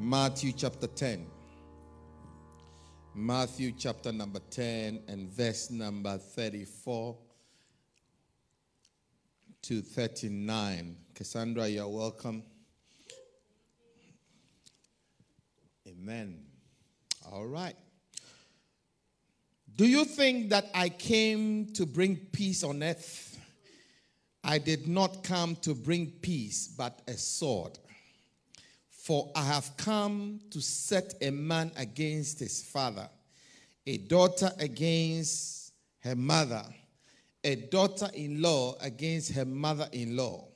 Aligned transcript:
Matthew 0.00 0.50
chapter 0.50 0.88
10. 0.88 1.24
Matthew 3.14 3.72
chapter 3.78 4.10
number 4.10 4.40
10 4.50 5.04
and 5.06 5.28
verse 5.28 5.70
number 5.70 6.18
34 6.18 7.16
to 9.62 9.82
39. 9.82 10.96
Cassandra, 11.14 11.68
you're 11.68 11.86
welcome. 11.86 12.42
Amen. 15.86 16.42
All 17.30 17.46
right. 17.46 17.76
Do 19.76 19.86
you 19.86 20.04
think 20.04 20.50
that 20.50 20.70
I 20.74 20.88
came 20.88 21.72
to 21.74 21.86
bring 21.86 22.16
peace 22.16 22.64
on 22.64 22.82
earth? 22.82 23.38
I 24.42 24.58
did 24.58 24.88
not 24.88 25.22
come 25.22 25.54
to 25.56 25.72
bring 25.72 26.10
peace, 26.20 26.66
but 26.66 27.00
a 27.06 27.14
sword. 27.14 27.78
For 29.04 29.30
I 29.36 29.44
have 29.44 29.76
come 29.76 30.40
to 30.48 30.62
set 30.62 31.12
a 31.20 31.28
man 31.28 31.70
against 31.76 32.38
his 32.38 32.62
father, 32.62 33.06
a 33.86 33.98
daughter 33.98 34.50
against 34.58 35.74
her 36.00 36.16
mother, 36.16 36.64
a 37.44 37.54
daughter 37.54 38.08
in 38.14 38.40
law 38.40 38.76
against 38.80 39.32
her 39.32 39.44
mother 39.44 39.90
in 39.92 40.16
law. 40.16 40.48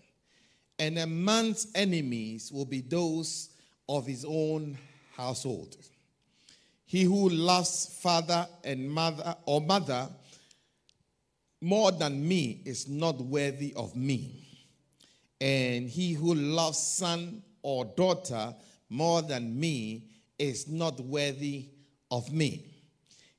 And 0.79 0.99
a 0.99 1.07
man's 1.07 1.67
enemies 1.75 2.51
will 2.51 2.65
be 2.65 2.81
those 2.81 3.51
of 3.87 4.07
his 4.07 4.25
own 4.27 4.79
household. 5.15 5.77
He 6.87 7.03
who 7.03 7.29
loves 7.29 7.99
father 8.01 8.49
and 8.65 8.91
mother 8.91 9.37
or 9.45 9.61
mother 9.61 10.09
more 11.61 11.93
than 11.93 12.27
me 12.27 12.63
is 12.65 12.89
not 12.89 13.21
worthy 13.21 13.75
of 13.75 13.95
me. 13.95 14.65
And 15.39 15.87
he 15.87 16.15
who 16.15 16.35
loves 16.35 16.79
son 16.79 17.43
or 17.63 17.85
daughter 17.85 18.55
more 18.89 19.23
than 19.23 19.59
me 19.59 20.05
is 20.39 20.69
not 20.69 21.01
worthy 21.01 21.69
of 22.11 22.33
me. 22.33 22.65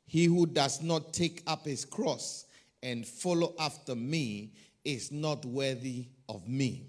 He 0.06 0.26
who 0.26 0.46
does 0.46 0.82
not 0.82 1.14
take 1.14 1.44
up 1.48 1.66
his 1.66 1.86
cross 1.86 2.46
and 2.82 3.06
follow 3.06 3.54
after 3.60 3.96
me 3.96 4.52
is 4.84 5.12
not 5.12 5.46
worthy 5.46 6.08
of 6.28 6.48
me. 6.48 6.88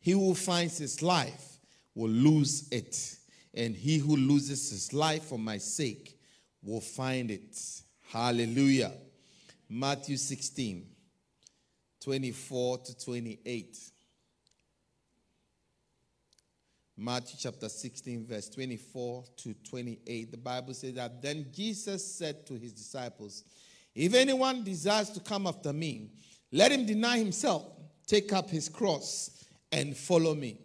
He 0.00 0.12
who 0.12 0.34
finds 0.34 0.78
his 0.78 1.02
life 1.02 1.58
will 1.94 2.10
lose 2.10 2.68
it 2.70 3.16
and 3.54 3.74
he 3.74 3.98
who 3.98 4.16
loses 4.16 4.70
his 4.70 4.92
life 4.92 5.24
for 5.24 5.38
my 5.38 5.58
sake 5.58 6.18
will 6.62 6.80
find 6.80 7.30
it. 7.30 7.58
Hallelujah. 8.10 8.92
Matthew 9.68 10.16
16, 10.16 10.86
24 12.00 12.78
to 12.78 12.98
28. 13.04 13.78
Matthew 16.98 17.36
chapter 17.38 17.68
16, 17.68 18.26
verse 18.26 18.48
24 18.48 19.24
to 19.36 19.54
28. 19.68 20.30
The 20.30 20.36
Bible 20.38 20.72
says 20.72 20.94
that 20.94 21.20
then 21.20 21.46
Jesus 21.52 22.14
said 22.14 22.46
to 22.46 22.54
his 22.54 22.72
disciples, 22.72 23.44
If 23.94 24.14
anyone 24.14 24.64
desires 24.64 25.10
to 25.10 25.20
come 25.20 25.46
after 25.46 25.74
me, 25.74 26.08
let 26.52 26.72
him 26.72 26.86
deny 26.86 27.18
himself, 27.18 27.66
take 28.06 28.32
up 28.32 28.48
his 28.48 28.70
cross, 28.70 29.44
and 29.70 29.94
follow 29.94 30.34
me. 30.34 30.58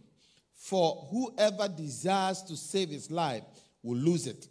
For 0.54 1.08
whoever 1.12 1.68
desires 1.68 2.42
to 2.44 2.56
save 2.56 2.90
his 2.90 3.12
life 3.12 3.44
will 3.84 3.98
lose 3.98 4.26
it. 4.26 4.48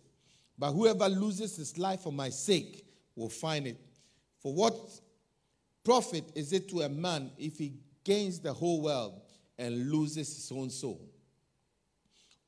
But 0.58 0.73
whoever 0.73 1.08
loses 1.08 1.56
his 1.56 1.78
life 1.78 2.01
for 2.01 2.12
my 2.12 2.28
sake 2.28 2.84
will 3.17 3.31
find 3.31 3.67
it. 3.67 3.81
For 4.42 4.53
what 4.53 4.77
profit 5.83 6.25
is 6.34 6.53
it 6.53 6.69
to 6.70 6.83
a 6.83 6.91
man 6.91 7.31
if 7.39 7.56
he 7.56 7.73
gains 8.05 8.39
the 8.39 8.53
whole 8.53 8.83
world 8.83 9.23
and 9.58 9.91
loses 9.91 10.34
his 10.34 10.53
own 10.53 10.69
soul? 10.69 11.01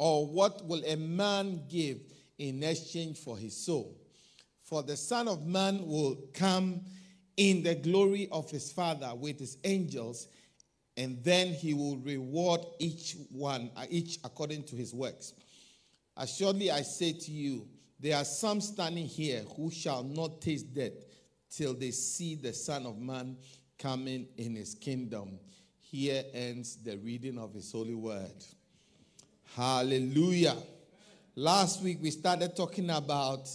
Or 0.05 0.27
what 0.27 0.67
will 0.67 0.83
a 0.85 0.97
man 0.97 1.63
give 1.69 2.01
in 2.37 2.61
exchange 2.65 3.19
for 3.19 3.39
his 3.39 3.57
soul? 3.57 3.97
For 4.65 4.83
the 4.83 4.97
Son 4.97 5.29
of 5.29 5.47
Man 5.47 5.87
will 5.87 6.19
come 6.35 6.81
in 7.37 7.63
the 7.63 7.77
glory 7.77 8.27
of 8.33 8.51
his 8.51 8.73
Father 8.73 9.13
with 9.15 9.39
his 9.39 9.59
angels 9.63 10.27
and 10.97 11.23
then 11.23 11.55
he 11.55 11.73
will 11.73 11.99
reward 11.99 12.63
each 12.81 13.15
one, 13.31 13.71
uh, 13.77 13.87
each 13.91 14.19
according 14.25 14.65
to 14.65 14.75
his 14.75 14.93
works. 14.93 15.35
Assuredly, 16.17 16.73
I 16.73 16.83
say 16.83 17.13
to 17.13 17.31
you, 17.31 17.69
there 18.01 18.17
are 18.17 18.25
some 18.25 18.61
standing 18.61 19.07
here 19.07 19.45
who 19.57 19.71
shall 19.71 20.03
not 20.03 20.41
taste 20.41 20.75
death 20.75 20.95
till 21.49 21.75
they 21.75 21.93
see 21.93 22.35
the 22.35 22.53
Son 22.53 22.87
of 22.87 22.99
Man 22.99 23.37
coming 23.79 24.27
in 24.37 24.57
his 24.57 24.75
kingdom. 24.75 25.39
Here 25.79 26.25
ends 26.35 26.75
the 26.75 26.99
reading 26.99 27.39
of 27.39 27.55
his 27.55 27.71
holy 27.71 27.95
word. 27.95 28.45
Hallelujah. 29.57 30.57
Last 31.37 31.83
week 31.83 31.99
we 32.01 32.11
started 32.11 32.57
talking 32.57 32.89
about 32.89 33.51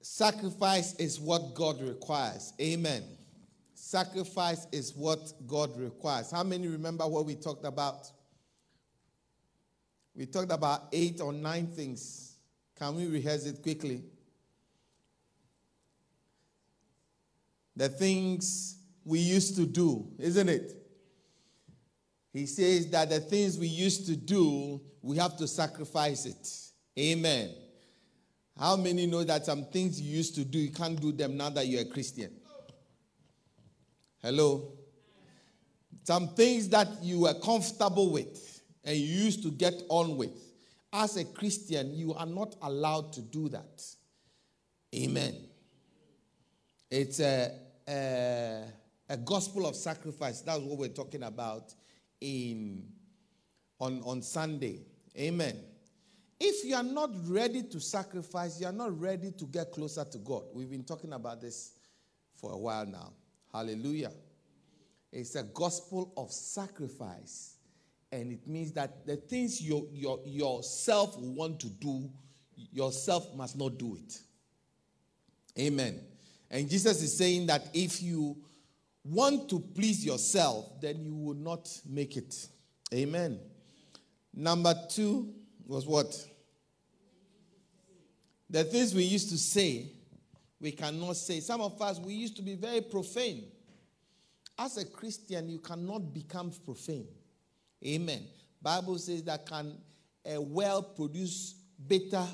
sacrifice 0.00 0.94
is 0.94 1.20
what 1.20 1.54
God 1.54 1.82
requires. 1.82 2.54
Amen. 2.58 3.02
Sacrifice 3.74 4.66
is 4.72 4.94
what 4.94 5.34
God 5.46 5.78
requires. 5.78 6.30
How 6.30 6.42
many 6.42 6.68
remember 6.68 7.06
what 7.06 7.26
we 7.26 7.34
talked 7.34 7.66
about? 7.66 8.10
We 10.16 10.24
talked 10.24 10.52
about 10.52 10.88
eight 10.92 11.20
or 11.20 11.32
nine 11.32 11.66
things. 11.66 12.36
Can 12.78 12.96
we 12.96 13.06
rehearse 13.06 13.44
it 13.44 13.60
quickly? 13.62 14.04
The 17.76 17.90
things 17.90 18.78
we 19.04 19.18
used 19.18 19.56
to 19.56 19.66
do, 19.66 20.08
isn't 20.18 20.48
it? 20.48 20.83
He 22.34 22.46
says 22.46 22.88
that 22.90 23.10
the 23.10 23.20
things 23.20 23.56
we 23.56 23.68
used 23.68 24.06
to 24.06 24.16
do, 24.16 24.80
we 25.00 25.16
have 25.18 25.36
to 25.36 25.46
sacrifice 25.46 26.26
it. 26.26 26.48
Amen. 26.98 27.54
How 28.58 28.76
many 28.76 29.06
know 29.06 29.22
that 29.22 29.46
some 29.46 29.66
things 29.66 30.00
you 30.00 30.16
used 30.16 30.34
to 30.34 30.44
do, 30.44 30.58
you 30.58 30.72
can't 30.72 31.00
do 31.00 31.12
them 31.12 31.36
now 31.36 31.50
that 31.50 31.68
you're 31.68 31.82
a 31.82 31.84
Christian? 31.84 32.32
Hello? 34.20 34.72
Some 36.02 36.28
things 36.34 36.68
that 36.70 36.88
you 37.02 37.20
were 37.20 37.34
comfortable 37.34 38.10
with 38.10 38.62
and 38.82 38.96
you 38.96 39.24
used 39.24 39.44
to 39.44 39.52
get 39.52 39.80
on 39.88 40.16
with. 40.16 40.36
As 40.92 41.16
a 41.16 41.24
Christian, 41.24 41.94
you 41.94 42.14
are 42.14 42.26
not 42.26 42.56
allowed 42.62 43.12
to 43.12 43.22
do 43.22 43.48
that. 43.50 43.80
Amen. 44.92 45.36
It's 46.90 47.20
a, 47.20 47.52
a, 47.88 48.64
a 49.08 49.16
gospel 49.18 49.68
of 49.68 49.76
sacrifice. 49.76 50.40
That's 50.40 50.60
what 50.60 50.78
we're 50.78 50.88
talking 50.88 51.22
about 51.22 51.72
in 52.24 52.86
on, 53.78 54.00
on 54.04 54.22
Sunday. 54.22 54.80
Amen. 55.16 55.60
If 56.40 56.64
you 56.64 56.74
are 56.74 56.82
not 56.82 57.10
ready 57.28 57.62
to 57.62 57.80
sacrifice, 57.80 58.60
you 58.60 58.66
are 58.66 58.72
not 58.72 58.98
ready 58.98 59.30
to 59.32 59.44
get 59.46 59.72
closer 59.72 60.04
to 60.04 60.18
God. 60.18 60.44
We've 60.52 60.70
been 60.70 60.84
talking 60.84 61.12
about 61.12 61.40
this 61.40 61.72
for 62.34 62.52
a 62.52 62.56
while 62.56 62.86
now. 62.86 63.12
Hallelujah. 63.52 64.10
It's 65.12 65.36
a 65.36 65.44
gospel 65.44 66.12
of 66.16 66.32
sacrifice. 66.32 67.56
And 68.10 68.32
it 68.32 68.46
means 68.46 68.72
that 68.72 69.06
the 69.06 69.16
things 69.16 69.60
you, 69.60 69.88
your, 69.92 70.20
yourself 70.24 71.16
want 71.18 71.60
to 71.60 71.68
do, 71.68 72.10
yourself 72.72 73.34
must 73.34 73.56
not 73.56 73.78
do 73.78 73.96
it. 73.96 74.18
Amen. 75.58 76.00
And 76.50 76.68
Jesus 76.68 77.02
is 77.02 77.16
saying 77.16 77.46
that 77.46 77.68
if 77.72 78.02
you 78.02 78.36
want 79.04 79.48
to 79.50 79.60
please 79.60 80.04
yourself, 80.04 80.80
then 80.80 80.98
you 81.04 81.14
will 81.14 81.34
not 81.34 81.68
make 81.88 82.16
it. 82.16 82.48
Amen. 82.92 83.38
Number 84.32 84.74
two 84.88 85.32
was 85.66 85.86
what? 85.86 86.14
The 88.50 88.64
things 88.64 88.94
we 88.94 89.04
used 89.04 89.30
to 89.30 89.38
say 89.38 89.90
we 90.60 90.72
cannot 90.72 91.16
say. 91.16 91.40
Some 91.40 91.60
of 91.60 91.80
us, 91.82 91.98
we 91.98 92.14
used 92.14 92.36
to 92.36 92.42
be 92.42 92.54
very 92.54 92.80
profane. 92.80 93.44
As 94.58 94.78
a 94.78 94.84
Christian, 94.86 95.48
you 95.48 95.58
cannot 95.58 96.14
become 96.14 96.50
profane. 96.64 97.06
Amen. 97.84 98.22
Bible 98.62 98.98
says 98.98 99.22
that 99.24 99.46
can 99.46 99.76
a 100.24 100.40
well 100.40 100.82
produce 100.82 101.54
bitter 101.86 102.24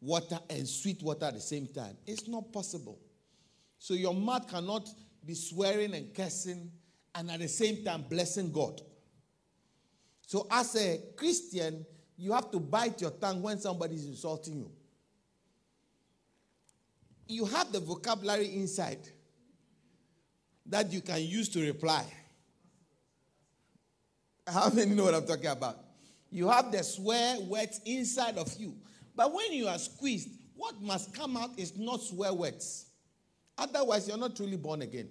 water 0.00 0.38
and 0.50 0.68
sweet 0.68 1.02
water 1.02 1.26
at 1.26 1.34
the 1.34 1.40
same 1.40 1.66
time. 1.68 1.96
It's 2.06 2.28
not 2.28 2.52
possible. 2.52 2.98
So 3.78 3.94
your 3.94 4.14
mouth 4.14 4.46
cannot 4.46 4.88
be 5.24 5.34
swearing 5.34 5.94
and 5.94 6.14
cursing 6.14 6.70
and 7.14 7.30
at 7.30 7.40
the 7.40 7.48
same 7.48 7.84
time 7.84 8.04
blessing 8.08 8.52
God. 8.52 8.80
So 10.26 10.46
as 10.50 10.76
a 10.76 11.00
Christian, 11.16 11.84
you 12.16 12.32
have 12.32 12.50
to 12.50 12.60
bite 12.60 13.00
your 13.00 13.10
tongue 13.10 13.42
when 13.42 13.58
somebody 13.58 13.96
is 13.96 14.06
insulting 14.06 14.58
you 14.58 14.70
you 17.30 17.44
have 17.44 17.72
the 17.72 17.80
vocabulary 17.80 18.54
inside 18.56 18.98
that 20.66 20.92
you 20.92 21.00
can 21.00 21.22
use 21.22 21.48
to 21.50 21.64
reply. 21.64 22.04
How 24.46 24.68
many 24.70 24.94
know 24.94 25.04
what 25.04 25.14
I'm 25.14 25.26
talking 25.26 25.46
about? 25.46 25.78
You 26.30 26.48
have 26.48 26.72
the 26.72 26.82
swear 26.82 27.40
words 27.40 27.80
inside 27.84 28.36
of 28.36 28.52
you. 28.58 28.74
But 29.14 29.32
when 29.32 29.52
you 29.52 29.68
are 29.68 29.78
squeezed, 29.78 30.28
what 30.56 30.80
must 30.82 31.14
come 31.14 31.36
out 31.36 31.50
is 31.56 31.76
not 31.76 32.00
swear 32.00 32.34
words. 32.34 32.86
Otherwise, 33.60 34.08
you're 34.08 34.16
not 34.16 34.34
truly 34.34 34.56
born 34.56 34.80
again. 34.80 35.10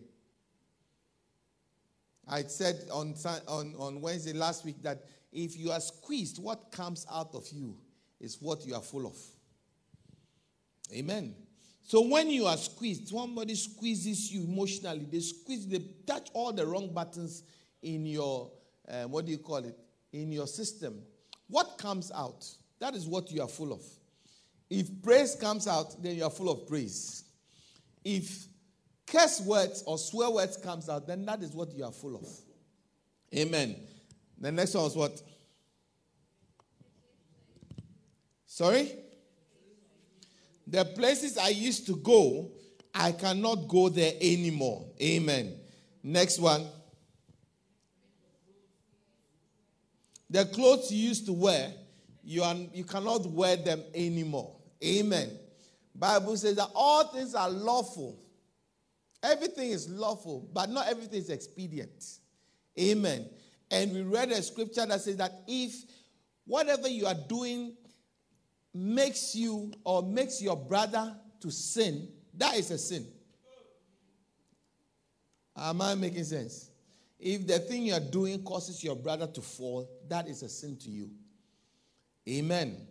I 2.27 2.41
said 2.41 2.87
on, 2.91 3.13
on, 3.47 3.75
on 3.77 4.01
Wednesday 4.01 4.33
last 4.33 4.65
week 4.65 4.81
that 4.81 5.03
if 5.31 5.55
you 5.55 5.69
are 5.69 5.79
squeezed, 5.79 6.41
what 6.41 6.71
comes 6.71 7.05
out 7.11 7.35
of 7.35 7.47
you 7.51 7.77
is 8.19 8.37
what 8.41 8.65
you 8.65 8.73
are 8.73 8.81
full 8.81 9.05
of. 9.05 9.15
Amen. 10.91 11.35
So 11.83 12.07
when 12.07 12.31
you 12.31 12.47
are 12.47 12.57
squeezed, 12.57 13.09
somebody 13.09 13.53
squeezes 13.53 14.31
you 14.31 14.43
emotionally, 14.43 15.07
they 15.11 15.19
squeeze, 15.19 15.67
they 15.67 15.83
touch 16.07 16.29
all 16.33 16.51
the 16.51 16.65
wrong 16.65 16.91
buttons 16.91 17.43
in 17.83 18.07
your, 18.07 18.51
uh, 18.87 19.03
what 19.03 19.25
do 19.25 19.31
you 19.31 19.37
call 19.37 19.57
it, 19.57 19.77
in 20.11 20.31
your 20.31 20.47
system. 20.47 21.03
What 21.47 21.77
comes 21.77 22.11
out? 22.11 22.47
That 22.79 22.95
is 22.95 23.07
what 23.07 23.31
you 23.31 23.43
are 23.43 23.47
full 23.47 23.73
of. 23.73 23.83
If 24.71 24.87
praise 25.03 25.35
comes 25.35 25.67
out, 25.67 26.01
then 26.01 26.15
you 26.15 26.23
are 26.23 26.31
full 26.31 26.49
of 26.49 26.67
praise. 26.67 27.25
If 28.03 28.47
curse 29.05 29.41
words 29.41 29.83
or 29.85 29.97
swear 29.97 30.29
words 30.29 30.57
comes 30.57 30.89
out, 30.89 31.07
then 31.07 31.25
that 31.25 31.41
is 31.41 31.51
what 31.51 31.73
you 31.73 31.83
are 31.83 31.91
full 31.91 32.15
of. 32.15 32.27
Amen. 33.35 33.75
The 34.39 34.51
next 34.51 34.73
one 34.73 34.83
was 34.83 34.95
what? 34.95 35.21
Sorry? 38.45 38.91
The 40.67 40.85
places 40.85 41.37
I 41.37 41.49
used 41.49 41.87
to 41.87 41.95
go, 41.95 42.51
I 42.93 43.11
cannot 43.11 43.67
go 43.67 43.89
there 43.89 44.13
anymore. 44.21 44.85
Amen. 45.01 45.55
Next 46.03 46.39
one. 46.39 46.67
The 50.29 50.45
clothes 50.45 50.91
you 50.91 51.07
used 51.07 51.25
to 51.25 51.33
wear, 51.33 51.73
you, 52.23 52.43
are, 52.43 52.55
you 52.73 52.83
cannot 52.83 53.25
wear 53.25 53.55
them 53.55 53.81
anymore. 53.95 54.55
Amen. 54.83 55.38
Bible 55.95 56.37
says 56.37 56.55
that 56.55 56.69
all 56.73 57.05
things 57.07 57.35
are 57.35 57.49
lawful. 57.49 58.19
Everything 59.21 59.71
is 59.71 59.89
lawful, 59.89 60.49
but 60.53 60.69
not 60.69 60.87
everything 60.87 61.19
is 61.19 61.29
expedient. 61.29 62.05
Amen. 62.79 63.29
And 63.71 63.93
we 63.93 64.01
read 64.01 64.31
a 64.31 64.41
scripture 64.41 64.85
that 64.85 65.01
says 65.01 65.17
that 65.17 65.31
if 65.47 65.73
whatever 66.45 66.87
you 66.87 67.05
are 67.05 67.17
doing 67.27 67.75
makes 68.73 69.35
you 69.35 69.71
or 69.83 70.01
makes 70.01 70.41
your 70.41 70.55
brother 70.55 71.15
to 71.41 71.51
sin, 71.51 72.09
that 72.35 72.55
is 72.55 72.71
a 72.71 72.77
sin. 72.77 73.05
Am 75.55 75.81
I 75.81 75.95
making 75.95 76.23
sense? 76.23 76.71
If 77.19 77.45
the 77.45 77.59
thing 77.59 77.83
you 77.83 77.93
are 77.93 77.99
doing 77.99 78.41
causes 78.43 78.81
your 78.81 78.95
brother 78.95 79.27
to 79.27 79.41
fall, 79.41 79.89
that 80.07 80.27
is 80.27 80.41
a 80.41 80.49
sin 80.49 80.77
to 80.77 80.89
you. 80.89 81.09
Amen. 82.29 82.87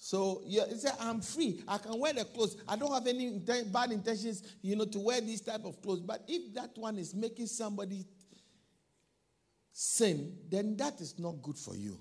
So 0.00 0.42
you 0.46 0.62
say, 0.76 0.90
I'm 1.00 1.20
free. 1.20 1.60
I 1.66 1.78
can 1.78 1.98
wear 1.98 2.12
the 2.12 2.24
clothes. 2.24 2.56
I 2.68 2.76
don't 2.76 2.92
have 2.94 3.08
any 3.08 3.40
bad 3.72 3.90
intentions, 3.90 4.44
you 4.62 4.76
know, 4.76 4.84
to 4.84 4.98
wear 5.00 5.20
this 5.20 5.40
type 5.40 5.64
of 5.64 5.82
clothes. 5.82 6.00
But 6.00 6.22
if 6.28 6.54
that 6.54 6.70
one 6.76 6.98
is 6.98 7.14
making 7.14 7.46
somebody 7.46 8.06
sin, 9.72 10.36
then 10.48 10.76
that 10.76 11.00
is 11.00 11.18
not 11.18 11.42
good 11.42 11.58
for 11.58 11.74
you. 11.76 11.98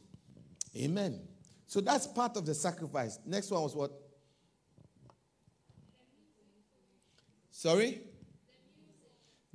Amen. 0.78 1.20
So 1.66 1.82
that's 1.82 2.06
part 2.06 2.38
of 2.38 2.46
the 2.46 2.54
sacrifice. 2.54 3.18
Next 3.26 3.50
one 3.50 3.64
was 3.64 3.76
what? 3.76 3.92
Sorry? 7.50 8.02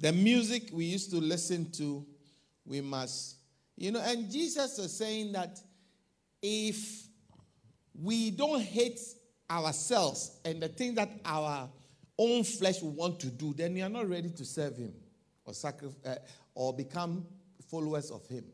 The 0.00 0.12
music 0.12 0.70
we 0.72 0.84
used 0.86 1.10
to 1.12 1.18
listen 1.18 1.70
to, 1.72 2.04
we 2.64 2.80
must, 2.80 3.36
you 3.76 3.92
know, 3.92 4.00
and 4.00 4.28
Jesus 4.28 4.76
is 4.80 4.98
saying 4.98 5.30
that 5.32 5.60
if 6.42 7.04
we 7.94 8.30
don't 8.30 8.62
hate 8.62 9.00
ourselves 9.50 10.38
and 10.44 10.62
the 10.62 10.68
things 10.68 10.96
that 10.96 11.10
our 11.24 11.68
own 12.18 12.44
flesh 12.44 12.80
will 12.82 12.92
want 12.92 13.20
to 13.20 13.28
do, 13.28 13.54
then 13.54 13.74
we 13.74 13.82
are 13.82 13.88
not 13.88 14.08
ready 14.08 14.30
to 14.30 14.44
serve 14.44 14.76
Him 14.76 14.92
or 15.44 15.54
sacrifice 15.54 15.96
uh, 16.06 16.16
or 16.54 16.72
become 16.74 17.26
followers 17.70 18.10
of 18.10 18.26
him. 18.28 18.44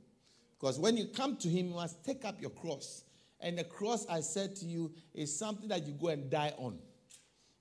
Because 0.58 0.78
when 0.78 0.96
you 0.96 1.06
come 1.06 1.36
to 1.36 1.48
him, 1.48 1.68
you 1.68 1.74
must 1.74 2.04
take 2.04 2.24
up 2.24 2.40
your 2.40 2.50
cross. 2.50 3.04
And 3.40 3.58
the 3.58 3.64
cross, 3.64 4.06
I 4.08 4.20
said 4.20 4.56
to 4.56 4.64
you, 4.64 4.92
is 5.14 5.36
something 5.36 5.68
that 5.68 5.86
you 5.86 5.92
go 5.92 6.08
and 6.08 6.30
die 6.30 6.54
on. 6.56 6.78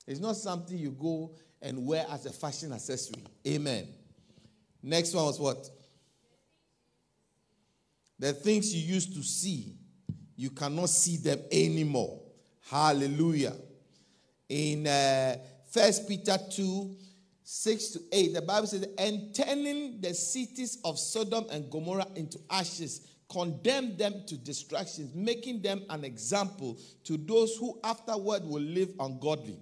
It's 0.07 0.19
not 0.19 0.35
something 0.37 0.77
you 0.77 0.91
go 0.91 1.35
and 1.61 1.85
wear 1.85 2.05
as 2.09 2.25
a 2.25 2.31
fashion 2.31 2.71
accessory. 2.71 3.23
Amen. 3.47 3.87
Next 4.81 5.13
one 5.13 5.25
was 5.25 5.39
what? 5.39 5.69
The 8.19 8.33
things 8.33 8.73
you 8.73 8.81
used 8.81 9.13
to 9.15 9.21
see, 9.21 9.75
you 10.37 10.51
cannot 10.51 10.89
see 10.89 11.17
them 11.17 11.39
anymore. 11.51 12.21
Hallelujah. 12.69 13.55
In 14.47 14.87
uh, 14.87 15.35
Peter 16.07 16.37
2, 16.51 16.95
6 17.43 17.87
to 17.89 17.99
8, 18.11 18.33
the 18.35 18.41
Bible 18.41 18.67
says, 18.67 18.87
and 18.97 19.33
turning 19.33 19.99
the 19.99 20.13
cities 20.13 20.79
of 20.85 20.99
Sodom 20.99 21.45
and 21.51 21.69
Gomorrah 21.71 22.07
into 22.15 22.39
ashes, 22.49 23.07
condemned 23.29 23.97
them 23.97 24.23
to 24.27 24.37
destruction, 24.37 25.11
making 25.13 25.61
them 25.61 25.81
an 25.89 26.05
example 26.05 26.77
to 27.03 27.17
those 27.17 27.57
who 27.57 27.79
afterward 27.83 28.43
will 28.45 28.61
live 28.61 28.89
ungodly. 28.99 29.59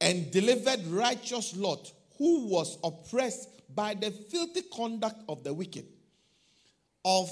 And 0.00 0.30
delivered 0.30 0.84
righteous 0.86 1.56
Lot, 1.56 1.92
who 2.18 2.46
was 2.48 2.78
oppressed 2.82 3.48
by 3.74 3.94
the 3.94 4.10
filthy 4.10 4.62
conduct 4.74 5.22
of 5.28 5.44
the 5.44 5.52
wicked. 5.54 5.86
Of 7.04 7.30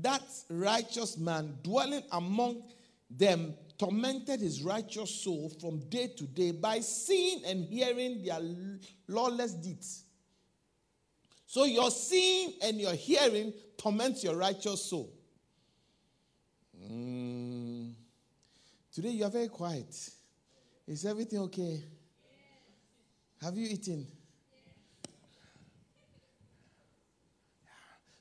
that 0.00 0.22
righteous 0.48 1.16
man 1.16 1.56
dwelling 1.62 2.02
among 2.12 2.62
them 3.10 3.54
tormented 3.78 4.40
his 4.40 4.62
righteous 4.62 5.10
soul 5.10 5.50
from 5.60 5.80
day 5.88 6.08
to 6.16 6.24
day 6.24 6.52
by 6.52 6.80
seeing 6.80 7.44
and 7.44 7.64
hearing 7.64 8.24
their 8.24 8.38
lawless 9.08 9.52
deeds. 9.54 10.04
So 11.46 11.64
your 11.64 11.90
seeing 11.90 12.54
and 12.62 12.80
your 12.80 12.94
hearing 12.94 13.52
torments 13.76 14.24
your 14.24 14.36
righteous 14.36 14.84
soul. 14.84 15.12
Mm. 16.90 17.92
Today 18.92 19.10
you 19.10 19.24
are 19.24 19.30
very 19.30 19.48
quiet. 19.48 20.10
Is 20.86 21.04
everything 21.04 21.38
okay? 21.40 21.84
Have 23.40 23.56
you 23.56 23.68
eaten? 23.68 24.06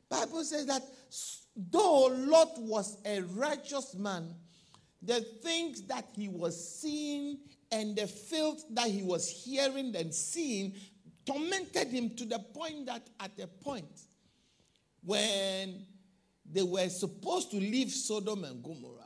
Bible 0.09 0.43
says 0.43 0.65
that 0.67 0.83
though 1.55 2.07
Lot 2.07 2.59
was 2.59 2.97
a 3.05 3.21
righteous 3.21 3.95
man, 3.95 4.33
the 5.01 5.21
things 5.41 5.81
that 5.83 6.05
he 6.15 6.27
was 6.27 6.79
seeing 6.79 7.39
and 7.71 7.95
the 7.95 8.07
filth 8.07 8.63
that 8.71 8.87
he 8.87 9.03
was 9.03 9.29
hearing 9.29 9.95
and 9.95 10.13
seeing 10.13 10.73
tormented 11.25 11.87
him 11.89 12.15
to 12.15 12.25
the 12.25 12.39
point 12.39 12.85
that 12.85 13.07
at 13.19 13.31
a 13.41 13.47
point 13.47 14.01
when 15.03 15.85
they 16.49 16.63
were 16.63 16.89
supposed 16.89 17.51
to 17.51 17.57
leave 17.57 17.91
Sodom 17.91 18.43
and 18.43 18.63
Gomorrah, 18.63 19.01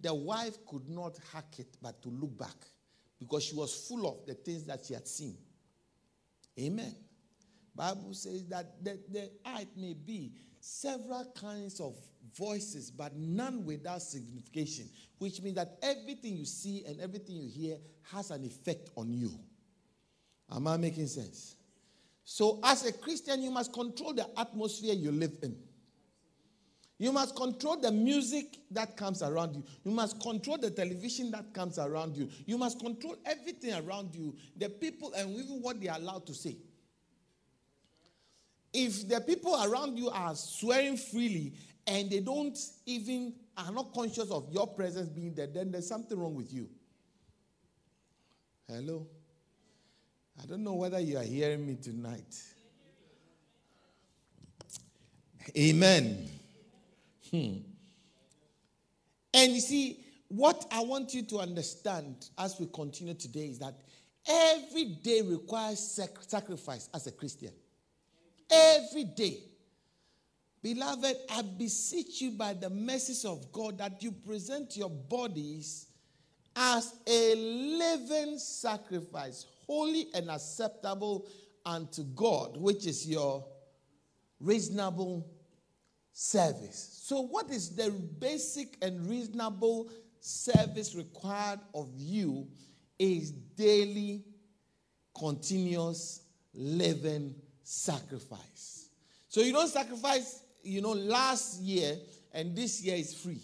the 0.00 0.14
wife 0.14 0.56
could 0.66 0.88
not 0.88 1.18
hack 1.32 1.58
it 1.58 1.76
but 1.82 2.00
to 2.02 2.08
look 2.08 2.36
back 2.38 2.56
because 3.18 3.44
she 3.44 3.54
was 3.54 3.86
full 3.86 4.08
of 4.08 4.26
the 4.26 4.34
things 4.34 4.64
that 4.64 4.84
she 4.86 4.94
had 4.94 5.06
seen. 5.06 5.36
Amen. 6.58 6.94
Bible 7.74 8.14
says 8.14 8.46
that 8.46 8.82
the, 8.82 8.98
the 9.10 9.30
eye 9.44 9.66
may 9.76 9.94
be 9.94 10.32
several 10.60 11.32
kinds 11.40 11.80
of 11.80 11.96
voices, 12.36 12.90
but 12.90 13.16
none 13.16 13.64
without 13.64 14.02
signification, 14.02 14.88
which 15.18 15.42
means 15.42 15.56
that 15.56 15.78
everything 15.82 16.36
you 16.36 16.44
see 16.44 16.84
and 16.86 17.00
everything 17.00 17.36
you 17.36 17.48
hear 17.48 17.76
has 18.12 18.30
an 18.30 18.44
effect 18.44 18.90
on 18.96 19.12
you. 19.12 19.32
Am 20.52 20.66
I 20.66 20.76
making 20.76 21.06
sense? 21.06 21.56
So, 22.24 22.60
as 22.62 22.86
a 22.86 22.92
Christian, 22.92 23.42
you 23.42 23.50
must 23.50 23.72
control 23.72 24.12
the 24.14 24.26
atmosphere 24.38 24.94
you 24.94 25.10
live 25.10 25.32
in. 25.42 25.56
You 26.98 27.12
must 27.12 27.34
control 27.34 27.80
the 27.80 27.90
music 27.90 28.58
that 28.72 28.94
comes 28.94 29.22
around 29.22 29.56
you. 29.56 29.64
You 29.84 29.90
must 29.90 30.20
control 30.20 30.58
the 30.58 30.70
television 30.70 31.30
that 31.30 31.54
comes 31.54 31.78
around 31.78 32.14
you. 32.14 32.28
You 32.44 32.58
must 32.58 32.78
control 32.78 33.16
everything 33.24 33.72
around 33.72 34.14
you, 34.14 34.36
the 34.58 34.68
people, 34.68 35.12
and 35.14 35.30
even 35.30 35.62
what 35.62 35.80
they 35.80 35.88
are 35.88 35.96
allowed 35.96 36.26
to 36.26 36.34
say. 36.34 36.56
If 38.72 39.08
the 39.08 39.20
people 39.20 39.60
around 39.62 39.98
you 39.98 40.10
are 40.10 40.34
swearing 40.34 40.96
freely 40.96 41.54
and 41.86 42.08
they 42.10 42.20
don't 42.20 42.56
even 42.86 43.34
are 43.56 43.72
not 43.72 43.92
conscious 43.92 44.30
of 44.30 44.52
your 44.52 44.66
presence 44.66 45.08
being 45.08 45.34
there, 45.34 45.48
then 45.48 45.72
there's 45.72 45.88
something 45.88 46.18
wrong 46.18 46.34
with 46.34 46.52
you. 46.52 46.68
Hello? 48.68 49.06
I 50.40 50.46
don't 50.46 50.62
know 50.62 50.74
whether 50.74 51.00
you 51.00 51.18
are 51.18 51.24
hearing 51.24 51.66
me 51.66 51.76
tonight. 51.76 52.36
Amen. 55.56 56.28
Hmm. 57.30 57.54
And 59.34 59.52
you 59.52 59.60
see, 59.60 60.04
what 60.28 60.64
I 60.70 60.80
want 60.80 61.12
you 61.12 61.22
to 61.22 61.38
understand 61.38 62.28
as 62.38 62.58
we 62.60 62.66
continue 62.66 63.14
today 63.14 63.46
is 63.46 63.58
that 63.58 63.74
every 64.28 64.84
day 65.02 65.22
requires 65.22 65.80
sac- 65.80 66.22
sacrifice 66.22 66.88
as 66.94 67.06
a 67.06 67.12
Christian. 67.12 67.52
Every 68.50 69.04
day. 69.04 69.38
Beloved, 70.62 71.16
I 71.30 71.42
beseech 71.42 72.20
you 72.20 72.32
by 72.32 72.52
the 72.52 72.68
mercies 72.68 73.24
of 73.24 73.50
God 73.50 73.78
that 73.78 74.02
you 74.02 74.12
present 74.12 74.76
your 74.76 74.90
bodies 74.90 75.86
as 76.54 76.92
a 77.06 77.34
living 77.34 78.38
sacrifice, 78.38 79.46
holy 79.66 80.08
and 80.12 80.30
acceptable 80.30 81.26
unto 81.64 82.02
God, 82.02 82.56
which 82.58 82.86
is 82.86 83.08
your 83.08 83.46
reasonable 84.38 85.30
service. 86.12 87.00
So, 87.04 87.22
what 87.22 87.50
is 87.50 87.74
the 87.74 87.90
basic 87.90 88.76
and 88.82 89.06
reasonable 89.08 89.90
service 90.20 90.94
required 90.94 91.60
of 91.74 91.88
you 91.96 92.48
is 92.98 93.30
daily, 93.30 94.24
continuous, 95.16 96.22
living 96.52 97.34
sacrifice. 97.70 98.88
So, 99.28 99.42
you 99.42 99.52
don't 99.52 99.68
sacrifice, 99.68 100.42
you 100.62 100.82
know, 100.82 100.90
last 100.90 101.60
year 101.60 101.96
and 102.32 102.56
this 102.56 102.82
year 102.82 102.96
is 102.96 103.14
free. 103.14 103.40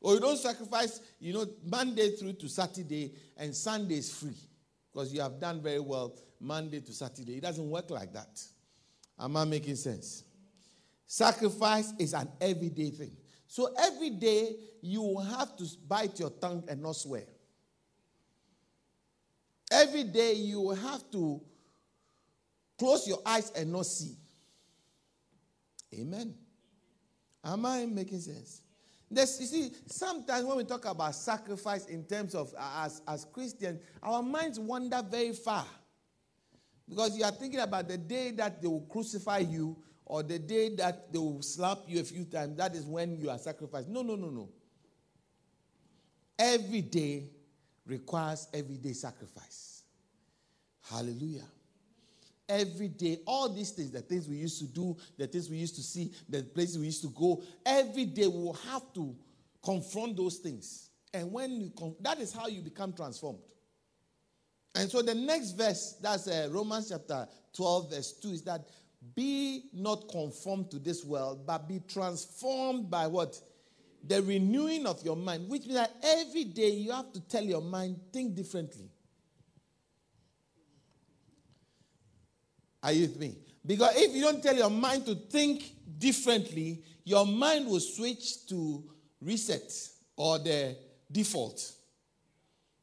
Or 0.00 0.14
you 0.14 0.20
don't 0.20 0.38
sacrifice, 0.38 1.00
you 1.18 1.34
know, 1.34 1.46
Monday 1.62 2.16
through 2.16 2.32
to 2.34 2.48
Saturday 2.48 3.12
and 3.36 3.54
Sunday 3.54 3.96
is 3.96 4.10
free 4.10 4.38
because 4.90 5.12
you 5.12 5.20
have 5.20 5.38
done 5.38 5.60
very 5.60 5.80
well 5.80 6.14
Monday 6.40 6.80
to 6.80 6.92
Saturday. 6.94 7.36
It 7.36 7.42
doesn't 7.42 7.68
work 7.68 7.90
like 7.90 8.14
that. 8.14 8.42
Am 9.18 9.36
I 9.36 9.44
making 9.44 9.76
sense? 9.76 10.24
Sacrifice 11.06 11.92
is 11.98 12.14
an 12.14 12.28
everyday 12.40 12.88
thing. 12.88 13.14
So 13.46 13.74
every 13.78 14.10
day 14.10 14.56
you 14.80 15.02
will 15.02 15.20
have 15.20 15.58
to 15.58 15.66
bite 15.86 16.18
your 16.18 16.30
tongue 16.30 16.64
and 16.68 16.82
not 16.82 16.96
swear. 16.96 17.24
Every 19.70 20.04
day 20.04 20.32
you 20.32 20.62
will 20.62 20.74
have 20.74 21.10
to 21.10 21.42
close 22.80 23.06
your 23.06 23.18
eyes 23.26 23.52
and 23.54 23.70
not 23.70 23.84
see. 23.84 24.16
Amen. 25.94 26.34
Am 27.44 27.66
I 27.66 27.84
making 27.84 28.20
sense? 28.20 28.62
There's, 29.10 29.38
you 29.38 29.46
see, 29.46 29.72
sometimes 29.86 30.46
when 30.46 30.56
we 30.56 30.64
talk 30.64 30.86
about 30.86 31.14
sacrifice 31.14 31.86
in 31.86 32.04
terms 32.04 32.34
of 32.34 32.54
uh, 32.56 32.84
as, 32.84 33.02
as 33.06 33.26
Christians, 33.26 33.82
our 34.02 34.22
minds 34.22 34.58
wander 34.58 35.02
very 35.08 35.32
far. 35.32 35.66
Because 36.88 37.18
you 37.18 37.24
are 37.24 37.30
thinking 37.32 37.60
about 37.60 37.86
the 37.86 37.98
day 37.98 38.30
that 38.32 38.62
they 38.62 38.68
will 38.68 38.86
crucify 38.90 39.38
you 39.38 39.76
or 40.06 40.22
the 40.22 40.38
day 40.38 40.74
that 40.76 41.12
they 41.12 41.18
will 41.18 41.42
slap 41.42 41.80
you 41.86 42.00
a 42.00 42.04
few 42.04 42.24
times. 42.24 42.56
That 42.56 42.74
is 42.74 42.86
when 42.86 43.16
you 43.18 43.28
are 43.28 43.38
sacrificed. 43.38 43.88
No, 43.88 44.00
no, 44.00 44.16
no, 44.16 44.30
no. 44.30 44.48
Every 46.38 46.80
day 46.80 47.30
requires 47.84 48.48
everyday 48.54 48.94
sacrifice. 48.94 49.82
Hallelujah. 50.88 51.44
Every 52.50 52.88
day, 52.88 53.20
all 53.26 53.48
these 53.48 53.70
things, 53.70 53.92
the 53.92 54.00
things 54.00 54.28
we 54.28 54.36
used 54.36 54.58
to 54.58 54.66
do, 54.66 54.96
the 55.16 55.28
things 55.28 55.48
we 55.48 55.56
used 55.56 55.76
to 55.76 55.82
see, 55.82 56.12
the 56.28 56.42
places 56.42 56.78
we 56.78 56.86
used 56.86 57.02
to 57.02 57.10
go, 57.10 57.42
every 57.64 58.06
day 58.06 58.26
we 58.26 58.42
will 58.42 58.58
have 58.70 58.92
to 58.94 59.14
confront 59.62 60.16
those 60.16 60.38
things. 60.38 60.90
And 61.14 61.30
when 61.30 61.60
you 61.60 61.70
con- 61.78 61.94
that 62.00 62.18
is 62.18 62.32
how 62.32 62.48
you 62.48 62.60
become 62.60 62.92
transformed. 62.92 63.38
And 64.74 64.90
so 64.90 65.00
the 65.00 65.14
next 65.14 65.52
verse, 65.52 65.96
that's 66.00 66.26
uh, 66.26 66.48
Romans 66.50 66.88
chapter 66.90 67.28
12, 67.54 67.90
verse 67.90 68.12
2, 68.14 68.28
is 68.30 68.42
that 68.42 68.68
be 69.14 69.64
not 69.72 70.08
conformed 70.08 70.70
to 70.72 70.78
this 70.78 71.04
world, 71.04 71.46
but 71.46 71.68
be 71.68 71.80
transformed 71.88 72.90
by 72.90 73.06
what? 73.06 73.40
The 74.06 74.22
renewing 74.22 74.86
of 74.86 75.04
your 75.04 75.16
mind, 75.16 75.48
which 75.48 75.62
means 75.62 75.74
that 75.74 75.94
every 76.02 76.44
day 76.44 76.70
you 76.70 76.92
have 76.92 77.12
to 77.12 77.20
tell 77.20 77.44
your 77.44 77.60
mind, 77.60 78.00
think 78.12 78.34
differently. 78.34 78.90
Are 82.82 82.92
you 82.92 83.02
with 83.02 83.18
me? 83.18 83.36
Because 83.64 83.94
if 83.96 84.14
you 84.14 84.22
don't 84.22 84.42
tell 84.42 84.56
your 84.56 84.70
mind 84.70 85.06
to 85.06 85.14
think 85.14 85.72
differently, 85.98 86.82
your 87.04 87.26
mind 87.26 87.66
will 87.66 87.80
switch 87.80 88.46
to 88.46 88.84
reset 89.20 89.70
or 90.16 90.38
the 90.38 90.76
default. 91.10 91.72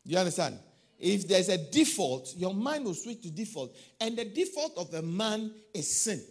You 0.05 0.17
understand? 0.17 0.59
If 0.99 1.27
there's 1.27 1.49
a 1.49 1.57
default, 1.57 2.33
your 2.35 2.53
mind 2.53 2.85
will 2.85 2.93
switch 2.93 3.21
to 3.23 3.31
default. 3.31 3.75
And 3.99 4.17
the 4.17 4.25
default 4.25 4.77
of 4.77 4.93
a 4.93 5.01
man 5.01 5.51
is 5.73 5.89
sin. 6.01 6.21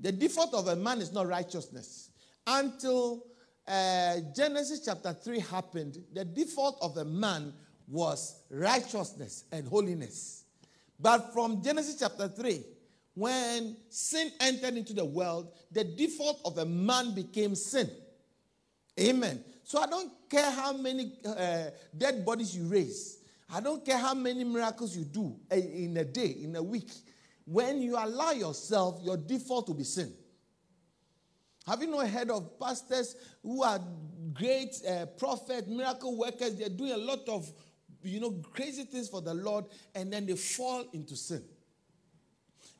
The 0.00 0.12
default 0.12 0.54
of 0.54 0.68
a 0.68 0.76
man 0.76 1.00
is 1.00 1.12
not 1.12 1.26
righteousness. 1.26 2.10
Until 2.46 3.24
uh, 3.66 4.16
Genesis 4.34 4.84
chapter 4.84 5.12
3 5.12 5.40
happened, 5.40 5.98
the 6.14 6.24
default 6.24 6.78
of 6.80 6.96
a 6.96 7.04
man 7.04 7.52
was 7.86 8.42
righteousness 8.50 9.44
and 9.50 9.66
holiness. 9.66 10.37
But 10.98 11.32
from 11.32 11.62
Genesis 11.62 11.96
chapter 11.98 12.28
3, 12.28 12.64
when 13.14 13.76
sin 13.88 14.30
entered 14.40 14.76
into 14.76 14.92
the 14.92 15.04
world, 15.04 15.52
the 15.72 15.84
default 15.84 16.40
of 16.44 16.58
a 16.58 16.64
man 16.64 17.14
became 17.14 17.54
sin. 17.54 17.90
Amen. 18.98 19.44
So 19.64 19.80
I 19.80 19.86
don't 19.86 20.12
care 20.28 20.50
how 20.50 20.72
many 20.72 21.12
uh, 21.24 21.64
dead 21.96 22.24
bodies 22.24 22.56
you 22.56 22.64
raise. 22.64 23.18
I 23.52 23.60
don't 23.60 23.84
care 23.84 23.98
how 23.98 24.14
many 24.14 24.44
miracles 24.44 24.96
you 24.96 25.04
do 25.04 25.36
uh, 25.50 25.56
in 25.56 25.96
a 25.96 26.04
day, 26.04 26.36
in 26.42 26.56
a 26.56 26.62
week. 26.62 26.90
When 27.44 27.80
you 27.80 27.96
allow 27.96 28.32
yourself, 28.32 29.00
your 29.02 29.16
default 29.16 29.68
will 29.68 29.74
be 29.74 29.84
sin. 29.84 30.12
Have 31.66 31.82
you 31.82 31.88
not 31.88 32.08
heard 32.08 32.30
of 32.30 32.58
pastors 32.58 33.14
who 33.42 33.62
are 33.62 33.80
great 34.32 34.74
uh, 34.88 35.06
prophet, 35.18 35.68
miracle 35.68 36.16
workers? 36.16 36.56
They're 36.56 36.68
doing 36.68 36.92
a 36.92 36.96
lot 36.96 37.28
of, 37.28 37.50
you 38.02 38.20
know, 38.20 38.30
crazy 38.52 38.84
things 38.84 39.08
for 39.08 39.20
the 39.20 39.34
Lord, 39.34 39.66
and 39.94 40.12
then 40.12 40.26
they 40.26 40.36
fall 40.36 40.84
into 40.92 41.16
sin. 41.16 41.42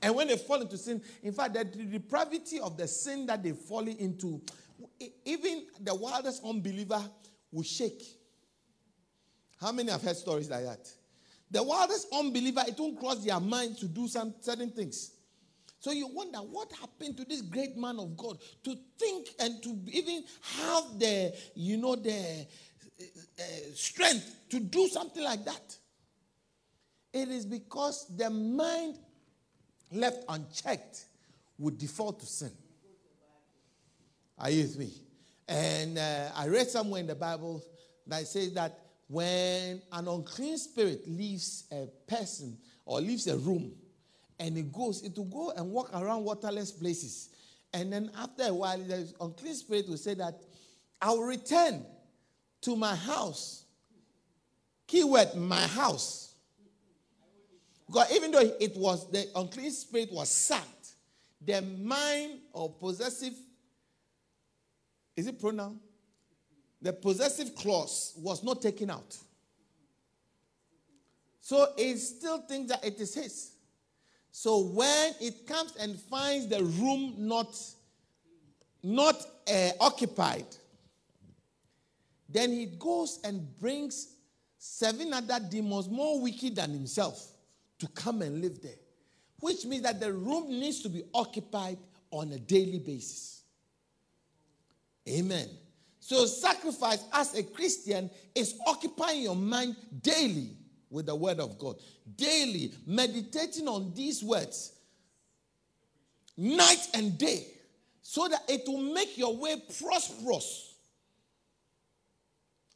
And 0.00 0.14
when 0.14 0.28
they 0.28 0.36
fall 0.36 0.60
into 0.60 0.78
sin, 0.78 1.02
in 1.22 1.32
fact, 1.32 1.54
the 1.54 1.64
depravity 1.64 2.60
of 2.60 2.76
the 2.76 2.86
sin 2.86 3.26
that 3.26 3.42
they 3.42 3.52
fall 3.52 3.86
into 3.86 4.40
even 5.24 5.66
the 5.80 5.94
wildest 5.94 6.44
unbeliever 6.44 7.02
will 7.50 7.62
shake. 7.62 8.02
How 9.60 9.72
many 9.72 9.90
have 9.90 10.02
heard 10.02 10.16
stories 10.16 10.48
like 10.48 10.64
that? 10.64 10.88
The 11.50 11.62
wildest 11.62 12.08
unbeliever, 12.12 12.62
it 12.66 12.78
won't 12.78 12.98
cross 12.98 13.24
their 13.24 13.40
mind 13.40 13.78
to 13.78 13.86
do 13.86 14.06
some 14.06 14.34
certain 14.40 14.70
things. 14.70 15.12
So 15.80 15.92
you 15.92 16.08
wonder 16.08 16.38
what 16.38 16.72
happened 16.72 17.16
to 17.18 17.24
this 17.24 17.40
great 17.40 17.76
man 17.76 17.98
of 17.98 18.16
God 18.16 18.38
to 18.64 18.76
think 18.98 19.28
and 19.38 19.62
to 19.62 19.78
even 19.86 20.24
have 20.42 20.98
the, 20.98 21.34
you 21.54 21.76
know, 21.76 21.94
the 21.94 22.46
uh, 23.00 23.42
strength 23.74 24.36
to 24.50 24.60
do 24.60 24.88
something 24.88 25.22
like 25.22 25.44
that. 25.44 25.76
It 27.12 27.28
is 27.28 27.46
because 27.46 28.06
the 28.16 28.30
mind 28.30 28.98
left 29.92 30.24
unchecked 30.28 31.04
would 31.58 31.78
default 31.78 32.20
to 32.20 32.26
sin. 32.26 32.52
Are 34.38 34.50
you 34.50 34.62
with 34.62 34.78
me? 34.78 34.92
And 35.48 35.98
uh, 35.98 36.30
I 36.36 36.46
read 36.48 36.68
somewhere 36.68 37.00
in 37.00 37.06
the 37.06 37.14
Bible 37.14 37.64
that 38.06 38.26
says 38.26 38.52
that 38.54 38.78
when 39.08 39.80
an 39.92 40.06
unclean 40.06 40.58
spirit 40.58 41.08
leaves 41.08 41.64
a 41.72 41.86
person 42.06 42.58
or 42.84 43.00
leaves 43.00 43.26
a 43.26 43.36
room 43.36 43.72
and 44.38 44.56
it 44.56 44.72
goes, 44.72 45.02
it 45.02 45.16
will 45.16 45.24
go 45.24 45.52
and 45.56 45.70
walk 45.70 45.90
around 45.94 46.24
waterless 46.24 46.70
places. 46.70 47.30
And 47.72 47.92
then 47.92 48.10
after 48.18 48.44
a 48.44 48.54
while, 48.54 48.78
the 48.78 49.10
unclean 49.20 49.54
spirit 49.54 49.88
will 49.88 49.96
say 49.96 50.14
that 50.14 50.40
I 51.00 51.10
will 51.10 51.24
return 51.24 51.84
to 52.62 52.76
my 52.76 52.94
house. 52.94 53.64
Keyword, 54.86 55.34
my 55.36 55.66
house. 55.66 56.34
Because 57.86 58.12
even 58.12 58.30
though 58.30 58.52
it 58.60 58.76
was 58.76 59.10
the 59.10 59.26
unclean 59.34 59.70
spirit 59.70 60.12
was 60.12 60.30
sacked, 60.30 60.94
the 61.44 61.62
mind 61.62 62.40
or 62.52 62.70
possessive 62.70 63.34
is 65.18 65.26
it 65.26 65.40
pronoun? 65.40 65.80
The 66.80 66.92
possessive 66.92 67.56
clause 67.56 68.14
was 68.18 68.44
not 68.44 68.62
taken 68.62 68.88
out. 68.88 69.16
So 71.40 71.72
it 71.76 71.98
still 71.98 72.38
thinks 72.42 72.70
that 72.70 72.84
it 72.84 73.00
is 73.00 73.16
his. 73.16 73.50
So 74.30 74.60
when 74.60 75.14
it 75.20 75.44
comes 75.44 75.74
and 75.74 75.98
finds 75.98 76.46
the 76.46 76.62
room 76.62 77.14
not, 77.18 77.58
not 78.84 79.16
uh, 79.52 79.70
occupied, 79.80 80.46
then 82.28 82.52
he 82.52 82.66
goes 82.66 83.20
and 83.24 83.58
brings 83.58 84.14
seven 84.58 85.12
other 85.12 85.40
demons 85.50 85.88
more 85.88 86.20
wicked 86.20 86.56
than 86.56 86.72
himself 86.72 87.32
to 87.78 87.88
come 87.88 88.22
and 88.22 88.40
live 88.40 88.60
there. 88.60 88.72
Which 89.40 89.64
means 89.64 89.84
that 89.84 90.00
the 90.00 90.12
room 90.12 90.48
needs 90.48 90.82
to 90.82 90.88
be 90.88 91.04
occupied 91.14 91.78
on 92.10 92.32
a 92.32 92.38
daily 92.38 92.80
basis. 92.80 93.42
Amen. 95.08 95.48
So, 96.00 96.26
sacrifice 96.26 97.04
as 97.12 97.34
a 97.34 97.42
Christian 97.42 98.10
is 98.34 98.58
occupying 98.66 99.22
your 99.22 99.36
mind 99.36 99.76
daily 100.02 100.56
with 100.90 101.06
the 101.06 101.14
Word 101.14 101.38
of 101.38 101.58
God, 101.58 101.76
daily 102.16 102.72
meditating 102.86 103.68
on 103.68 103.92
these 103.94 104.22
words, 104.22 104.72
night 106.36 106.88
and 106.94 107.16
day, 107.18 107.46
so 108.00 108.26
that 108.28 108.42
it 108.48 108.62
will 108.66 108.92
make 108.92 109.18
your 109.18 109.36
way 109.36 109.62
prosperous. 109.78 110.67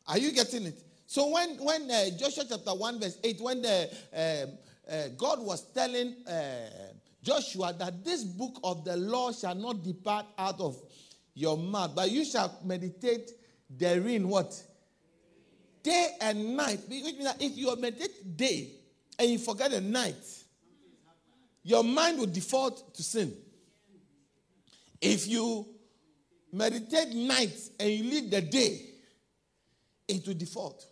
Are 0.07 0.19
you 0.19 0.33
getting 0.33 0.67
it? 0.67 0.83
So, 1.07 1.29
when, 1.31 1.57
when 1.59 1.91
uh, 1.91 2.11
Joshua 2.19 2.45
chapter 2.49 2.75
1, 2.75 3.01
verse 3.01 3.19
8, 3.23 3.41
when 3.41 3.63
the, 3.63 3.91
uh, 4.15 4.91
uh, 4.91 5.09
God 5.17 5.41
was 5.41 5.63
telling 5.73 6.15
uh, 6.27 6.93
Joshua 7.23 7.75
that 7.79 8.05
this 8.05 8.25
book 8.25 8.59
of 8.65 8.85
the 8.85 8.97
law 8.97 9.33
shall 9.33 9.55
not 9.55 9.83
depart 9.83 10.27
out 10.39 10.61
of 10.61 10.77
your 11.35 11.57
mouth, 11.57 11.95
but 11.95 12.11
you 12.11 12.25
shall 12.25 12.59
meditate 12.65 13.31
therein 13.71 14.29
what? 14.29 14.61
Day 15.83 16.17
and 16.21 16.57
night. 16.57 16.81
Which 16.89 17.03
means 17.03 17.25
that 17.25 17.41
if 17.41 17.57
you 17.57 17.75
meditate 17.77 18.37
day 18.37 18.71
and 19.19 19.31
you 19.31 19.39
forget 19.39 19.71
the 19.71 19.81
night, 19.81 20.17
your 21.63 21.85
mind 21.85 22.19
will 22.19 22.27
default 22.27 22.95
to 22.95 23.03
sin. 23.03 23.33
If 25.01 25.27
you 25.27 25.67
meditate 26.53 27.15
night 27.15 27.57
and 27.79 27.91
you 27.91 28.11
leave 28.11 28.31
the 28.31 28.41
day, 28.41 28.92
it 30.09 30.27
will 30.27 30.35
default. 30.35 30.87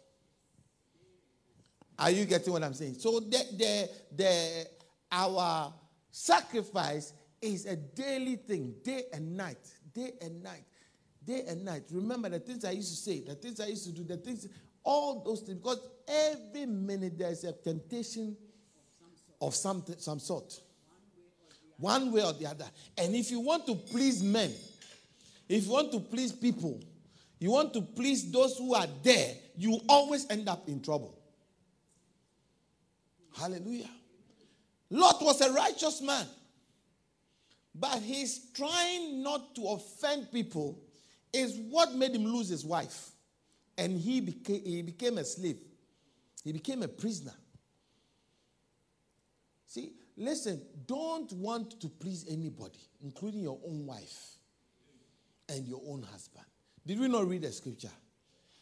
Are 1.99 2.11
you 2.11 2.25
getting 2.25 2.53
what 2.53 2.63
I'm 2.63 2.75
saying? 2.75 2.95
So 2.95 3.21
the, 3.21 3.45
the, 3.59 3.91
the, 4.17 4.67
our 5.13 5.73
sacrifice 6.11 7.13
is 7.43 7.67
a 7.67 7.77
daily 7.77 8.37
thing, 8.37 8.75
day 8.83 9.05
and 9.13 9.37
night, 9.37 9.59
day 9.95 10.13
and 10.23 10.43
night, 10.43 10.65
day 11.25 11.45
and 11.47 11.65
night. 11.65 11.83
Remember 11.91 12.29
the 12.31 12.41
things 12.41 12.65
I 12.65 12.71
used 12.71 12.91
to 12.91 12.97
say, 12.97 13.21
the 13.21 13.35
things 13.35 13.61
I 13.61 13.67
used 13.67 13.85
to 13.85 13.93
do, 13.93 14.05
the 14.05 14.17
things, 14.17 14.49
all 14.83 15.23
those 15.23 15.41
things, 15.41 15.59
because 15.59 15.81
every 16.09 16.67
minute 16.67 17.19
there's 17.19 17.45
a 17.45 17.53
temptation 17.53 18.37
of 19.41 19.55
some, 19.55 19.85
some 19.99 20.19
sort. 20.19 20.59
One 21.77 22.13
way 22.13 22.23
or 22.23 22.33
the 22.33 22.47
other. 22.47 22.67
And 22.99 23.15
if 23.15 23.31
you 23.31 23.41
want 23.41 23.67
to 23.67 23.75
please 23.75 24.23
men, 24.23 24.53
if 25.49 25.65
you 25.65 25.73
want 25.73 25.93
to 25.93 26.01
please 26.01 26.33
people, 26.33 26.81
you 27.41 27.51
want 27.51 27.73
to 27.73 27.81
please 27.81 28.31
those 28.31 28.57
who 28.59 28.75
are 28.75 28.87
there, 29.03 29.35
you 29.57 29.81
always 29.89 30.29
end 30.31 30.49
up 30.49 30.69
in 30.69 30.81
trouble. 30.83 31.19
Hallelujah. 33.37 33.89
Lot 34.91 35.23
was 35.23 35.41
a 35.41 35.51
righteous 35.53 36.03
man, 36.03 36.27
but 37.75 37.99
his 38.01 38.51
trying 38.55 39.23
not 39.23 39.55
to 39.55 39.69
offend 39.69 40.31
people 40.31 40.83
is 41.33 41.57
what 41.71 41.95
made 41.95 42.15
him 42.15 42.25
lose 42.25 42.49
his 42.49 42.65
wife. 42.65 43.11
And 43.79 43.99
he 43.99 44.21
became, 44.21 44.63
he 44.63 44.83
became 44.83 45.17
a 45.17 45.25
slave, 45.25 45.59
he 46.45 46.53
became 46.53 46.83
a 46.83 46.89
prisoner. 46.89 47.35
See, 49.67 49.93
listen, 50.17 50.61
don't 50.87 51.33
want 51.33 51.81
to 51.81 51.89
please 51.89 52.27
anybody, 52.29 52.81
including 53.03 53.41
your 53.41 53.59
own 53.67 53.87
wife 53.87 54.37
and 55.49 55.67
your 55.67 55.81
own 55.87 56.03
husband. 56.03 56.45
Did 56.87 56.99
we 56.99 57.09
not 57.09 57.29
read 57.29 57.43
the 57.43 57.53
scripture? 57.53 57.91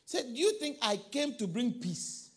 Said, 0.05 0.25
Do 0.27 0.41
you 0.41 0.59
think 0.59 0.79
I 0.83 0.97
came 0.97 1.35
to 1.37 1.47
bring 1.47 1.73
peace? 1.73 2.31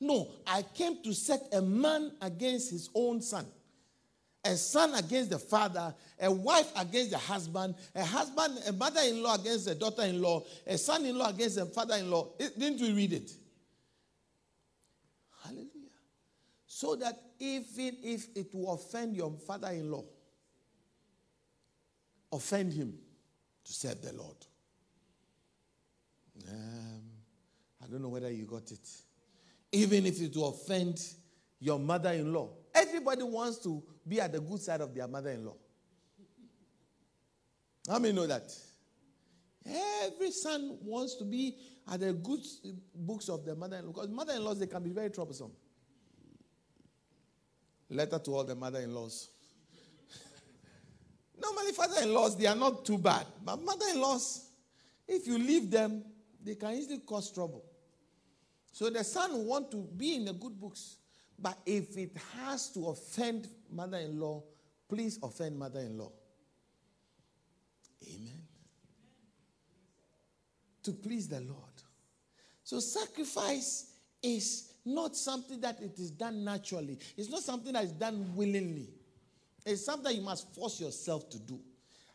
No, 0.00 0.30
I 0.46 0.62
came 0.62 1.02
to 1.04 1.12
set 1.12 1.42
a 1.52 1.62
man 1.62 2.12
against 2.20 2.70
his 2.70 2.90
own 2.92 3.22
son, 3.22 3.46
a 4.44 4.56
son 4.56 4.94
against 4.94 5.30
the 5.30 5.38
father, 5.38 5.94
a 6.20 6.30
wife 6.30 6.72
against 6.76 7.12
the 7.12 7.18
husband, 7.18 7.76
a 7.94 8.04
husband, 8.04 8.58
a 8.66 8.72
mother 8.72 9.00
in 9.02 9.22
law 9.22 9.36
against 9.36 9.66
the 9.66 9.76
daughter 9.76 10.02
in 10.02 10.20
law, 10.20 10.42
a 10.66 10.76
son 10.76 11.04
in 11.06 11.16
law 11.16 11.28
against 11.28 11.54
the 11.56 11.66
father 11.66 11.94
in 11.94 12.10
law. 12.10 12.30
Didn't 12.38 12.80
we 12.80 12.92
read 12.92 13.12
it? 13.12 13.30
Hallelujah. 15.44 15.68
So 16.66 16.96
that 16.96 17.20
even 17.38 17.96
if 18.02 18.26
it 18.34 18.52
will 18.52 18.72
offend 18.72 19.14
your 19.14 19.32
father 19.46 19.68
in 19.68 19.90
law, 19.90 20.04
offend 22.32 22.72
him 22.72 22.98
to 23.64 23.72
serve 23.72 24.02
the 24.02 24.12
Lord. 24.14 24.36
Um, 26.48 27.02
I 27.82 27.86
don't 27.86 28.02
know 28.02 28.08
whether 28.08 28.30
you 28.30 28.44
got 28.44 28.70
it. 28.70 28.88
Even 29.72 30.06
if 30.06 30.20
it 30.20 30.36
will 30.36 30.50
offend 30.50 31.00
your 31.60 31.78
mother 31.78 32.10
in 32.10 32.32
law. 32.32 32.50
Everybody 32.74 33.22
wants 33.22 33.58
to 33.58 33.82
be 34.06 34.20
at 34.20 34.32
the 34.32 34.40
good 34.40 34.60
side 34.60 34.80
of 34.80 34.94
their 34.94 35.06
mother 35.06 35.30
in 35.30 35.44
law. 35.44 35.56
How 37.88 37.98
many 37.98 38.14
know 38.14 38.26
that? 38.26 38.52
Every 40.04 40.30
son 40.30 40.78
wants 40.82 41.16
to 41.16 41.24
be 41.24 41.56
at 41.90 42.00
the 42.00 42.12
good 42.12 42.40
books 42.94 43.28
of 43.28 43.44
their 43.44 43.54
mother 43.54 43.76
in 43.76 43.86
law 43.86 43.92
because 43.92 44.08
mother 44.08 44.32
in 44.34 44.44
laws 44.44 44.58
they 44.58 44.66
can 44.66 44.82
be 44.82 44.90
very 44.90 45.10
troublesome. 45.10 45.52
Letter 47.90 48.18
to 48.18 48.34
all 48.34 48.44
the 48.44 48.54
mother 48.54 48.80
in 48.80 48.94
laws. 48.94 49.28
Normally, 51.40 51.72
father 51.72 52.02
in 52.02 52.12
laws, 52.12 52.36
they 52.36 52.46
are 52.46 52.56
not 52.56 52.84
too 52.84 52.98
bad. 52.98 53.26
But 53.44 53.62
mother 53.62 53.84
in 53.92 54.00
laws, 54.00 54.48
if 55.06 55.26
you 55.26 55.38
leave 55.38 55.70
them, 55.70 56.02
they 56.44 56.54
can 56.54 56.74
easily 56.74 56.98
cause 56.98 57.30
trouble. 57.30 57.64
So 58.72 58.88
the 58.90 59.04
son 59.04 59.44
want 59.44 59.70
to 59.72 59.76
be 59.96 60.16
in 60.16 60.24
the 60.24 60.32
good 60.32 60.58
books. 60.58 60.96
But 61.38 61.58
if 61.66 61.96
it 61.96 62.16
has 62.38 62.70
to 62.70 62.88
offend 62.88 63.48
mother 63.70 63.98
in 63.98 64.18
law, 64.18 64.42
please 64.88 65.18
offend 65.22 65.58
mother 65.58 65.80
in 65.80 65.98
law. 65.98 66.12
Amen. 68.06 68.42
To 70.84 70.92
please 70.92 71.28
the 71.28 71.40
Lord. 71.40 71.58
So 72.64 72.80
sacrifice 72.80 73.92
is 74.22 74.72
not 74.84 75.16
something 75.16 75.60
that 75.60 75.80
it 75.80 75.98
is 75.98 76.10
done 76.10 76.44
naturally, 76.44 76.98
it's 77.16 77.28
not 77.28 77.42
something 77.42 77.72
that 77.72 77.84
is 77.84 77.92
done 77.92 78.34
willingly. 78.34 78.88
It's 79.64 79.84
something 79.84 80.14
you 80.16 80.22
must 80.22 80.52
force 80.54 80.80
yourself 80.80 81.30
to 81.30 81.38
do. 81.38 81.60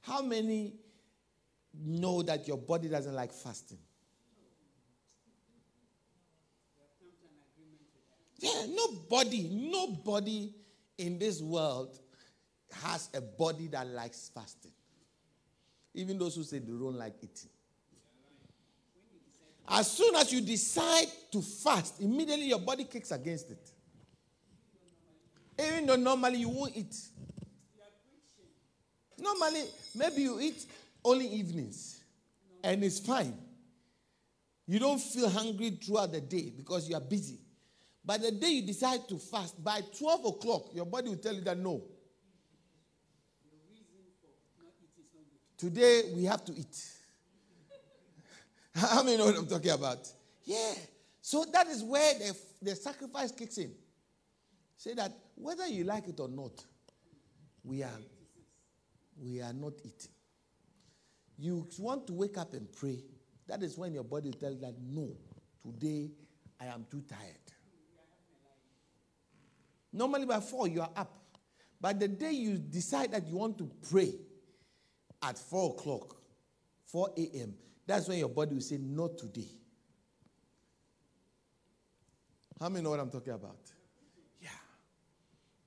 How 0.01 0.21
many 0.21 0.73
know 1.73 2.21
that 2.23 2.47
your 2.47 2.58
body 2.58 2.89
doesn't 2.89 3.13
like 3.13 3.32
fasting? 3.32 3.78
Yeah, 8.39 8.65
nobody, 8.69 9.50
nobody 9.52 10.54
in 10.97 11.17
this 11.17 11.41
world 11.41 12.00
has 12.71 13.10
a 13.13 13.21
body 13.21 13.67
that 13.67 13.88
likes 13.88 14.30
fasting. 14.34 14.71
Even 15.93 16.19
those 16.19 16.36
who 16.36 16.43
say 16.43 16.60
they 16.60 16.67
don't 16.67 16.95
like 16.95 17.15
eating. 17.21 17.50
As 19.67 19.91
soon 19.91 20.15
as 20.15 20.32
you 20.32 20.41
decide 20.41 21.08
to 21.32 21.41
fast, 21.41 22.00
immediately 22.00 22.45
your 22.45 22.60
body 22.60 22.86
kicks 22.86 23.12
against 23.12 23.52
it. 23.52 23.71
Even 25.60 25.88
though 25.88 25.95
normally 25.95 26.38
you 26.38 26.50
won't 26.50 26.78
eat. 26.78 26.95
Normally, 29.17 29.63
maybe 29.95 30.21
you 30.21 30.39
eat 30.39 30.65
only 31.04 31.28
evenings 31.28 32.04
and 32.63 32.84
it's 32.84 33.00
fine. 33.00 33.36
You 34.67 34.80
don't 34.80 35.00
feel 35.00 35.30
hungry 35.30 35.71
throughout 35.71 36.12
the 36.12 36.21
day 36.21 36.54
because 36.56 36.88
you 36.88 36.95
are 36.95 37.02
busy. 37.02 37.39
But 38.08 38.22
the 38.22 38.32
day 38.32 38.52
you 38.52 38.62
decide 38.65 39.06
to 39.10 39.17
fast, 39.17 39.62
by 39.62 39.82
12 40.00 40.26
o'clock, 40.26 40.70
your 40.74 40.86
body 40.86 41.10
will 41.10 41.17
tell 41.17 41.34
you 41.34 41.41
that 41.41 41.58
no. 41.58 41.84
Today 45.58 46.04
we 46.15 46.24
have 46.24 46.46
to 46.46 46.54
eat. 46.54 46.86
How 48.76 49.04
many 49.04 49.17
know 49.17 49.26
what 49.26 49.36
I'm 49.36 49.46
talking 49.46 49.72
about? 49.72 50.08
Yeah. 50.46 50.74
So 51.22 51.43
that 51.52 51.67
is 51.67 51.84
where 51.84 52.13
the, 52.13 52.38
the 52.62 52.76
sacrifice 52.78 53.34
kicks 53.34 53.58
in. 53.58 53.74
Say 54.78 54.93
that 54.93 55.12
whether 55.36 55.67
you 55.67 55.84
like 55.84 56.08
it 56.08 56.22
or 56.22 56.30
not, 56.30 56.63
we 57.65 57.84
are 57.84 58.00
we 59.22 59.41
are 59.41 59.52
not 59.52 59.74
eating. 59.84 60.12
You 61.38 61.67
want 61.78 62.08
to 62.08 62.13
wake 62.13 62.38
up 62.38 62.54
and 62.54 62.72
pray. 62.72 63.04
That 63.48 63.63
is 63.63 63.78
when 63.78 63.93
your 63.93 64.06
body 64.06 64.32
tells 64.32 64.62
that 64.62 64.76
no, 64.80 65.10
today 65.62 66.12
I 66.62 66.67
am 66.67 66.86
too 66.89 67.04
tired. 67.10 67.46
Normally 69.97 70.25
by 70.25 70.39
four, 70.39 70.67
you 70.67 70.81
are 70.81 70.91
up. 70.95 71.12
But 71.81 71.99
the 71.99 72.07
day 72.07 72.31
you 72.31 72.57
decide 72.57 73.12
that 73.12 73.27
you 73.27 73.38
want 73.38 73.57
to 73.57 73.69
pray 73.89 74.13
at 75.23 75.38
four 75.38 75.71
o'clock, 75.71 76.15
4 76.86 77.12
a.m., 77.17 77.53
that's 77.86 78.07
when 78.07 78.19
your 78.19 78.29
body 78.29 78.53
will 78.53 78.62
say, 78.62 78.77
Not 78.77 79.17
today. 79.17 79.49
How 82.60 82.69
many 82.69 82.83
know 82.83 82.91
what 82.91 82.99
I'm 82.99 83.10
talking 83.10 83.33
about? 83.33 83.57
Yeah. 84.41 84.49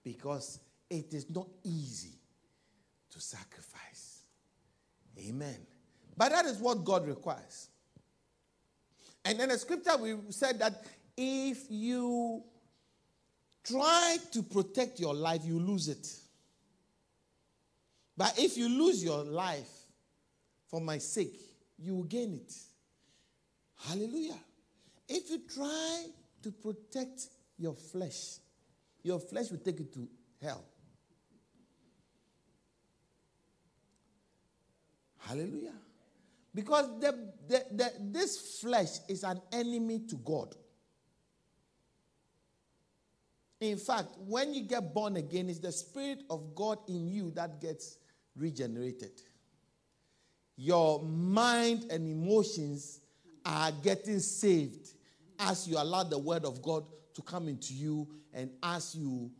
Because 0.02 0.60
it 0.88 1.12
is 1.12 1.28
not 1.30 1.48
easy 1.64 2.18
to 3.10 3.20
sacrifice. 3.20 4.22
Amen. 5.18 5.56
But 6.16 6.30
that 6.30 6.46
is 6.46 6.58
what 6.58 6.84
God 6.84 7.06
requires. 7.06 7.68
And 9.24 9.38
then 9.38 9.48
the 9.50 9.58
scripture 9.58 9.96
we 9.96 10.16
said 10.30 10.58
that 10.60 10.84
if 11.16 11.66
you 11.68 12.42
try 13.64 14.16
to 14.32 14.42
protect 14.42 15.00
your 15.00 15.14
life, 15.14 15.42
you 15.44 15.58
lose 15.58 15.88
it. 15.88 16.08
But 18.16 18.38
if 18.38 18.56
you 18.56 18.68
lose 18.68 19.02
your 19.02 19.24
life 19.24 19.70
for 20.68 20.80
my 20.80 20.98
sake, 20.98 21.40
you 21.78 21.94
will 21.94 22.04
gain 22.04 22.34
it. 22.34 22.54
Hallelujah. 23.88 24.38
If 25.08 25.30
you 25.30 25.40
try 25.52 26.06
to 26.42 26.52
protect 26.52 27.28
your 27.58 27.74
flesh, 27.74 28.38
your 29.02 29.18
flesh 29.18 29.50
will 29.50 29.58
take 29.58 29.78
you 29.78 29.86
to 29.86 30.08
hell. 30.42 30.64
Hallelujah. 35.18 35.74
Because 36.54 37.00
the, 37.00 37.32
the, 37.48 37.64
the, 37.70 37.92
this 38.00 38.60
flesh 38.60 38.98
is 39.08 39.22
an 39.22 39.40
enemy 39.52 40.00
to 40.08 40.16
God. 40.16 40.54
In 43.60 43.76
fact, 43.76 44.08
when 44.26 44.54
you 44.54 44.62
get 44.62 44.94
born 44.94 45.16
again, 45.16 45.50
it's 45.50 45.58
the 45.58 45.72
Spirit 45.72 46.22
of 46.30 46.54
God 46.54 46.78
in 46.88 47.06
you 47.08 47.30
that 47.32 47.60
gets 47.60 47.98
regenerated. 48.34 49.20
Your 50.56 51.02
mind 51.02 51.86
and 51.90 52.06
emotions 52.06 53.00
are 53.44 53.70
getting 53.82 54.18
saved 54.18 54.92
as 55.38 55.68
you 55.68 55.76
allow 55.76 56.02
the 56.02 56.18
Word 56.18 56.44
of 56.44 56.62
God 56.62 56.84
to 57.14 57.22
come 57.22 57.48
into 57.48 57.74
you 57.74 58.08
and 58.32 58.50
as 58.62 58.94
you 58.94 59.30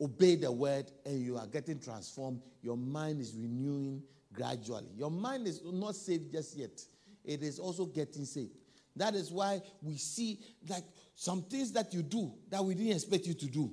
obey 0.00 0.36
the 0.36 0.50
Word 0.50 0.90
and 1.06 1.20
you 1.20 1.36
are 1.38 1.46
getting 1.46 1.78
transformed, 1.78 2.40
your 2.62 2.76
mind 2.76 3.20
is 3.20 3.34
renewing 3.34 4.02
gradually. 4.32 4.90
Your 4.96 5.10
mind 5.10 5.46
is 5.46 5.62
not 5.64 5.94
saved 5.96 6.32
just 6.32 6.56
yet, 6.56 6.82
it 7.24 7.42
is 7.42 7.58
also 7.58 7.86
getting 7.86 8.24
saved. 8.24 8.59
That 8.96 9.14
is 9.14 9.30
why 9.30 9.62
we 9.82 9.96
see 9.96 10.40
like 10.68 10.84
some 11.14 11.42
things 11.42 11.72
that 11.72 11.92
you 11.94 12.02
do 12.02 12.32
that 12.50 12.64
we 12.64 12.74
didn't 12.74 12.92
expect 12.92 13.26
you 13.26 13.34
to 13.34 13.46
do. 13.46 13.70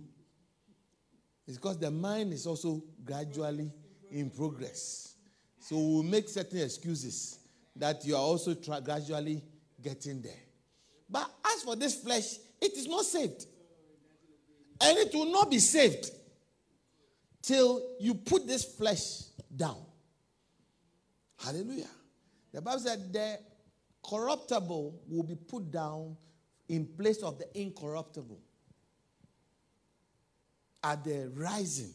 It's 1.47 1.57
because 1.57 1.77
the 1.79 1.91
mind 1.91 2.33
is 2.33 2.45
also 2.45 2.83
gradually 3.03 3.71
in 4.11 4.29
progress. 4.29 5.15
So 5.59 5.77
we'll 5.77 6.03
make 6.03 6.29
certain 6.29 6.61
excuses 6.61 7.39
that 7.75 8.05
you 8.05 8.15
are 8.15 8.21
also 8.21 8.53
tra- 8.53 8.81
gradually 8.81 9.43
getting 9.81 10.21
there. 10.21 10.43
But 11.09 11.29
as 11.53 11.63
for 11.63 11.75
this 11.75 11.95
flesh, 11.95 12.37
it 12.61 12.73
is 12.73 12.87
not 12.87 13.05
saved. 13.05 13.45
And 14.81 14.97
it 14.97 15.13
will 15.13 15.31
not 15.31 15.49
be 15.49 15.59
saved 15.59 16.11
till 17.41 17.81
you 17.99 18.13
put 18.13 18.45
this 18.45 18.63
flesh 18.63 19.23
down. 19.55 19.77
Hallelujah. 21.39 21.89
The 22.51 22.61
Bible 22.61 22.79
said 22.79 23.13
the 23.13 23.39
corruptible 24.07 25.01
will 25.07 25.23
be 25.23 25.35
put 25.35 25.71
down 25.71 26.15
in 26.69 26.85
place 26.85 27.21
of 27.23 27.37
the 27.37 27.59
incorruptible 27.59 28.39
at 30.83 31.03
the 31.03 31.31
rising. 31.33 31.93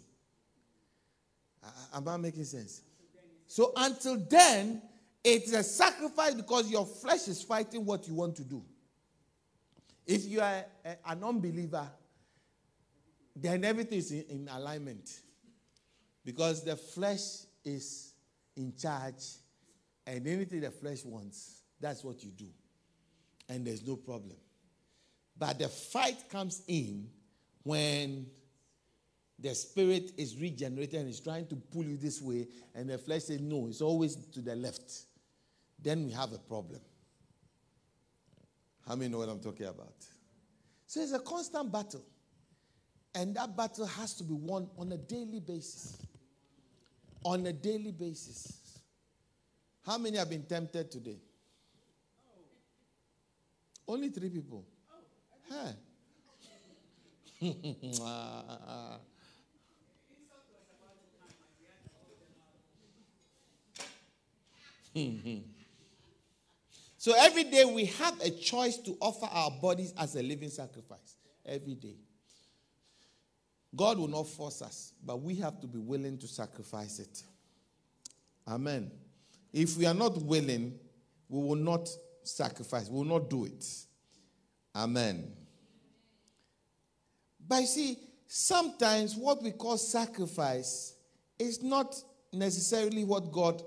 Am 1.94 2.09
I 2.09 2.16
making 2.16 2.44
sense? 2.44 2.83
So 3.46 3.72
until 3.77 4.18
then, 4.18 4.83
it's 5.25 5.53
a 5.53 5.62
sacrifice 5.62 6.35
because 6.35 6.70
your 6.70 6.85
flesh 6.85 7.29
is 7.29 7.42
fighting 7.42 7.85
what 7.85 8.09
you 8.09 8.14
want 8.14 8.35
to 8.37 8.44
do. 8.44 8.62
If 10.07 10.25
you 10.27 10.40
are 10.40 10.64
a, 10.85 10.96
an 11.07 11.22
unbeliever, 11.22 11.88
then 13.37 13.64
everything 13.64 13.98
is 13.98 14.11
in, 14.11 14.25
in 14.29 14.48
alignment 14.53 15.20
because 16.25 16.64
the 16.64 16.77
flesh 16.77 17.44
is 17.64 18.14
in 18.57 18.75
charge, 18.77 19.22
and 20.07 20.27
anything 20.27 20.61
the 20.61 20.70
flesh 20.70 21.05
wants, 21.05 21.62
that's 21.83 22.03
what 22.03 22.25
you 22.25 22.31
do, 22.31 22.47
and 23.49 23.66
there's 23.66 23.87
no 23.87 23.97
problem. 23.97 24.37
But 25.37 25.59
the 25.59 25.68
fight 25.68 26.29
comes 26.31 26.62
in 26.68 27.09
when 27.64 28.27
the 29.38 29.55
spirit 29.55 30.12
is 30.16 30.37
regenerated 30.40 31.01
and 31.01 31.09
is 31.09 31.21
trying 31.21 31.49
to 31.49 31.57
pull 31.57 31.85
you 31.85 31.97
this 31.97 32.23
way, 32.23 32.47
and 32.75 32.88
the 32.88 32.97
flesh 32.97 33.25
says, 33.25 33.40
No, 33.40 33.66
it's 33.66 33.83
always 33.83 34.14
to 34.14 34.40
the 34.40 34.55
left. 34.55 34.92
Then 35.83 36.07
we 36.07 36.12
have 36.12 36.33
a 36.33 36.38
problem. 36.38 36.81
How 38.87 38.95
many 38.95 39.11
know 39.11 39.18
what 39.18 39.29
I'm 39.29 39.40
talking 39.40 39.66
about? 39.66 39.95
So 40.87 41.01
it's 41.01 41.12
a 41.12 41.18
constant 41.18 41.73
battle. 41.73 42.05
And 43.14 43.35
that 43.35 43.57
battle 43.57 43.87
has 43.87 44.14
to 44.14 44.25
be 44.25 44.35
won 44.35 44.68
on 44.79 44.92
a 44.92 44.97
daily 44.97 45.40
basis. 45.40 45.99
On 47.25 47.45
a 47.47 47.53
daily 47.53 47.92
basis. 47.92 48.81
How 49.85 49.99
many 49.99 50.18
have 50.18 50.31
been 50.31 50.45
tempted 50.45 50.90
today? 50.90 51.18
Only 53.87 54.09
three 54.11 54.31
people. 54.31 54.64
Oh, 54.90 54.95
huh. 55.51 55.73
so 66.97 67.12
every 67.18 67.45
day 67.45 67.64
we 67.64 67.87
have 67.87 68.21
a 68.21 68.31
choice 68.31 68.77
to 68.79 68.97
offer 69.01 69.27
our 69.27 69.51
bodies 69.51 69.92
as 69.99 70.14
a 70.16 70.23
living 70.23 70.51
sacrifice. 70.51 71.16
Every 71.45 71.75
day. 71.75 71.97
God 73.75 73.99
will 73.99 74.09
not 74.09 74.29
force 74.29 74.62
us, 74.62 74.92
but 75.05 75.21
we 75.21 75.35
have 75.37 75.61
to 75.61 75.66
be 75.66 75.79
willing 75.79 76.18
to 76.18 76.29
sacrifice 76.29 76.99
it. 76.99 77.23
Amen. 78.47 78.90
If 79.53 79.77
we 79.77 79.87
are 79.87 79.95
not 79.95 80.21
willing, 80.23 80.79
we 81.29 81.42
will 81.42 81.57
not 81.57 81.88
sacrifice, 82.25 82.89
we 82.89 82.99
will 82.99 83.19
not 83.19 83.31
do 83.31 83.45
it. 83.45 83.65
Amen. 84.75 85.33
But 87.47 87.63
you 87.63 87.67
see, 87.67 87.99
sometimes 88.27 89.17
what 89.17 89.43
we 89.43 89.53
call 89.53 89.77
sacrifice 89.77 90.95
is 91.39 91.63
not 91.63 91.95
necessarily 92.33 93.05
what 93.05 93.31
God 93.31 93.63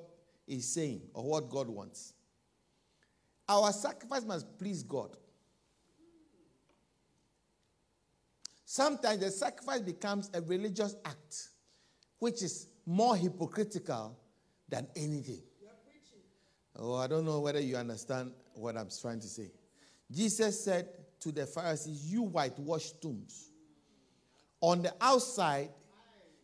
is 0.48 0.68
saying 0.74 1.02
or 1.14 1.24
what 1.24 1.50
God 1.50 1.68
wants. 1.68 2.14
Our 3.48 3.72
sacrifice 3.72 4.24
must 4.24 4.58
please 4.58 4.82
God. 4.84 5.16
Sometimes 8.66 9.20
the 9.20 9.30
sacrifice 9.30 9.82
becomes 9.82 10.30
a 10.34 10.42
religious 10.42 10.96
act, 11.06 11.50
which 12.20 12.42
is 12.42 12.68
more 12.86 13.16
hypocritical 13.16 14.18
than 14.68 14.88
anything. 14.96 15.42
Oh, 16.78 16.96
I 16.96 17.08
don't 17.08 17.26
know 17.26 17.40
whether 17.40 17.60
you 17.60 17.78
understand 17.78 18.34
what 18.56 18.78
I'm 18.78 18.90
trying 19.02 19.20
to 19.20 19.28
say. 19.28 19.52
Jesus 20.12 20.64
said 20.64 20.88
to 21.22 21.32
the 21.32 21.46
Pharisees, 21.46 22.12
You 22.12 22.24
whitewashed 22.24 23.02
tombs. 23.02 23.50
On 24.62 24.82
the 24.82 24.94
outside, 25.02 25.70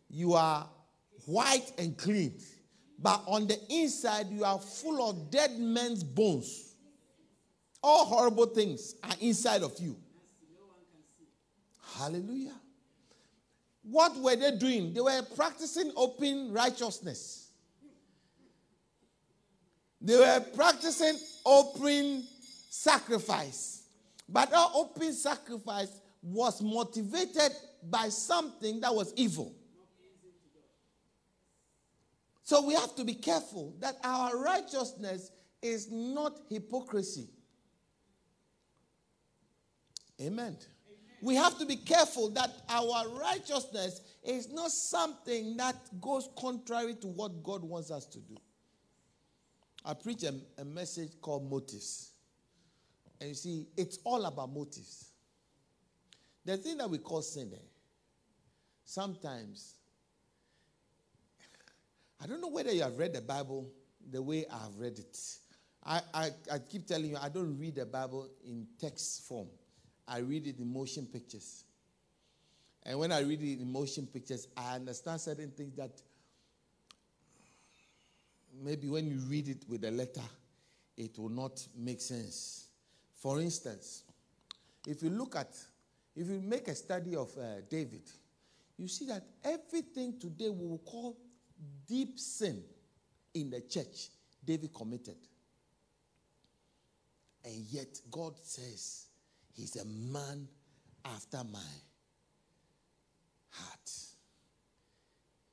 you 0.08 0.34
are 0.34 0.68
white 1.26 1.72
and 1.78 1.96
clean. 1.96 2.38
But 2.98 3.22
on 3.26 3.46
the 3.46 3.58
inside, 3.68 4.28
you 4.30 4.44
are 4.44 4.58
full 4.58 5.08
of 5.08 5.30
dead 5.30 5.58
men's 5.58 6.04
bones. 6.04 6.74
All 7.82 8.04
horrible 8.04 8.46
things 8.46 8.94
are 9.02 9.14
inside 9.20 9.62
of 9.62 9.76
you. 9.80 9.96
Hallelujah. 11.98 12.54
What 13.82 14.16
were 14.16 14.36
they 14.36 14.56
doing? 14.56 14.94
They 14.94 15.00
were 15.00 15.22
practicing 15.34 15.92
open 15.96 16.52
righteousness. 16.52 17.41
They 20.02 20.16
were 20.16 20.40
practicing 20.54 21.16
open 21.46 22.24
sacrifice. 22.68 23.84
But 24.28 24.50
that 24.50 24.70
open 24.74 25.12
sacrifice 25.12 26.00
was 26.22 26.60
motivated 26.60 27.52
by 27.88 28.08
something 28.08 28.80
that 28.80 28.94
was 28.94 29.12
evil. 29.16 29.54
So 32.42 32.66
we 32.66 32.74
have 32.74 32.94
to 32.96 33.04
be 33.04 33.14
careful 33.14 33.74
that 33.80 33.96
our 34.02 34.36
righteousness 34.36 35.30
is 35.62 35.90
not 35.90 36.38
hypocrisy. 36.50 37.28
Amen. 40.20 40.44
Amen. 40.46 40.56
We 41.22 41.36
have 41.36 41.56
to 41.58 41.66
be 41.66 41.76
careful 41.76 42.30
that 42.30 42.50
our 42.68 43.08
righteousness 43.08 44.00
is 44.24 44.52
not 44.52 44.70
something 44.72 45.56
that 45.56 45.76
goes 46.00 46.28
contrary 46.36 46.94
to 46.96 47.06
what 47.06 47.42
God 47.44 47.62
wants 47.62 47.90
us 47.90 48.06
to 48.06 48.18
do. 48.18 48.36
I 49.84 49.94
preach 49.94 50.22
a, 50.22 50.34
a 50.58 50.64
message 50.64 51.12
called 51.20 51.50
Motives. 51.50 52.12
And 53.20 53.28
you 53.28 53.34
see, 53.34 53.66
it's 53.76 53.98
all 54.04 54.24
about 54.24 54.52
motives. 54.52 55.10
The 56.44 56.56
thing 56.56 56.78
that 56.78 56.90
we 56.90 56.98
call 56.98 57.22
sin, 57.22 57.52
eh, 57.54 57.58
sometimes 58.84 59.76
I 62.20 62.26
don't 62.26 62.40
know 62.40 62.48
whether 62.48 62.72
you 62.72 62.82
have 62.82 62.98
read 62.98 63.12
the 63.12 63.20
Bible 63.20 63.70
the 64.10 64.20
way 64.22 64.44
I've 64.52 64.78
read 64.78 64.98
it. 64.98 65.18
I, 65.84 66.00
I, 66.14 66.30
I 66.52 66.58
keep 66.58 66.86
telling 66.86 67.10
you, 67.10 67.16
I 67.20 67.28
don't 67.28 67.58
read 67.58 67.76
the 67.76 67.86
Bible 67.86 68.28
in 68.44 68.66
text 68.80 69.22
form, 69.28 69.48
I 70.06 70.18
read 70.18 70.46
it 70.46 70.58
in 70.58 70.72
motion 70.72 71.06
pictures. 71.06 71.64
And 72.84 72.98
when 72.98 73.12
I 73.12 73.20
read 73.20 73.40
it 73.40 73.60
in 73.60 73.72
motion 73.72 74.06
pictures, 74.06 74.48
I 74.56 74.74
understand 74.74 75.20
certain 75.20 75.50
things 75.50 75.76
that 75.76 75.90
maybe 78.60 78.88
when 78.88 79.06
you 79.06 79.18
read 79.28 79.48
it 79.48 79.64
with 79.68 79.84
a 79.84 79.90
letter, 79.90 80.22
it 80.96 81.18
will 81.18 81.28
not 81.28 81.66
make 81.76 82.00
sense. 82.00 82.66
For 83.14 83.40
instance, 83.40 84.04
if 84.86 85.02
you 85.02 85.10
look 85.10 85.36
at, 85.36 85.56
if 86.14 86.28
you 86.28 86.40
make 86.40 86.68
a 86.68 86.74
study 86.74 87.16
of 87.16 87.30
uh, 87.38 87.60
David, 87.68 88.02
you 88.76 88.88
see 88.88 89.06
that 89.06 89.22
everything 89.44 90.18
today 90.18 90.48
we 90.48 90.66
will 90.66 90.82
call 90.84 91.16
deep 91.86 92.18
sin 92.18 92.62
in 93.34 93.50
the 93.50 93.60
church 93.60 94.08
David 94.44 94.74
committed. 94.74 95.16
And 97.44 97.64
yet 97.70 98.00
God 98.10 98.34
says 98.42 99.06
he's 99.54 99.76
a 99.76 99.84
man 99.84 100.48
after 101.04 101.42
my 101.44 101.58
heart. 103.50 103.90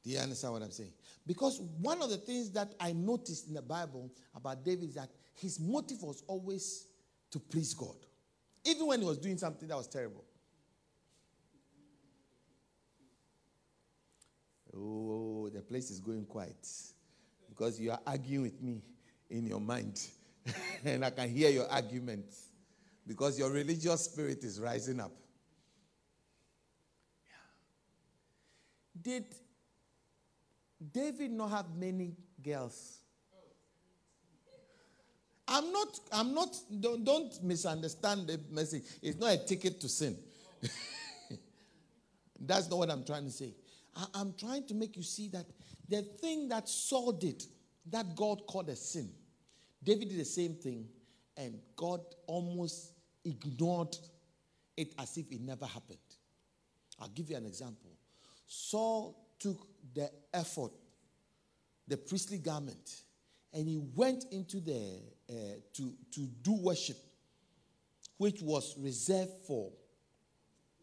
Do 0.03 0.09
you 0.09 0.19
understand 0.19 0.53
what 0.53 0.63
I'm 0.63 0.71
saying? 0.71 0.93
Because 1.29 1.61
one 1.79 2.01
of 2.01 2.09
the 2.09 2.17
things 2.17 2.49
that 2.53 2.73
I 2.79 2.91
noticed 2.91 3.49
in 3.49 3.53
the 3.53 3.61
Bible 3.61 4.09
about 4.33 4.65
David 4.65 4.89
is 4.89 4.95
that 4.95 5.09
his 5.35 5.59
motive 5.59 6.01
was 6.01 6.23
always 6.25 6.87
to 7.29 7.37
please 7.37 7.75
God, 7.75 7.97
even 8.65 8.87
when 8.87 8.99
he 8.99 9.05
was 9.05 9.19
doing 9.19 9.37
something 9.37 9.67
that 9.67 9.77
was 9.77 9.87
terrible. 9.87 10.25
Oh, 14.75 15.49
the 15.53 15.61
place 15.61 15.91
is 15.91 15.99
going 15.99 16.25
quiet 16.25 16.67
because 17.47 17.79
you 17.79 17.91
are 17.91 17.99
arguing 18.07 18.41
with 18.41 18.59
me 18.63 18.81
in 19.29 19.45
your 19.45 19.61
mind. 19.61 20.01
and 20.83 21.05
I 21.05 21.11
can 21.11 21.29
hear 21.29 21.51
your 21.51 21.69
arguments 21.69 22.47
because 23.05 23.37
your 23.37 23.51
religious 23.51 24.05
spirit 24.05 24.43
is 24.43 24.59
rising 24.59 24.99
up. 24.99 25.11
Did 28.99 29.25
David 30.93 31.31
not 31.31 31.51
have 31.51 31.65
many 31.75 32.13
girls. 32.41 32.99
I'm 35.47 35.71
not, 35.71 35.99
I'm 36.11 36.33
not, 36.33 36.55
don't, 36.79 37.03
don't 37.03 37.43
misunderstand 37.43 38.27
the 38.27 38.39
message. 38.51 38.83
It's 39.01 39.19
not 39.19 39.33
a 39.33 39.37
ticket 39.37 39.81
to 39.81 39.89
sin. 39.89 40.15
That's 42.39 42.69
not 42.69 42.77
what 42.77 42.91
I'm 42.91 43.03
trying 43.03 43.25
to 43.25 43.31
say. 43.31 43.55
I, 43.95 44.05
I'm 44.13 44.33
trying 44.33 44.67
to 44.67 44.75
make 44.75 44.95
you 44.95 45.01
see 45.01 45.27
that 45.29 45.45
the 45.87 46.03
thing 46.03 46.49
that 46.49 46.69
Saul 46.69 47.13
did, 47.13 47.43
that 47.87 48.15
God 48.15 48.45
called 48.47 48.69
a 48.69 48.75
sin, 48.75 49.09
David 49.83 50.09
did 50.09 50.19
the 50.19 50.25
same 50.25 50.53
thing, 50.53 50.87
and 51.35 51.59
God 51.75 52.01
almost 52.27 52.93
ignored 53.25 53.97
it 54.77 54.93
as 54.99 55.17
if 55.17 55.31
it 55.31 55.41
never 55.41 55.65
happened. 55.65 55.97
I'll 56.99 57.09
give 57.09 57.29
you 57.29 57.37
an 57.37 57.45
example. 57.45 57.91
Saul 58.45 59.17
took 59.39 59.67
the 59.93 60.09
ephod, 60.33 60.71
the 61.87 61.97
priestly 61.97 62.37
garment, 62.37 63.03
and 63.53 63.67
he 63.67 63.77
went 63.95 64.25
into 64.31 64.59
the 64.59 65.01
uh, 65.29 65.33
to 65.73 65.93
to 66.11 66.21
do 66.41 66.53
worship, 66.53 66.97
which 68.17 68.41
was 68.41 68.75
reserved 68.77 69.31
for 69.47 69.71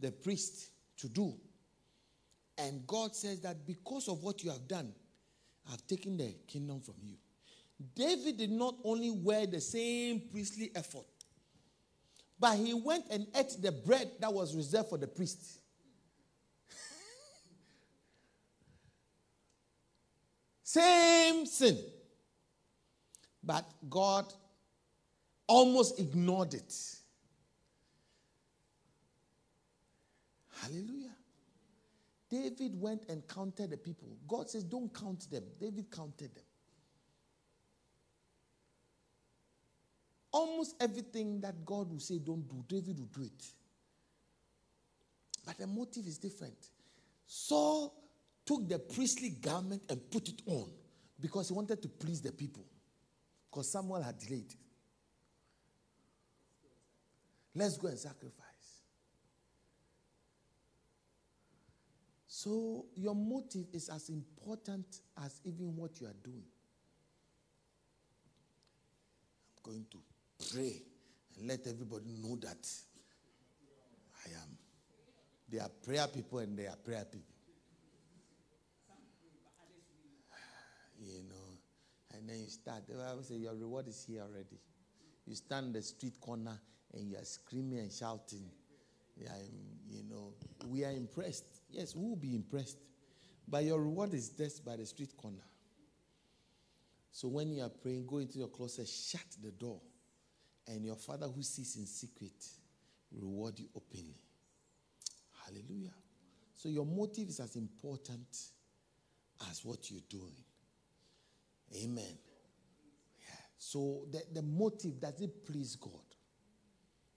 the 0.01 0.11
priest 0.11 0.71
to 0.99 1.09
do. 1.09 1.35
And 2.59 2.87
God 2.87 3.15
says 3.15 3.41
that 3.43 3.67
because 3.67 4.09
of 4.09 4.23
what 4.23 4.43
you 4.43 4.51
have 4.51 4.67
done, 4.67 4.93
I've 5.71 5.87
taken 5.87 6.17
the 6.17 6.35
kingdom 6.47 6.81
from 6.81 6.95
you. 7.03 7.17
David 7.95 8.39
did 8.39 8.51
not 8.51 8.77
only 8.85 9.11
wear 9.11 9.47
the 9.47 9.61
same 9.61 10.23
priestly 10.31 10.71
ephod, 10.75 11.05
but 12.39 12.57
he 12.57 12.73
went 12.73 13.05
and 13.11 13.27
ate 13.35 13.57
the 13.61 13.73
bread 13.73 14.11
that 14.21 14.33
was 14.33 14.55
reserved 14.55 14.89
for 14.89 14.99
the 14.99 15.07
priest. 15.07 15.61
Same 20.77 21.47
sin. 21.47 21.79
But 23.43 23.65
God 23.89 24.31
almost 25.47 25.99
ignored 25.99 26.53
it. 26.53 26.75
Hallelujah. 30.61 31.15
David 32.29 32.79
went 32.79 33.07
and 33.09 33.27
counted 33.27 33.71
the 33.71 33.79
people. 33.79 34.09
God 34.29 34.51
says, 34.51 34.65
Don't 34.65 34.93
count 34.93 35.31
them. 35.31 35.45
David 35.59 35.91
counted 35.91 36.35
them. 36.35 36.45
Almost 40.31 40.77
everything 40.79 41.41
that 41.41 41.65
God 41.65 41.91
will 41.91 42.01
say, 42.01 42.19
Don't 42.19 42.47
do, 42.49 42.63
David 42.69 42.99
will 42.99 43.09
do 43.15 43.23
it. 43.23 43.47
But 45.47 45.57
the 45.57 45.67
motive 45.67 46.07
is 46.07 46.19
different. 46.19 46.69
Saul 47.27 47.95
took 48.47 48.69
the 48.69 48.79
priestly 48.79 49.31
garment 49.31 49.83
and 49.91 50.01
put 50.11 50.29
it 50.29 50.41
on 50.47 50.71
because 51.21 51.49
he 51.49 51.55
wanted 51.55 51.83
to 51.83 51.89
please 51.89 52.23
the 52.23 52.33
people. 52.33 52.65
Because 53.51 53.71
Samuel 53.71 54.03
had 54.03 54.19
delayed. 54.19 54.55
Let's 57.55 57.77
go 57.77 57.89
and 57.89 57.99
sacrifice. 57.99 58.45
So, 62.29 62.85
your 62.95 63.15
motive 63.15 63.67
is 63.73 63.89
as 63.89 64.11
important 64.11 65.01
as 65.25 65.41
even 65.45 65.75
what 65.75 65.99
you 66.01 66.07
are 66.07 66.15
doing. 66.23 66.45
I'm 69.57 69.73
going 69.73 69.87
to 69.91 69.99
pray 70.53 70.83
and 71.39 71.49
let 71.49 71.67
everybody 71.67 72.13
know 72.13 72.37
that 72.37 72.69
I 74.27 74.29
am. 74.29 74.59
There 75.49 75.63
are 75.63 75.71
prayer 75.83 76.07
people 76.09 76.41
and 76.41 76.59
there 76.59 76.69
are 76.69 76.77
prayer 76.77 77.07
people. 77.11 77.36
You 80.99 81.23
know, 81.29 81.59
and 82.15 82.29
then 82.29 82.41
you 82.41 82.49
start. 82.49 82.87
The 82.89 82.95
Bible 82.95 83.23
says 83.23 83.39
your 83.39 83.55
reward 83.55 83.89
is 83.89 84.05
here 84.07 84.23
already. 84.23 84.61
You 85.27 85.35
stand 85.35 85.75
the 85.75 85.83
street 85.83 86.21
corner 86.21 86.59
and 86.95 87.11
you 87.11 87.17
are 87.17 87.25
screaming 87.25 87.81
and 87.81 87.93
shouting. 87.93 88.49
Yeah, 89.17 89.31
you 89.89 90.03
know, 90.09 90.33
we 90.69 90.85
are 90.85 90.93
impressed. 90.93 91.45
Yes, 91.71 91.95
we 91.95 92.09
will 92.09 92.17
be 92.17 92.35
impressed. 92.35 92.79
But 93.49 93.65
your 93.65 93.81
reward 93.81 94.13
is 94.15 94.31
just 94.31 94.65
by 94.65 94.77
the 94.77 94.87
street 94.87 95.17
corner. 95.17 95.45
So 97.13 97.29
when 97.29 97.51
you 97.53 97.63
are 97.63 97.71
praying, 97.71 98.07
go 98.07 98.19
into 98.19 98.39
your 98.39 98.49
closet, 98.49 98.87
shut 98.89 99.25
the 99.43 99.51
door, 99.51 99.81
and 100.69 100.85
your 100.85 100.97
Father 100.97 101.27
who 101.27 101.43
sees 101.43 101.77
in 101.77 101.87
secret 101.87 102.47
reward 103.11 103.59
you 103.59 103.69
openly. 103.75 104.17
Hallelujah. 105.45 105.95
So 106.55 106.69
your 106.69 106.85
motive 106.85 107.29
is 107.29 107.41
as 107.41 107.57
important 107.57 108.27
as 109.51 109.65
what 109.65 109.91
you're 109.91 110.01
doing. 110.09 110.45
Amen. 111.75 112.19
Yeah. 113.21 113.35
So 113.59 114.05
the, 114.11 114.23
the 114.33 114.43
motive, 114.43 115.01
does 115.01 115.21
it 115.21 115.45
please 115.47 115.77
God? 115.77 115.93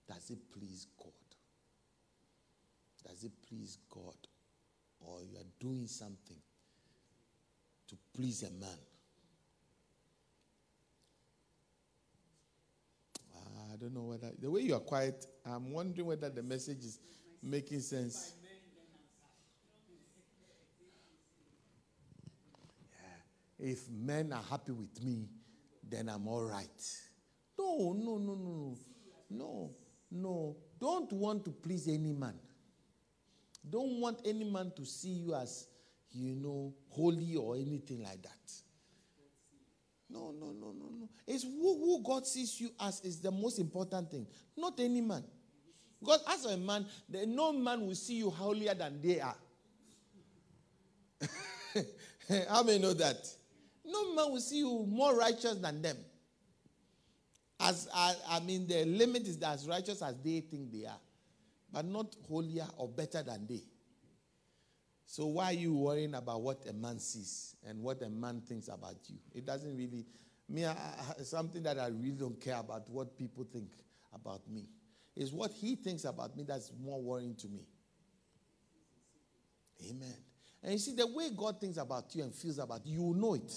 Does 0.08 0.30
it 0.30 0.38
please 0.52 0.86
God? 0.98 1.12
Does 3.06 3.24
it 3.24 3.32
please 3.48 3.78
God? 3.88 4.16
or 5.00 5.22
you 5.22 5.38
are 5.38 5.50
doing 5.58 5.86
something 5.86 6.36
to 7.88 7.96
please 8.14 8.42
a 8.42 8.50
man. 8.50 8.78
I 13.72 13.76
don't 13.76 13.94
know 13.94 14.02
whether 14.02 14.32
the 14.38 14.50
way 14.50 14.62
you 14.62 14.74
are 14.74 14.80
quiet, 14.80 15.26
I'm 15.46 15.72
wondering 15.72 16.06
whether 16.06 16.28
the 16.28 16.42
message 16.42 16.84
is 16.84 16.98
making 17.42 17.80
sense. 17.80 18.34
If 23.60 23.88
men 23.90 24.32
are 24.32 24.42
happy 24.42 24.72
with 24.72 25.02
me, 25.04 25.28
then 25.88 26.08
I'm 26.08 26.26
all 26.26 26.42
right. 26.42 26.68
No, 27.58 27.92
no, 27.92 28.16
no, 28.16 28.34
no, 28.34 28.50
no. 28.50 28.76
No, 29.28 29.70
no. 30.10 30.56
Don't 30.80 31.12
want 31.12 31.44
to 31.44 31.50
please 31.50 31.86
any 31.86 32.12
man. 32.12 32.34
Don't 33.68 34.00
want 34.00 34.20
any 34.24 34.44
man 34.44 34.72
to 34.76 34.86
see 34.86 35.10
you 35.10 35.34
as, 35.34 35.66
you 36.10 36.34
know, 36.34 36.72
holy 36.88 37.36
or 37.36 37.56
anything 37.56 38.02
like 38.02 38.22
that. 38.22 38.52
No, 40.08 40.32
no, 40.32 40.46
no, 40.46 40.72
no, 40.72 40.88
no. 40.98 41.08
It's 41.26 41.44
who, 41.44 41.78
who 41.78 42.02
God 42.02 42.26
sees 42.26 42.58
you 42.60 42.70
as 42.80 43.00
is 43.02 43.20
the 43.20 43.30
most 43.30 43.58
important 43.58 44.10
thing, 44.10 44.26
not 44.56 44.80
any 44.80 45.02
man. 45.02 45.22
Because 46.00 46.24
as 46.28 46.46
a 46.46 46.56
man, 46.56 46.86
no 47.26 47.52
man 47.52 47.86
will 47.86 47.94
see 47.94 48.14
you 48.14 48.30
holier 48.30 48.74
than 48.74 49.00
they 49.02 49.20
are. 49.20 49.36
How 52.48 52.62
many 52.62 52.78
know 52.78 52.94
that? 52.94 53.18
No 53.90 54.14
man 54.14 54.32
will 54.32 54.40
see 54.40 54.58
you 54.58 54.86
more 54.88 55.16
righteous 55.16 55.54
than 55.54 55.82
them. 55.82 55.96
As 57.58 57.88
I, 57.94 58.14
I 58.28 58.40
mean, 58.40 58.66
the 58.66 58.84
limit 58.84 59.26
is 59.26 59.40
as 59.42 59.68
righteous 59.68 60.02
as 60.02 60.16
they 60.22 60.40
think 60.40 60.72
they 60.72 60.86
are 60.86 60.98
but 61.72 61.84
not 61.84 62.14
holier 62.28 62.66
or 62.76 62.88
better 62.88 63.22
than 63.22 63.46
they. 63.46 63.62
So 65.06 65.26
why 65.26 65.46
are 65.46 65.52
you 65.52 65.74
worrying 65.74 66.14
about 66.14 66.40
what 66.42 66.64
a 66.68 66.72
man 66.72 66.98
sees 66.98 67.56
and 67.66 67.82
what 67.82 68.02
a 68.02 68.08
man 68.08 68.42
thinks 68.46 68.68
about 68.68 68.96
you? 69.08 69.16
It 69.34 69.44
doesn't 69.44 69.76
really 69.76 70.06
me 70.48 70.64
I, 70.64 70.72
I, 70.72 71.22
something 71.22 71.62
that 71.62 71.78
I 71.78 71.88
really 71.88 72.12
don't 72.12 72.40
care 72.40 72.58
about 72.58 72.88
what 72.88 73.16
people 73.16 73.44
think 73.44 73.70
about 74.12 74.48
me. 74.48 74.66
Is 75.16 75.32
what 75.32 75.50
he 75.52 75.74
thinks 75.74 76.04
about 76.04 76.36
me 76.36 76.44
that's 76.44 76.72
more 76.82 77.00
worrying 77.00 77.34
to 77.36 77.48
me. 77.48 77.66
Amen. 79.88 80.14
And 80.62 80.72
you 80.72 80.78
see, 80.78 80.94
the 80.94 81.06
way 81.06 81.30
God 81.36 81.60
thinks 81.60 81.76
about 81.76 82.14
you 82.14 82.22
and 82.22 82.34
feels 82.34 82.58
about 82.58 82.86
you, 82.86 83.00
you 83.00 83.14
know 83.14 83.34
it. 83.34 83.52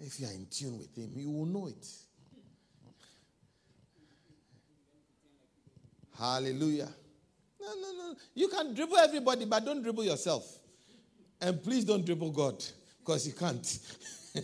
If 0.00 0.20
you 0.20 0.26
are 0.26 0.32
in 0.32 0.46
tune 0.50 0.78
with 0.78 0.96
Him, 0.96 1.12
you 1.16 1.30
will 1.30 1.46
know 1.46 1.66
it. 1.66 1.86
Hallelujah. 6.16 6.88
No, 7.60 7.68
no, 7.68 7.92
no. 7.92 8.14
You 8.34 8.48
can 8.48 8.74
dribble 8.74 8.96
everybody, 8.98 9.44
but 9.44 9.64
don't 9.64 9.82
dribble 9.82 10.04
yourself. 10.04 10.58
And 11.40 11.62
please 11.62 11.84
don't 11.84 12.04
dribble 12.04 12.32
God, 12.32 12.64
because 12.98 13.26
you 13.26 13.32
can't. 13.32 13.78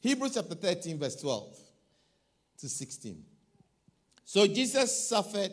Hebrews 0.00 0.34
chapter 0.34 0.54
13, 0.56 0.98
verse 0.98 1.16
12 1.16 1.56
to 2.58 2.68
16. 2.68 3.24
So 4.24 4.46
Jesus 4.46 5.08
suffered, 5.08 5.52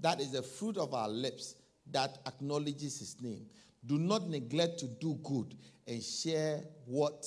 That 0.00 0.20
is 0.20 0.32
the 0.32 0.42
fruit 0.42 0.76
of 0.76 0.94
our 0.94 1.08
lips 1.08 1.56
that 1.90 2.18
acknowledges 2.26 2.98
his 2.98 3.16
name. 3.20 3.46
Do 3.86 3.98
not 3.98 4.28
neglect 4.28 4.78
to 4.80 4.86
do 4.86 5.18
good 5.22 5.54
and 5.86 6.02
share 6.02 6.60
what 6.84 7.26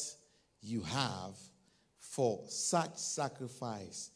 you 0.62 0.82
have, 0.82 1.36
for 2.00 2.42
such 2.48 2.96
sacrifice 2.98 4.12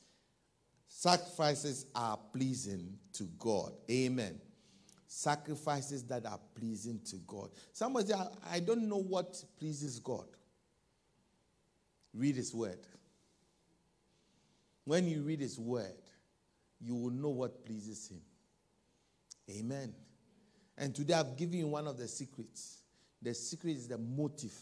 sacrifices 0.98 1.86
are 1.94 2.18
pleasing 2.34 2.98
to 3.14 3.26
God. 3.38 3.72
Amen. 3.90 4.42
Sacrifices 5.06 6.04
that 6.06 6.26
are 6.26 6.40
pleasing 6.56 7.00
to 7.06 7.18
God. 7.28 7.50
Somebody 7.72 8.08
say, 8.08 8.16
I 8.50 8.60
don't 8.60 8.90
know 8.90 8.98
what 8.98 9.44
pleases 9.60 10.00
God. 10.00 10.26
Read 12.16 12.36
His 12.36 12.54
Word. 12.54 12.80
When 14.86 15.08
you 15.08 15.22
read 15.22 15.40
His 15.40 15.60
Word, 15.60 16.02
you 16.82 16.96
will 16.96 17.12
know 17.12 17.30
what 17.30 17.64
pleases 17.64 18.10
Him. 18.10 18.22
Amen. 19.50 19.94
And 20.78 20.94
today 20.94 21.14
I've 21.14 21.38
given 21.38 21.60
you 21.60 21.68
one 21.68 21.88
of 21.88 21.98
the 21.98 22.08
secrets. 22.08 22.82
The 23.22 23.34
secret 23.34 23.72
is 23.72 23.88
the 23.88 23.98
motive, 23.98 24.54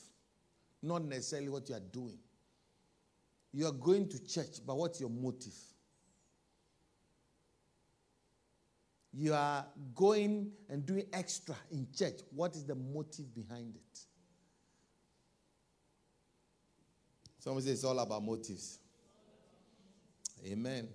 not 0.82 1.04
necessarily 1.04 1.50
what 1.50 1.68
you 1.70 1.76
are 1.76 1.82
doing. 1.92 2.20
You 3.52 3.68
are 3.68 3.72
going 3.72 4.08
to 4.10 4.26
church, 4.26 4.60
but 4.66 4.78
what's 4.78 5.00
your 5.00 5.10
motive? 5.10 5.56
You 9.14 9.34
are 9.34 9.66
going 9.96 10.52
and 10.70 10.86
doing 10.86 11.06
extra 11.14 11.56
in 11.72 11.88
church. 11.98 12.20
What 12.32 12.54
is 12.56 12.66
the 12.66 12.76
motive 12.76 13.34
behind 13.34 13.76
it? 13.76 14.00
Someone 17.40 17.62
says 17.62 17.74
it's 17.74 17.84
all 17.84 18.00
about 18.00 18.24
motives. 18.24 18.80
Amen. 20.46 20.90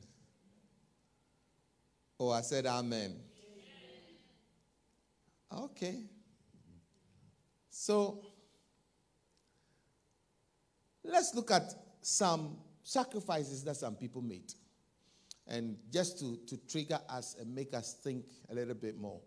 Oh, 2.19 2.31
I 2.31 2.43
said 2.43 2.67
amen. 2.67 3.17
Okay. 5.53 6.05
So 7.71 8.25
let's 11.05 11.35
look 11.35 11.51
at 11.51 11.75
some 12.03 12.57
sacrifices 12.83 13.65
that 13.65 13.77
some 13.77 13.95
people 13.95 14.23
made. 14.23 14.53
And 15.47 15.77
just 15.93 16.19
to, 16.21 16.39
to 16.47 16.57
trigger 16.69 17.01
us 17.09 17.37
and 17.41 17.55
make 17.55 17.75
us 17.75 17.95
think 18.05 18.25
a 18.51 18.55
little 18.55 18.75
bit 18.75 18.99
more. 18.99 19.21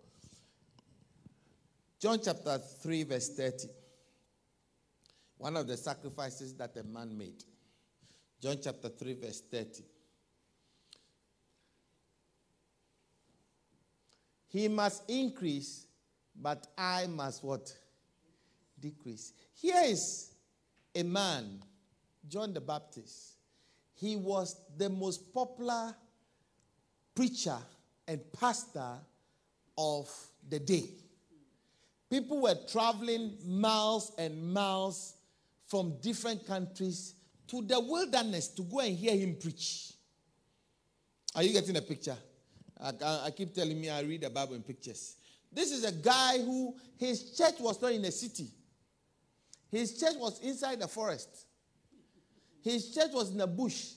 John 1.99 2.19
chapter 2.23 2.57
3, 2.57 3.03
verse 3.03 3.29
30. 3.29 3.67
One 5.37 5.57
of 5.57 5.67
the 5.67 5.77
sacrifices 5.77 6.53
that 6.55 6.75
a 6.77 6.83
man 6.83 7.17
made. 7.17 7.43
John 8.41 8.57
chapter 8.61 8.89
3, 8.89 9.13
verse 9.21 9.41
30. 9.49 9.83
He 14.47 14.67
must 14.67 15.09
increase, 15.09 15.87
but 16.39 16.67
I 16.77 17.07
must 17.07 17.43
what? 17.43 17.73
Decrease. 18.79 19.33
Here 19.53 19.81
is 19.85 20.33
a 20.95 21.03
man, 21.03 21.61
John 22.27 22.53
the 22.53 22.61
Baptist. 22.61 23.33
He 23.95 24.15
was 24.15 24.57
the 24.77 24.89
most 24.89 25.33
popular 25.33 25.95
preacher 27.15 27.57
and 28.07 28.19
pastor 28.39 28.97
of 29.77 30.09
the 30.49 30.59
day. 30.59 30.89
People 32.09 32.41
were 32.41 32.55
traveling 32.71 33.37
miles 33.45 34.11
and 34.17 34.53
miles 34.53 35.15
from 35.67 35.95
different 36.01 36.45
countries 36.45 37.15
to 37.47 37.61
the 37.61 37.79
wilderness 37.79 38.49
to 38.49 38.61
go 38.63 38.79
and 38.79 38.95
hear 38.95 39.15
him 39.15 39.35
preach. 39.35 39.93
Are 41.35 41.43
you 41.43 41.53
getting 41.53 41.75
a 41.77 41.81
picture? 41.81 42.17
I, 42.79 42.91
I, 43.25 43.31
keep 43.31 43.53
telling 43.53 43.79
me 43.79 43.89
I 43.89 44.01
read 44.01 44.21
the 44.21 44.29
Bible 44.29 44.55
in 44.55 44.61
pictures. 44.61 45.15
This 45.53 45.71
is 45.71 45.83
a 45.83 45.91
guy 45.91 46.39
who 46.39 46.75
his 46.97 47.35
church 47.37 47.55
was 47.59 47.81
not 47.81 47.91
in 47.91 48.03
a 48.05 48.11
city. 48.11 48.47
His 49.69 49.99
church 49.99 50.15
was 50.17 50.39
inside 50.41 50.79
the 50.79 50.87
forest. 50.87 51.45
His 52.61 52.93
church 52.93 53.11
was 53.11 53.31
in 53.31 53.37
the 53.37 53.47
bush. 53.47 53.93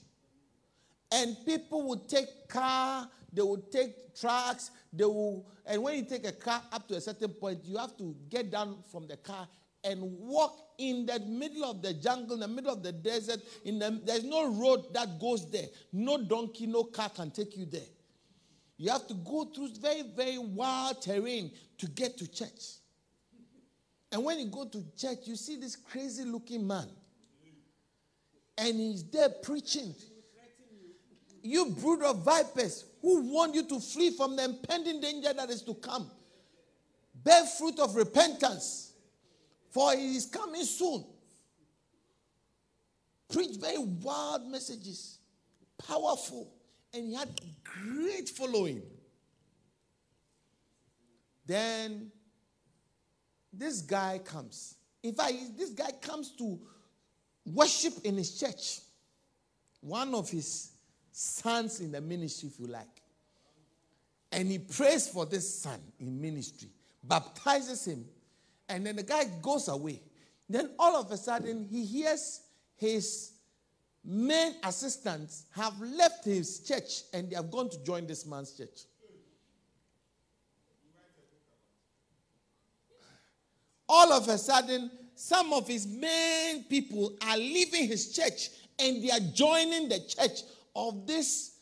And 1.13 1.37
people 1.47 1.89
would 1.89 2.09
take 2.09 2.49
car, 2.49 3.09
they 3.33 3.43
would 3.43 3.71
take 3.71 4.19
trucks, 4.19 4.71
they 4.93 5.05
will, 5.05 5.47
and 5.65 5.83
when 5.83 5.97
you 5.97 6.05
take 6.05 6.27
a 6.27 6.33
car 6.33 6.63
up 6.73 6.89
to 6.89 6.97
a 6.97 7.01
certain 7.01 7.29
point, 7.31 7.61
you 7.65 7.77
have 7.77 7.97
to 7.99 8.17
get 8.29 8.51
down 8.51 8.79
from 8.91 9.07
the 9.07 9.17
car 9.17 9.47
and 9.85 10.01
walk 10.01 10.59
in 10.79 11.07
the 11.07 11.21
middle 11.21 11.65
of 11.65 11.81
the 11.83 11.95
jungle, 11.95 12.35
in 12.35 12.41
the 12.41 12.49
middle 12.49 12.73
of 12.73 12.83
the 12.83 12.93
desert. 12.93 13.41
In 13.65 13.79
the, 13.79 14.01
there's 14.05 14.25
no 14.25 14.53
road 14.53 14.93
that 14.95 15.21
goes 15.21 15.51
there. 15.51 15.67
No 15.93 16.23
donkey, 16.23 16.67
no 16.67 16.85
car 16.85 17.09
can 17.09 17.31
take 17.31 17.57
you 17.57 17.67
there. 17.67 17.83
You 18.79 18.91
have 18.91 19.07
to 19.09 19.15
go 19.15 19.45
through 19.45 19.71
very, 19.81 20.03
very 20.03 20.39
wild 20.39 21.01
terrain 21.01 21.51
to 21.79 21.87
get 21.89 22.19
to 22.19 22.31
church. 22.31 22.77
And 24.13 24.23
when 24.25 24.39
you 24.39 24.47
go 24.47 24.67
to 24.67 24.85
church, 24.97 25.21
you 25.25 25.37
see 25.37 25.57
this 25.57 25.77
crazy 25.77 26.25
looking 26.25 26.67
man. 26.67 26.89
And 28.59 28.79
he's 28.79 29.05
there 29.05 29.29
preaching. 29.29 29.95
You 31.43 31.67
brood 31.67 32.03
of 32.03 32.25
vipers 32.25 32.85
who 33.01 33.23
want 33.33 33.55
you 33.55 33.63
to 33.69 33.81
flee 33.81 34.11
from 34.11 34.37
the 34.37 34.45
impending 34.45 35.01
danger 35.01 35.33
that 35.33 35.49
is 35.51 35.63
to 35.63 35.75
come. 35.75 36.11
Bear 37.15 37.45
fruit 37.45 37.79
of 37.79 37.95
repentance, 37.95 38.93
for 39.71 39.93
he 39.95 40.17
is 40.17 40.27
coming 40.27 40.65
soon. 40.65 41.05
Preach 43.33 43.57
very 43.57 43.79
wild 43.79 44.47
messages, 44.47 45.19
powerful 45.87 46.56
and 46.97 47.09
he 47.09 47.15
had 47.15 47.29
great 47.65 48.29
following. 48.29 48.83
Then 51.47 52.11
this 53.53 53.83
guy 53.83 54.21
comes. 54.25 54.75
In 55.03 55.15
fact, 55.15 55.35
this 55.57 55.71
guy 55.71 55.93
comes 56.01 56.31
to 56.37 56.59
worship 57.45 57.95
in 58.05 58.17
his 58.17 58.39
church. 58.39 58.81
One 59.81 60.15
of 60.15 60.29
his 60.31 60.73
sons 61.13 61.81
in 61.81 61.93
the 61.93 62.01
ministry, 62.01 62.49
if 62.53 62.59
you 62.59 62.67
like. 62.67 62.87
And 64.33 64.51
he 64.51 64.59
prays 64.59 65.09
for 65.09 65.25
this 65.25 65.61
son 65.63 65.81
in 66.01 66.21
ministry, 66.21 66.69
baptizes 67.05 67.87
him, 67.87 68.05
and 68.69 68.85
then 68.85 68.97
the 68.97 69.03
guy 69.03 69.25
goes 69.41 69.69
away. 69.69 70.03
Then 70.49 70.71
all 70.79 70.97
of 70.97 71.11
a 71.11 71.17
sudden, 71.17 71.69
he 71.71 71.85
hears 71.85 72.41
his 72.75 73.33
main 74.07 74.55
assistants 74.63 75.47
have 75.51 75.79
left 75.81 76.25
his 76.25 76.61
church 76.61 77.03
and 77.13 77.29
they 77.29 77.37
have 77.37 77.51
gone 77.51 77.69
to 77.69 77.83
join 77.85 78.07
this 78.07 78.25
man's 78.25 78.53
church. 78.53 78.83
All 83.89 84.13
of 84.13 84.29
a 84.29 84.39
sudden, 84.39 84.91
some 85.15 85.53
of 85.53 85.67
his 85.67 85.87
main 85.87 86.65
people 86.65 87.17
are 87.27 87.37
leaving 87.37 87.87
his 87.87 88.13
church 88.13 88.51
and 88.79 89.03
they 89.03 89.11
are 89.11 89.33
joining 89.35 89.89
the 89.89 90.01
church 90.01 90.43
of 90.75 91.07
this, 91.07 91.57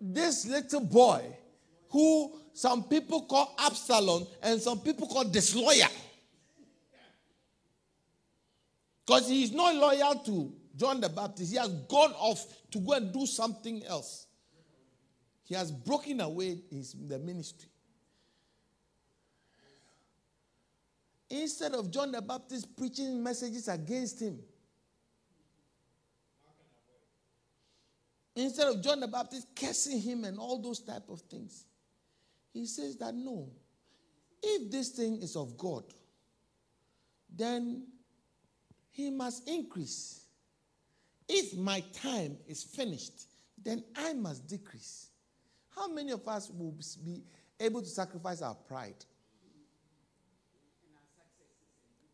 this 0.00 0.46
little 0.46 0.80
boy 0.80 1.24
who 1.90 2.38
some 2.52 2.84
people 2.84 3.22
call 3.22 3.54
Absalom 3.58 4.26
and 4.42 4.60
some 4.60 4.80
people 4.80 5.06
call 5.06 5.24
disloyal. 5.24 5.88
Because 9.04 9.28
he 9.28 9.42
is 9.42 9.52
not 9.52 9.74
loyal 9.74 10.14
to 10.26 10.52
John 10.80 10.98
the 10.98 11.10
Baptist, 11.10 11.52
he 11.52 11.58
has 11.58 11.68
gone 11.68 12.12
off 12.12 12.46
to 12.70 12.78
go 12.78 12.94
and 12.94 13.12
do 13.12 13.26
something 13.26 13.84
else. 13.84 14.26
He 15.44 15.54
has 15.54 15.70
broken 15.70 16.22
away 16.22 16.62
his, 16.70 16.96
the 17.06 17.18
ministry. 17.18 17.68
Instead 21.28 21.74
of 21.74 21.90
John 21.90 22.10
the 22.12 22.22
Baptist 22.22 22.74
preaching 22.78 23.22
messages 23.22 23.68
against 23.68 24.22
him, 24.22 24.38
instead 28.34 28.68
of 28.68 28.82
John 28.82 29.00
the 29.00 29.08
Baptist 29.08 29.48
cursing 29.54 30.00
him 30.00 30.24
and 30.24 30.38
all 30.38 30.62
those 30.62 30.80
type 30.80 31.10
of 31.10 31.20
things, 31.20 31.66
he 32.54 32.64
says 32.64 32.96
that 32.96 33.14
no, 33.14 33.50
if 34.42 34.70
this 34.70 34.88
thing 34.88 35.20
is 35.20 35.36
of 35.36 35.58
God, 35.58 35.84
then 37.36 37.86
he 38.92 39.10
must 39.10 39.46
increase. 39.46 40.24
If 41.32 41.56
my 41.56 41.78
time 41.92 42.36
is 42.48 42.64
finished, 42.64 43.28
then 43.62 43.84
I 43.94 44.14
must 44.14 44.48
decrease. 44.48 45.10
How 45.76 45.86
many 45.86 46.10
of 46.10 46.26
us 46.26 46.50
will 46.50 46.74
be 47.04 47.22
able 47.60 47.82
to 47.82 47.86
sacrifice 47.86 48.42
our 48.42 48.56
pride? 48.56 48.96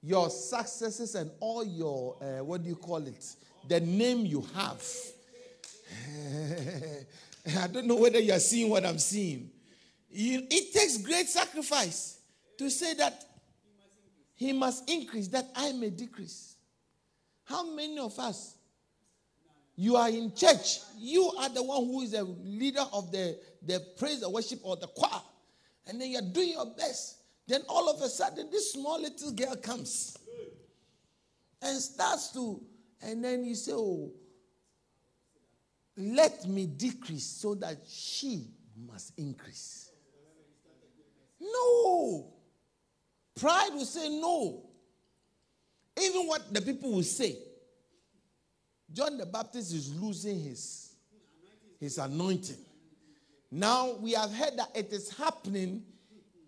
Your 0.02 0.28
successes 0.28 1.14
and 1.14 1.30
all 1.40 1.64
your, 1.64 2.18
uh, 2.22 2.44
what 2.44 2.62
do 2.62 2.68
you 2.68 2.76
call 2.76 3.06
it? 3.06 3.24
The 3.66 3.80
name 3.80 4.26
you 4.26 4.46
have. 4.54 4.84
I 7.58 7.68
don't 7.68 7.86
know 7.86 7.96
whether 7.96 8.18
you 8.18 8.34
are 8.34 8.38
seeing 8.38 8.68
what 8.68 8.84
I'm 8.84 8.98
seeing. 8.98 9.50
You, 10.10 10.46
it 10.50 10.74
takes 10.74 10.98
great 10.98 11.26
sacrifice 11.26 12.18
to 12.58 12.68
say 12.68 12.92
that 12.94 13.24
he 14.34 14.52
must 14.52 14.90
increase, 14.90 15.28
that 15.28 15.48
I 15.56 15.72
may 15.72 15.88
decrease. 15.88 16.56
How 17.44 17.64
many 17.74 17.98
of 17.98 18.18
us 18.18 18.56
you 19.76 19.96
are 19.96 20.08
in 20.08 20.34
church. 20.34 20.80
You 20.98 21.30
are 21.38 21.50
the 21.50 21.62
one 21.62 21.84
who 21.84 22.00
is 22.02 22.12
the 22.12 22.24
leader 22.24 22.84
of 22.92 23.12
the, 23.12 23.38
the 23.62 23.80
praise 23.98 24.22
and 24.22 24.32
worship 24.32 24.60
or 24.62 24.76
the 24.76 24.86
choir. 24.86 25.20
And 25.86 26.00
then 26.00 26.10
you're 26.10 26.22
doing 26.22 26.50
your 26.50 26.66
best 26.66 27.18
Then 27.46 27.62
all 27.68 27.88
of 27.88 28.02
a 28.02 28.08
sudden, 28.08 28.50
this 28.50 28.72
small 28.72 29.00
little 29.00 29.32
girl 29.32 29.54
comes 29.56 30.18
and 31.62 31.78
starts 31.78 32.32
to, 32.32 32.60
and 33.02 33.22
then 33.22 33.44
you 33.44 33.54
say, 33.54 33.72
Oh, 33.72 34.10
let 35.96 36.46
me 36.46 36.66
decrease 36.66 37.24
so 37.24 37.54
that 37.56 37.76
she 37.88 38.48
must 38.86 39.18
increase. 39.18 39.90
No. 41.40 42.32
Pride 43.38 43.70
will 43.72 43.84
say 43.84 44.08
no. 44.08 44.64
Even 46.02 46.26
what 46.26 46.52
the 46.52 46.60
people 46.60 46.92
will 46.92 47.02
say. 47.02 47.38
John 48.92 49.18
the 49.18 49.26
Baptist 49.26 49.72
is 49.72 49.94
losing 49.94 50.40
his, 50.40 50.94
his 51.78 51.98
anointing. 51.98 52.56
Now 53.50 53.96
we 54.00 54.12
have 54.12 54.32
heard 54.32 54.56
that 54.56 54.70
it 54.74 54.92
is 54.92 55.10
happening 55.16 55.82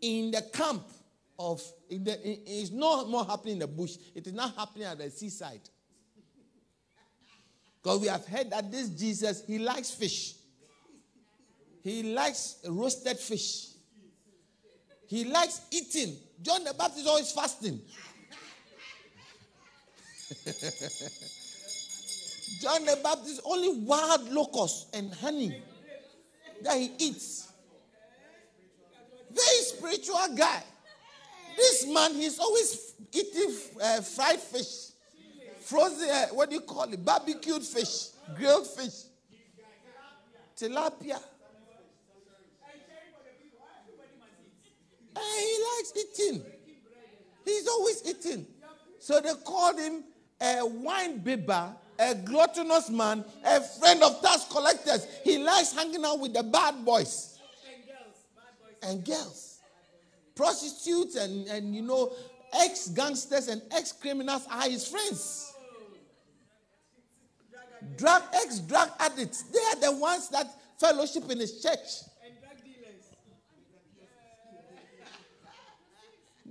in 0.00 0.30
the 0.30 0.42
camp 0.52 0.82
of, 1.38 1.62
the, 1.88 2.18
it's 2.24 2.70
not 2.70 3.08
more 3.08 3.24
happening 3.24 3.54
in 3.54 3.60
the 3.60 3.66
bush, 3.66 3.96
it 4.14 4.26
is 4.26 4.32
not 4.32 4.54
happening 4.56 4.86
at 4.86 4.98
the 4.98 5.10
seaside. 5.10 5.60
Because 7.82 8.00
we 8.00 8.08
have 8.08 8.26
heard 8.26 8.50
that 8.50 8.70
this 8.70 8.88
Jesus, 8.88 9.44
he 9.46 9.58
likes 9.58 9.90
fish. 9.90 10.34
He 11.82 12.02
likes 12.14 12.56
roasted 12.68 13.18
fish. 13.18 13.68
He 15.06 15.24
likes 15.24 15.62
eating. 15.70 16.16
John 16.42 16.64
the 16.64 16.74
Baptist 16.74 17.00
is 17.00 17.06
always 17.06 17.32
fasting. 17.32 17.80
John 22.60 22.84
the 22.84 22.98
Baptist 23.02 23.40
only 23.44 23.80
wild 23.80 24.28
locusts 24.30 24.86
and 24.92 25.12
honey 25.14 25.62
that 26.62 26.76
he 26.76 26.90
eats. 26.98 27.52
Very 29.30 29.58
spiritual 29.62 30.36
guy. 30.36 30.62
This 31.56 31.86
man, 31.86 32.14
he's 32.14 32.38
always 32.38 32.94
eating 33.12 33.54
uh, 33.82 34.00
fried 34.00 34.38
fish, 34.38 34.90
frozen, 35.60 36.08
uh, 36.08 36.26
what 36.28 36.48
do 36.48 36.56
you 36.56 36.60
call 36.62 36.84
it? 36.92 37.04
Barbecued 37.04 37.62
fish, 37.62 38.08
grilled 38.36 38.66
fish, 38.66 39.04
tilapia. 40.56 41.20
And 45.16 45.40
he 45.40 45.64
likes 45.76 45.92
eating. 45.96 46.44
He's 47.44 47.66
always 47.66 48.02
eating. 48.06 48.46
So 49.00 49.20
they 49.20 49.32
called 49.44 49.78
him 49.78 50.04
a 50.40 50.64
wine 50.64 51.18
bibber, 51.18 51.74
a 51.98 52.14
gluttonous 52.14 52.90
man, 52.90 53.24
a 53.44 53.60
friend 53.60 54.02
of 54.02 54.20
tax 54.22 54.46
collectors. 54.50 55.06
He 55.24 55.38
likes 55.38 55.72
hanging 55.72 56.04
out 56.04 56.20
with 56.20 56.32
the 56.32 56.42
bad 56.42 56.84
boys 56.84 57.38
And 57.68 57.84
girls. 57.86 58.24
Bad 58.36 58.44
boys. 58.60 58.90
and 58.90 59.04
girls. 59.04 59.58
Prostitutes 60.36 61.16
and, 61.16 61.46
and 61.48 61.74
you 61.74 61.82
know, 61.82 62.12
ex 62.52 62.88
gangsters 62.88 63.48
and 63.48 63.60
ex 63.72 63.92
criminals 63.92 64.46
are 64.50 64.68
his 64.70 64.86
friends. 64.86 65.52
Drug 67.96 68.22
ex 68.34 68.58
drug 68.60 68.90
addicts, 68.98 69.42
they 69.42 69.58
are 69.58 69.92
the 69.92 69.98
ones 69.98 70.28
that 70.30 70.46
fellowship 70.78 71.30
in 71.30 71.38
his 71.40 71.60
church. 71.62 72.04
And 72.24 72.34
drug 72.40 72.64
dealers. 72.64 73.10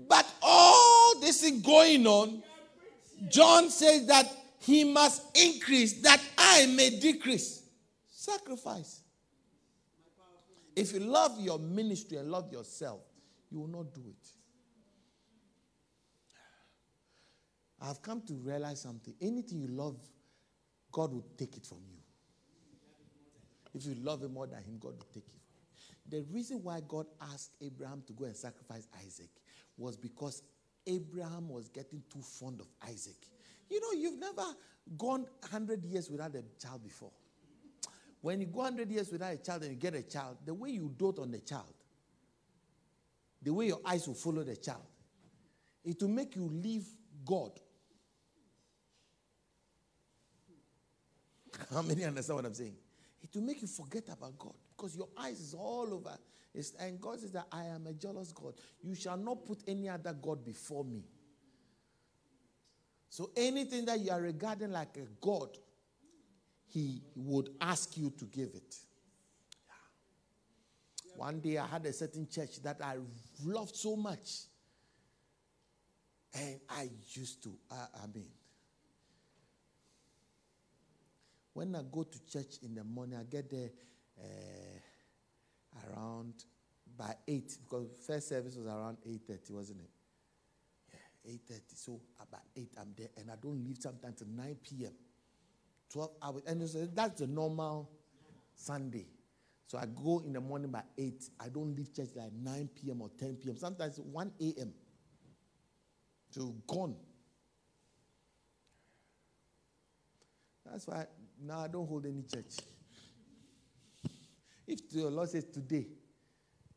But 0.08 0.26
all 0.42 1.20
this 1.20 1.44
is 1.44 1.62
going 1.62 2.06
on. 2.08 2.44
John 3.30 3.70
says 3.70 4.06
that 4.08 4.32
he 4.68 4.84
must 4.84 5.22
increase, 5.38 6.02
that 6.02 6.22
I 6.38 6.66
may 6.66 6.90
decrease. 6.90 7.64
Sacrifice. 8.10 9.00
If 10.76 10.92
you 10.92 11.00
love 11.00 11.40
your 11.40 11.58
ministry 11.58 12.18
and 12.18 12.30
love 12.30 12.52
yourself, 12.52 13.00
you 13.50 13.62
will 13.62 13.70
not 13.70 13.94
do 13.96 14.02
it. 14.06 14.28
I've 17.82 18.02
come 18.02 18.22
to 18.24 18.34
realize 18.34 18.82
something. 18.82 19.14
Anything 19.22 19.62
you 19.62 19.70
love, 19.70 19.96
God 20.92 21.14
will 21.14 21.26
take 21.38 21.56
it 21.56 21.66
from 21.66 21.80
you. 21.90 22.00
If 23.74 23.86
you 23.86 23.96
love 24.04 24.22
Him 24.22 24.34
more 24.34 24.48
than 24.48 24.62
Him, 24.66 24.80
God 24.82 24.96
will 24.98 25.08
take 25.14 25.30
it. 25.30 26.10
The 26.10 26.26
reason 26.30 26.62
why 26.62 26.82
God 26.86 27.06
asked 27.22 27.52
Abraham 27.62 28.04
to 28.06 28.12
go 28.12 28.26
and 28.26 28.36
sacrifice 28.36 28.86
Isaac 29.06 29.30
was 29.78 29.96
because 29.96 30.44
Abraham 30.86 31.48
was 31.48 31.70
getting 31.70 32.04
too 32.12 32.22
fond 32.22 32.60
of 32.60 32.68
Isaac. 32.86 33.16
You 33.70 33.82
know, 33.82 33.92
you've 34.00 34.20
never 34.20 34.44
gone 34.98 35.26
100 35.42 35.84
years 35.86 36.10
without 36.10 36.36
a 36.36 36.44
child 36.62 36.84
before. 36.84 37.12
When 38.22 38.42
you 38.42 38.48
go 38.48 38.60
100 38.60 38.90
years 38.90 39.12
without 39.12 39.34
a 39.34 39.38
child 39.38 39.64
and 39.64 39.72
you 39.72 39.78
get 39.78 39.94
a 39.96 40.04
child, 40.04 40.38
the 40.46 40.54
way 40.54 40.70
you 40.70 40.94
dote 40.98 41.20
on 41.20 41.32
the 41.32 41.40
child, 41.40 41.74
the 43.42 43.54
way 43.54 43.68
your 43.68 43.80
eyes 43.86 44.08
will 44.08 44.16
follow 44.16 44.44
the 44.44 44.56
child, 44.56 44.86
it 45.84 46.02
will 46.02 46.10
make 46.10 46.36
you 46.36 46.50
leave 46.52 46.86
God. 47.26 47.52
How 51.74 51.82
many 51.82 52.04
understand 52.04 52.38
what 52.38 52.46
I'm 52.46 52.54
saying? 52.54 52.76
It 53.22 53.30
will 53.36 53.44
make 53.44 53.62
you 53.62 53.68
forget 53.68 54.10
about 54.12 54.38
God 54.38 54.54
because 54.76 54.96
your 54.96 55.10
eyes 55.18 55.40
is 55.40 55.54
all 55.54 55.94
over. 55.94 56.18
It's, 56.54 56.74
and 56.80 57.00
God 57.00 57.20
says 57.20 57.32
that 57.34 57.48
I 57.52 57.66
am 57.66 57.88
a 57.88 57.94
jealous 57.94 58.32
God. 58.32 58.54
You 58.82 58.96
shall 58.96 59.18
not 59.18 59.46
put 59.46 59.60
any 59.68 59.90
other 59.90 60.14
God 60.14 60.44
before 60.44 60.84
me. 60.84 61.04
So 63.10 63.32
anything 63.36 63.86
that 63.86 64.00
you 64.00 64.12
are 64.12 64.22
regarding 64.22 64.72
like 64.72 64.98
a 64.98 65.08
God, 65.22 65.58
He 66.68 67.02
would 67.16 67.50
ask 67.62 67.98
you 67.98 68.12
to 68.18 68.26
give 68.26 68.50
it. 68.54 68.76
Yeah. 69.68 69.74
One 71.16 71.40
day 71.40 71.58
I 71.58 71.66
had 71.66 71.86
a 71.86 71.94
certain 71.94 72.28
church 72.28 72.62
that 72.64 72.82
I 72.82 72.98
loved 73.44 73.76
so 73.76 73.96
much. 73.96 74.30
And 76.34 76.60
I 76.70 76.90
used 77.14 77.42
to, 77.44 77.58
I, 77.72 78.04
I 78.04 78.08
mean, 78.14 78.28
when 81.54 81.76
I 81.76 81.82
go 81.92 82.04
to 82.04 82.26
church 82.28 82.58
in 82.62 82.76
the 82.76 82.84
morning, 82.84 83.18
I 83.18 83.24
get 83.24 83.50
there 83.50 83.70
uh, 84.20 85.90
around 85.90 86.34
by 86.96 87.16
8 87.28 87.58
because 87.64 87.88
first 88.06 88.30
service 88.30 88.56
was 88.56 88.68
around 88.68 88.98
8.30, 89.08 89.52
wasn't 89.52 89.82
it? 89.82 89.97
Yeah, 91.28 91.34
8.30. 91.34 91.62
So 91.76 92.02
about 92.20 92.42
8, 92.56 92.70
I'm 92.80 92.94
there 92.98 93.10
and 93.18 93.30
I 93.32 93.36
don't 93.42 93.64
leave 93.64 93.78
sometimes 93.80 94.18
till 94.20 94.28
9 94.28 94.56
p.m. 94.64 94.94
12 95.92 96.12
hours. 96.22 96.42
And 96.48 96.62
that's 96.96 97.20
the 97.22 97.28
normal 97.28 97.90
Sunday. 98.56 99.06
So 99.68 99.78
I 99.78 99.86
go 99.86 100.22
in 100.26 100.34
the 100.34 100.42
morning 100.42 100.72
by 100.72 100.84
8. 100.98 101.30
I 101.40 101.50
don't 101.50 101.76
leave 101.76 101.94
church 101.94 102.10
like 102.16 102.32
9 102.34 102.70
p.m. 102.76 103.02
or 103.02 103.10
10 103.20 103.36
p.m. 103.36 103.58
Sometimes 103.58 104.00
1 104.00 104.32
a.m. 104.42 104.74
So 106.30 106.56
gone. 106.68 106.96
That's 110.66 110.88
why 110.88 111.06
now 111.42 111.60
I 111.60 111.68
don't 111.68 111.88
hold 111.88 112.06
any 112.06 112.24
church. 112.24 112.56
If 114.68 114.90
the 114.90 115.10
Lord 115.10 115.30
says 115.30 115.46
today, 115.46 115.88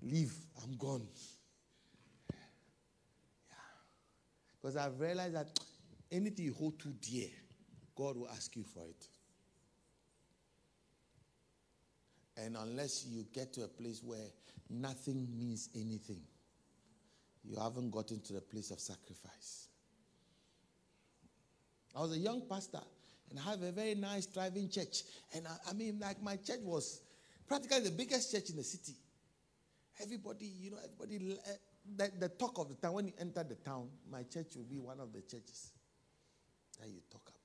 leave, 0.00 0.32
I'm 0.62 0.76
gone. 0.76 1.06
Yeah. 2.32 2.38
Because 4.60 4.76
I've 4.76 5.00
realized 5.00 5.34
that 5.34 5.48
anything 6.12 6.46
you 6.46 6.54
hold 6.54 6.78
too 6.78 6.92
dear, 7.00 7.28
God 7.96 8.16
will 8.16 8.28
ask 8.28 8.54
you 8.56 8.64
for 8.64 8.84
it. 8.84 9.06
And 12.36 12.56
unless 12.56 13.06
you 13.06 13.26
get 13.32 13.52
to 13.54 13.64
a 13.64 13.68
place 13.68 14.02
where 14.02 14.26
nothing 14.68 15.28
means 15.36 15.68
anything, 15.74 16.20
you 17.44 17.56
haven't 17.60 17.90
gotten 17.90 18.20
to 18.20 18.32
the 18.34 18.40
place 18.40 18.70
of 18.70 18.80
sacrifice. 18.80 19.68
I 21.94 22.00
was 22.00 22.12
a 22.12 22.18
young 22.18 22.42
pastor 22.48 22.80
and 23.30 23.38
I 23.38 23.42
have 23.50 23.62
a 23.62 23.72
very 23.72 23.94
nice, 23.94 24.26
thriving 24.26 24.68
church. 24.68 25.02
And 25.34 25.46
I, 25.46 25.70
I 25.70 25.72
mean, 25.72 25.98
like 26.00 26.22
my 26.22 26.36
church 26.36 26.60
was 26.62 27.02
practically 27.48 27.80
the 27.80 27.90
biggest 27.90 28.32
church 28.32 28.50
in 28.50 28.56
the 28.56 28.64
city. 28.64 28.94
Everybody, 30.02 30.46
you 30.46 30.70
know, 30.70 30.78
everybody, 30.84 31.36
uh, 31.46 31.50
the, 31.96 32.10
the 32.18 32.28
talk 32.28 32.58
of 32.58 32.68
the 32.68 32.74
town, 32.74 32.94
when 32.94 33.06
you 33.06 33.12
enter 33.18 33.44
the 33.44 33.54
town, 33.56 33.88
my 34.10 34.22
church 34.22 34.56
will 34.56 34.64
be 34.64 34.78
one 34.78 35.00
of 35.00 35.12
the 35.12 35.20
churches 35.20 35.72
that 36.80 36.88
you 36.88 37.00
talk 37.10 37.22
about. 37.28 37.36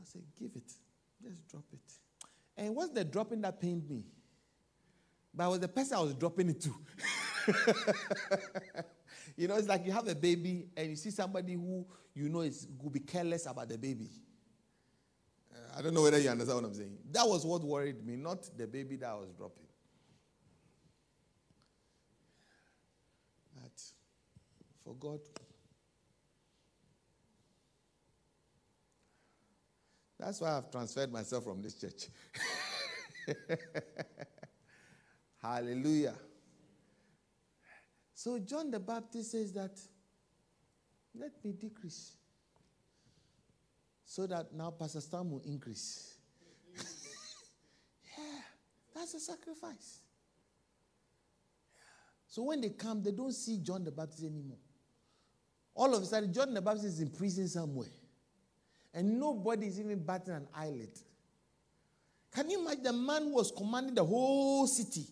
I 0.00 0.04
said, 0.04 0.22
give 0.38 0.50
it. 0.54 0.72
Just 1.22 1.48
drop 1.48 1.64
it. 1.72 1.80
And 2.56 2.74
what's 2.74 2.90
the 2.90 3.04
dropping 3.04 3.40
that 3.42 3.60
pained 3.60 3.88
me? 3.88 4.04
But 5.34 5.46
it 5.46 5.50
was 5.50 5.60
the 5.60 5.68
person 5.68 5.96
I 5.96 6.00
was 6.00 6.14
dropping 6.14 6.50
it 6.50 6.60
to. 6.62 6.74
you 9.36 9.48
know, 9.48 9.56
it's 9.56 9.68
like 9.68 9.84
you 9.84 9.92
have 9.92 10.06
a 10.06 10.14
baby 10.14 10.68
and 10.76 10.90
you 10.90 10.96
see 10.96 11.10
somebody 11.10 11.54
who 11.54 11.84
you 12.14 12.28
know 12.28 12.42
is 12.42 12.68
will 12.80 12.90
be 12.90 13.00
careless 13.00 13.46
about 13.46 13.68
the 13.68 13.78
baby. 13.78 14.08
Uh, 15.52 15.78
I 15.78 15.82
don't 15.82 15.94
know 15.94 16.02
whether 16.02 16.18
you 16.18 16.28
understand 16.28 16.62
what 16.62 16.68
I'm 16.68 16.74
saying. 16.74 16.96
That 17.10 17.26
was 17.26 17.44
what 17.44 17.62
worried 17.62 18.06
me, 18.06 18.16
not 18.16 18.48
the 18.56 18.66
baby 18.66 18.96
that 18.96 19.08
I 19.08 19.14
was 19.14 19.32
dropping. 19.36 19.66
But 23.56 23.82
for 24.84 24.94
God, 24.94 25.20
that's 30.18 30.40
why 30.40 30.56
I've 30.56 30.70
transferred 30.70 31.10
myself 31.10 31.44
from 31.44 31.62
this 31.62 31.74
church. 31.74 32.08
Hallelujah. 35.42 36.14
So 38.14 38.38
John 38.38 38.70
the 38.70 38.78
Baptist 38.78 39.32
says 39.32 39.52
that, 39.52 39.78
let 41.14 41.32
me 41.44 41.52
decrease. 41.52 42.16
So 44.04 44.26
that 44.26 44.52
now 44.54 44.70
Pastor 44.70 45.00
Stam 45.00 45.30
will 45.30 45.42
increase. 45.44 46.14
yeah, 46.76 48.24
that's 48.94 49.14
a 49.14 49.20
sacrifice. 49.20 50.00
So 52.26 52.42
when 52.42 52.60
they 52.60 52.70
come, 52.70 53.02
they 53.02 53.12
don't 53.12 53.32
see 53.32 53.58
John 53.58 53.84
the 53.84 53.92
Baptist 53.92 54.24
anymore. 54.24 54.58
All 55.74 55.94
of 55.94 56.02
a 56.02 56.06
sudden, 56.06 56.32
John 56.32 56.54
the 56.54 56.62
Baptist 56.62 56.86
is 56.86 57.00
in 57.00 57.10
prison 57.10 57.48
somewhere. 57.48 57.88
And 58.92 59.18
nobody 59.18 59.66
is 59.66 59.80
even 59.80 59.98
batting 59.98 60.34
an 60.34 60.46
eyelid. 60.54 60.90
Can 62.32 62.48
you 62.50 62.60
imagine 62.60 62.82
the 62.84 62.92
man 62.92 63.24
who 63.24 63.34
was 63.34 63.50
commanding 63.50 63.94
the 63.94 64.04
whole 64.04 64.66
city? 64.66 65.06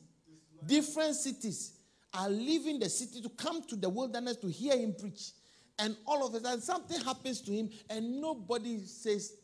Different 0.65 1.15
cities 1.17 1.73
are 2.15 2.29
leaving 2.29 2.79
the 2.79 2.89
city 2.89 3.21
to 3.23 3.29
come 3.31 3.63
to 3.63 3.77
the 3.77 3.89
wilderness 3.89 4.37
to 4.37 4.49
hear 4.49 4.77
him 4.77 4.95
preach. 4.99 5.31
And 5.79 5.97
all 6.07 6.27
of 6.27 6.35
a 6.35 6.41
sudden, 6.41 6.61
something 6.61 7.01
happens 7.01 7.41
to 7.43 7.51
him, 7.51 7.71
and 7.91 8.21
nobody 8.21 8.79
says 8.85 9.35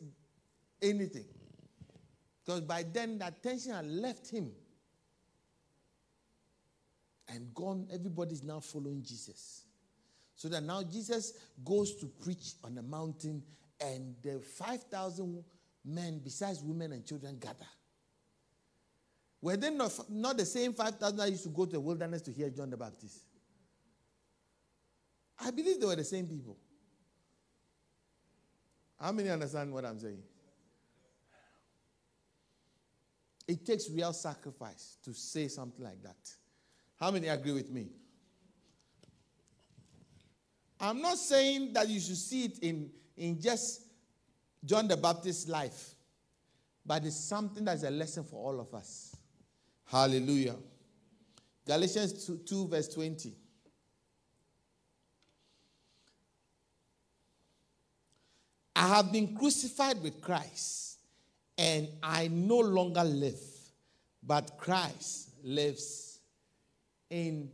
anything. 0.81 1.25
Because 2.45 2.61
by 2.61 2.83
then, 2.83 3.17
the 3.19 3.27
attention 3.27 3.73
had 3.73 3.87
left 3.87 4.29
him 4.29 4.51
and 7.27 7.53
gone. 7.53 7.87
Everybody's 7.91 8.43
now 8.43 8.59
following 8.59 9.03
Jesus. 9.03 9.63
So 10.39 10.47
that 10.47 10.63
now 10.63 10.81
Jesus 10.83 11.33
goes 11.65 11.95
to 11.95 12.05
preach 12.05 12.53
on 12.63 12.73
the 12.73 12.81
mountain, 12.81 13.43
and 13.81 14.15
the 14.23 14.39
5,000 14.39 15.43
men, 15.83 16.21
besides 16.23 16.63
women 16.63 16.93
and 16.93 17.05
children, 17.05 17.37
gather. 17.37 17.67
Were 19.41 19.57
they 19.57 19.69
not, 19.69 19.91
not 20.09 20.37
the 20.37 20.45
same 20.45 20.71
5,000 20.71 21.17
that 21.17 21.29
used 21.29 21.43
to 21.43 21.49
go 21.49 21.65
to 21.65 21.73
the 21.73 21.79
wilderness 21.81 22.21
to 22.21 22.31
hear 22.31 22.49
John 22.49 22.69
the 22.69 22.77
Baptist? 22.77 23.19
I 25.43 25.51
believe 25.51 25.77
they 25.77 25.85
were 25.85 25.97
the 25.97 26.05
same 26.05 26.25
people. 26.25 26.57
How 28.97 29.11
many 29.11 29.27
understand 29.27 29.73
what 29.73 29.83
I'm 29.83 29.99
saying? 29.99 30.23
It 33.45 33.65
takes 33.65 33.89
real 33.89 34.13
sacrifice 34.13 34.99
to 35.03 35.13
say 35.13 35.49
something 35.49 35.83
like 35.83 36.01
that. 36.01 36.33
How 36.97 37.11
many 37.11 37.27
agree 37.27 37.51
with 37.51 37.69
me? 37.69 37.89
I'm 40.79 41.01
not 41.01 41.17
saying 41.17 41.73
that 41.73 41.89
you 41.89 41.99
should 41.99 42.17
see 42.17 42.45
it 42.45 42.59
in, 42.59 42.89
in 43.17 43.39
just 43.39 43.81
John 44.63 44.87
the 44.87 44.95
Baptist's 44.95 45.49
life, 45.49 45.95
but 46.85 47.03
it's 47.05 47.15
something 47.19 47.65
that's 47.65 47.83
a 47.83 47.89
lesson 47.89 48.23
for 48.23 48.37
all 48.37 48.59
of 48.59 48.73
us. 48.73 49.15
Hallelujah. 49.85 50.55
Galatians 51.65 52.25
2, 52.25 52.37
2 52.45 52.67
verse 52.67 52.87
20. 52.87 53.33
I 58.75 58.87
have 58.95 59.11
been 59.11 59.35
crucified 59.35 60.01
with 60.01 60.21
Christ, 60.21 60.99
and 61.57 61.89
I 62.01 62.29
no 62.29 62.59
longer 62.59 63.03
live, 63.03 63.41
but 64.23 64.57
Christ 64.57 65.31
lives 65.43 66.19
in 67.09 67.49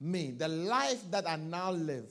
me. 0.00 0.32
The 0.32 0.48
life 0.48 1.00
that 1.12 1.28
I 1.28 1.36
now 1.36 1.70
live 1.70 2.10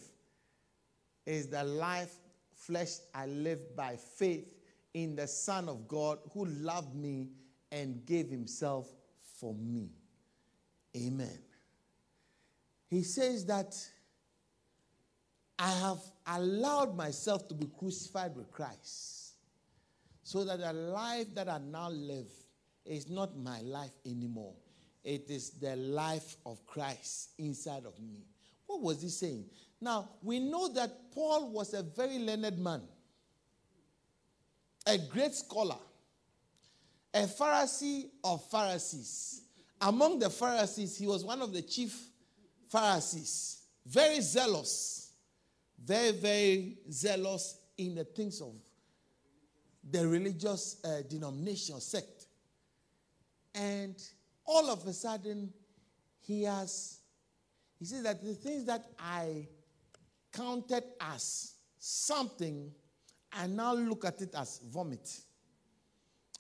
is 1.25 1.47
the 1.47 1.63
life 1.63 2.13
flesh 2.53 2.97
I 3.13 3.25
live 3.25 3.75
by 3.75 3.95
faith 3.95 4.47
in 4.93 5.15
the 5.15 5.27
Son 5.27 5.67
of 5.69 5.87
God 5.87 6.19
who 6.33 6.45
loved 6.45 6.95
me 6.95 7.29
and 7.71 8.05
gave 8.05 8.29
himself 8.29 8.87
for 9.39 9.53
me. 9.55 9.89
Amen. 10.95 11.39
He 12.89 13.01
says 13.01 13.45
that 13.47 13.75
I 15.57 15.69
have 15.69 15.99
allowed 16.27 16.95
myself 16.95 17.47
to 17.47 17.55
be 17.55 17.67
crucified 17.79 18.35
with 18.35 18.51
Christ 18.51 19.33
so 20.21 20.45
that 20.45 20.59
the 20.59 20.73
life 20.73 21.33
that 21.35 21.49
I 21.49 21.57
now 21.57 21.89
live 21.89 22.31
is 22.85 23.09
not 23.09 23.35
my 23.37 23.61
life 23.61 23.93
anymore. 24.05 24.53
It 25.03 25.29
is 25.29 25.51
the 25.51 25.75
life 25.75 26.37
of 26.45 26.65
Christ 26.65 27.31
inside 27.37 27.85
of 27.85 27.99
me. 27.99 28.25
What 28.67 28.81
was 28.81 29.01
he 29.01 29.09
saying? 29.09 29.45
Now, 29.83 30.07
we 30.21 30.39
know 30.39 30.69
that 30.69 31.11
Paul 31.11 31.49
was 31.49 31.73
a 31.73 31.83
very 31.83 32.17
learned 32.17 32.57
man, 32.57 32.83
a 34.87 34.97
great 34.97 35.35
scholar, 35.35 35.75
a 37.13 37.23
Pharisee 37.23 38.05
of 38.23 38.49
Pharisees. 38.49 39.41
Among 39.81 40.19
the 40.19 40.29
Pharisees, 40.29 40.97
he 40.97 41.05
was 41.05 41.25
one 41.25 41.41
of 41.41 41.51
the 41.51 41.61
chief 41.61 42.01
Pharisees, 42.69 43.57
very 43.85 44.21
zealous, 44.21 45.11
very, 45.83 46.13
very 46.13 46.77
zealous 46.89 47.57
in 47.77 47.95
the 47.95 48.05
things 48.05 48.39
of 48.39 48.53
the 49.91 50.07
religious 50.07 50.77
uh, 50.85 51.01
denomination, 51.09 51.81
sect. 51.81 52.27
And 53.53 54.01
all 54.45 54.69
of 54.69 54.87
a 54.87 54.93
sudden, 54.93 55.51
he 56.21 56.43
has, 56.43 56.99
he 57.77 57.83
says 57.83 58.03
that 58.03 58.23
the 58.23 58.33
things 58.33 58.63
that 58.63 58.85
I 58.97 59.45
counted 60.33 60.83
as 60.99 61.53
something, 61.77 62.71
I 63.31 63.47
now 63.47 63.73
look 63.73 64.05
at 64.05 64.21
it 64.21 64.35
as 64.35 64.59
vomit. 64.71 65.09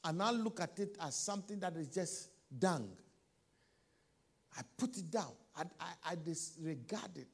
I 0.03 0.11
now 0.11 0.31
look 0.31 0.59
at 0.59 0.77
it 0.79 0.97
as 0.99 1.15
something 1.15 1.59
that 1.59 1.75
is 1.77 1.87
just 1.87 2.29
dung. 2.57 2.89
I 4.57 4.61
put 4.77 4.97
it 4.97 5.09
down. 5.09 5.31
I, 5.55 5.63
I, 5.79 6.11
I 6.11 6.15
disregard 6.15 7.17
it. 7.17 7.27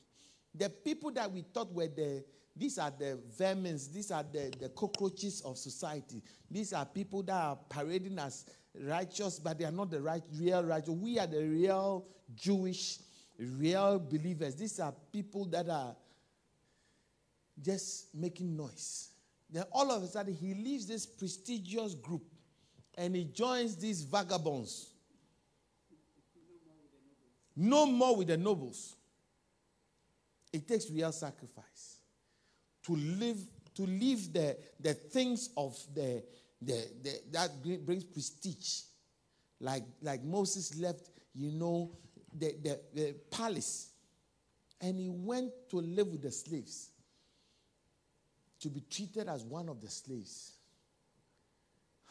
The 0.54 0.70
people 0.70 1.12
that 1.12 1.32
we 1.32 1.42
thought 1.42 1.74
were 1.74 1.88
the 1.88 2.24
these 2.56 2.78
are 2.78 2.92
the 2.92 3.18
vermins, 3.38 3.92
these 3.94 4.12
are 4.12 4.24
the, 4.24 4.52
the 4.60 4.68
cockroaches 4.70 5.42
of 5.42 5.58
society. 5.58 6.22
These 6.52 6.74
are 6.74 6.86
people 6.86 7.24
that 7.24 7.34
are 7.34 7.58
parading 7.70 8.20
as 8.20 8.46
righteous, 8.84 9.40
but 9.40 9.58
they 9.58 9.64
are 9.64 9.72
not 9.72 9.90
the 9.90 10.02
right, 10.02 10.24
real 10.38 10.66
righteous. 10.66 10.90
We 10.90 11.20
are 11.20 11.28
the 11.28 11.42
real 11.42 12.06
Jewish, 12.36 13.00
real 13.38 13.98
believers. 14.00 14.56
These 14.56 14.82
are 14.82 14.94
people 15.14 15.46
that 15.46 15.70
are 15.70 15.96
just 17.64 18.14
making 18.14 18.56
noise. 18.56 19.10
Then 19.50 19.64
all 19.72 19.92
of 19.92 20.04
a 20.04 20.08
sudden, 20.08 20.34
he 20.34 20.54
leaves 20.54 20.86
this 20.86 21.06
prestigious 21.06 21.96
group 21.96 22.24
and 22.98 23.16
he 23.16 23.24
joins 23.26 23.76
these 23.76 24.04
vagabonds. 24.04 24.92
No 27.56 27.86
more 27.86 28.16
with 28.16 28.28
the 28.28 28.38
nobles. 28.38 28.96
It 30.54 30.68
takes 30.68 30.90
real 30.90 31.12
sacrifice 31.12 31.98
to 32.84 32.96
live 32.96 33.38
to 33.76 33.86
leave 33.86 34.34
the, 34.34 34.58
the 34.80 34.94
things 34.94 35.52
of 35.56 35.78
the, 35.94 36.22
the, 36.62 36.86
the 37.02 37.22
that 37.32 37.52
brings 37.86 38.04
prestige. 38.04 38.82
Like, 39.62 39.84
like 40.02 40.24
Moses 40.24 40.78
left, 40.78 41.10
you 41.34 41.52
know, 41.52 41.92
the, 42.38 42.56
the, 42.62 42.80
the 42.94 43.16
palace 43.32 43.92
and 44.82 45.00
he 45.00 45.10
went 45.10 45.52
to 45.70 45.78
live 45.78 46.08
with 46.08 46.22
the 46.22 46.32
slaves 46.32 46.90
to 48.60 48.70
be 48.70 48.82
treated 48.90 49.28
as 49.28 49.44
one 49.44 49.70
of 49.70 49.82
the 49.82 49.90
slaves. 49.90 50.54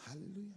Hallelujah. 0.06 0.54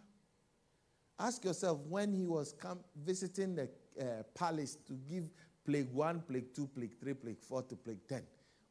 Ask 1.20 1.44
yourself 1.46 1.80
when 1.88 2.14
he 2.14 2.26
was 2.26 2.54
come 2.54 2.80
visiting 2.96 3.56
the 3.56 3.70
uh, 4.00 4.24
palace 4.34 4.78
to 4.88 4.94
give 5.10 5.30
plague 5.66 5.92
one, 5.94 6.22
plague 6.22 6.54
two, 6.56 6.68
plague 6.68 7.00
three, 7.00 7.14
plague 7.14 7.40
four 7.40 7.62
to 7.64 7.76
plague 7.76 8.08
ten, 8.08 8.24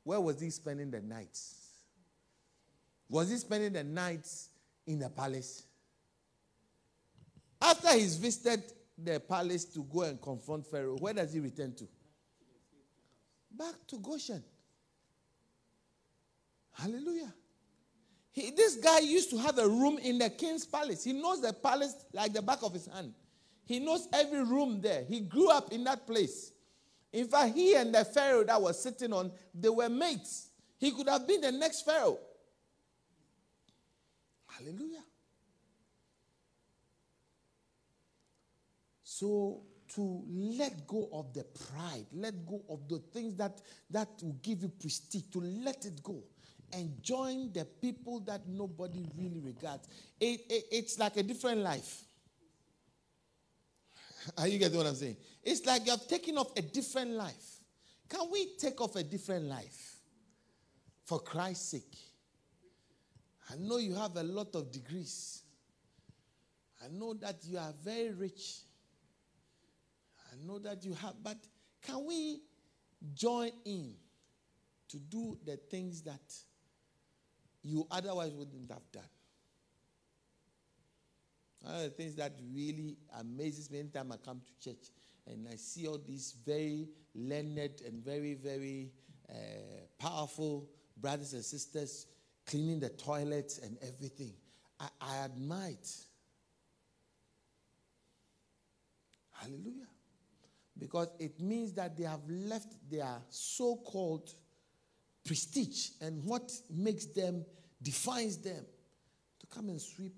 where 0.02 0.20
was 0.20 0.40
he 0.40 0.50
spending 0.50 0.90
the 0.90 1.00
nights? 1.00 1.54
Was 3.08 3.30
he 3.30 3.36
spending 3.36 3.72
the 3.72 3.84
nights 3.84 4.48
in 4.86 4.98
the 4.98 5.08
palace? 5.08 5.64
After 7.60 7.92
he's 7.92 8.16
visited 8.16 8.64
the 8.96 9.20
palace 9.20 9.64
to 9.66 9.84
go 9.84 10.02
and 10.02 10.20
confront 10.20 10.66
Pharaoh, 10.66 10.96
where 10.96 11.14
does 11.14 11.32
he 11.32 11.40
return 11.40 11.74
to? 11.74 11.86
Back 13.50 13.74
to 13.88 13.98
Goshen. 13.98 14.42
Hallelujah. 16.80 17.34
He, 18.32 18.50
this 18.52 18.76
guy 18.76 19.00
used 19.00 19.30
to 19.30 19.38
have 19.38 19.58
a 19.58 19.68
room 19.68 19.98
in 19.98 20.18
the 20.18 20.30
king's 20.30 20.64
palace. 20.64 21.04
He 21.04 21.12
knows 21.12 21.42
the 21.42 21.52
palace 21.52 21.94
like 22.12 22.32
the 22.32 22.42
back 22.42 22.62
of 22.62 22.72
his 22.72 22.86
hand. 22.86 23.12
He 23.66 23.80
knows 23.80 24.08
every 24.12 24.44
room 24.44 24.80
there. 24.80 25.04
He 25.04 25.20
grew 25.20 25.50
up 25.50 25.72
in 25.72 25.84
that 25.84 26.06
place. 26.06 26.52
In 27.12 27.26
fact, 27.26 27.54
he 27.54 27.74
and 27.74 27.94
the 27.94 28.04
Pharaoh 28.04 28.44
that 28.44 28.60
was 28.60 28.80
sitting 28.80 29.12
on, 29.12 29.32
they 29.54 29.68
were 29.68 29.88
mates. 29.88 30.50
He 30.78 30.92
could 30.92 31.08
have 31.08 31.26
been 31.26 31.40
the 31.40 31.52
next 31.52 31.82
Pharaoh. 31.82 32.18
Hallelujah. 34.46 35.04
So 39.02 39.62
to 39.94 40.22
let 40.28 40.86
go 40.86 41.08
of 41.12 41.34
the 41.34 41.44
pride, 41.44 42.06
let 42.12 42.46
go 42.46 42.62
of 42.70 42.88
the 42.88 42.98
things 43.12 43.34
that 43.36 43.60
that 43.90 44.08
will 44.22 44.36
give 44.42 44.62
you 44.62 44.68
prestige, 44.68 45.24
to 45.32 45.40
let 45.40 45.84
it 45.84 46.02
go 46.02 46.22
and 46.72 47.02
join 47.02 47.52
the 47.52 47.64
people 47.64 48.20
that 48.20 48.46
nobody 48.46 49.04
really 49.16 49.40
regards. 49.40 49.88
It, 50.20 50.40
it, 50.48 50.64
it's 50.70 50.98
like 50.98 51.16
a 51.16 51.22
different 51.22 51.60
life. 51.60 52.02
Are 54.36 54.46
you 54.46 54.58
getting 54.58 54.76
what 54.76 54.86
I'm 54.86 54.94
saying? 54.94 55.16
It's 55.42 55.64
like 55.64 55.84
you 55.86 55.92
have 55.92 56.06
taken 56.06 56.36
off 56.36 56.56
a 56.56 56.62
different 56.62 57.12
life. 57.12 57.58
Can 58.08 58.28
we 58.30 58.56
take 58.58 58.80
off 58.80 58.96
a 58.96 59.02
different 59.02 59.44
life 59.44 59.96
for 61.04 61.20
Christ's 61.20 61.70
sake? 61.70 61.96
I 63.50 63.56
know 63.56 63.78
you 63.78 63.94
have 63.94 64.16
a 64.16 64.22
lot 64.22 64.54
of 64.54 64.70
degrees. 64.70 65.42
I 66.84 66.88
know 66.88 67.14
that 67.14 67.36
you 67.44 67.58
are 67.58 67.72
very 67.84 68.10
rich. 68.10 68.58
I 70.32 70.46
know 70.46 70.58
that 70.60 70.84
you 70.84 70.94
have, 70.94 71.14
but 71.22 71.36
can 71.82 72.04
we 72.06 72.40
join 73.14 73.50
in 73.64 73.94
to 74.88 74.98
do 74.98 75.38
the 75.44 75.56
things 75.56 76.02
that 76.02 76.20
you 77.62 77.86
otherwise 77.90 78.32
wouldn't 78.32 78.70
have 78.70 78.90
done? 78.92 79.02
One 81.62 81.74
of 81.74 81.82
the 81.82 81.90
things 81.90 82.14
that 82.16 82.32
really 82.54 82.96
amazes 83.18 83.70
me 83.70 83.80
anytime 83.80 84.12
I 84.12 84.16
come 84.16 84.40
to 84.40 84.70
church 84.70 84.88
and 85.26 85.46
I 85.50 85.56
see 85.56 85.86
all 85.86 85.98
these 85.98 86.34
very 86.46 86.88
learned 87.14 87.82
and 87.86 88.02
very, 88.02 88.34
very 88.34 88.90
uh, 89.28 89.34
powerful 89.98 90.68
brothers 90.96 91.34
and 91.34 91.44
sisters 91.44 92.06
cleaning 92.46 92.80
the 92.80 92.88
toilets 92.88 93.58
and 93.58 93.76
everything. 93.82 94.32
I, 94.78 94.88
I 95.00 95.16
admire 95.18 95.70
it. 95.70 95.96
Hallelujah. 99.32 99.86
Because 100.78 101.08
it 101.18 101.40
means 101.40 101.74
that 101.74 101.96
they 101.96 102.04
have 102.04 102.26
left 102.28 102.74
their 102.90 103.20
so 103.28 103.76
called 103.76 104.30
prestige 105.24 105.90
and 106.00 106.24
what 106.24 106.50
makes 106.70 107.06
them, 107.06 107.44
defines 107.82 108.38
them, 108.38 108.64
to 109.40 109.46
come 109.46 109.68
and 109.68 109.80
sweep 109.80 110.14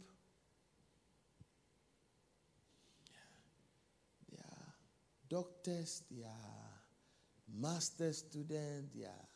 doctors, 5.33 6.03
they 6.11 6.25
are 6.25 7.59
master 7.59 8.13
students, 8.13 8.91
they 8.95 9.05
are 9.05 9.29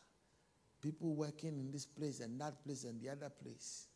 people 0.79 1.15
working 1.15 1.57
in 1.57 1.71
this 1.71 1.87
place 1.87 2.19
and 2.19 2.39
that 2.39 2.63
place 2.63 2.83
and 2.83 3.01
the 3.01 3.09
other 3.09 3.29
place. 3.29 3.87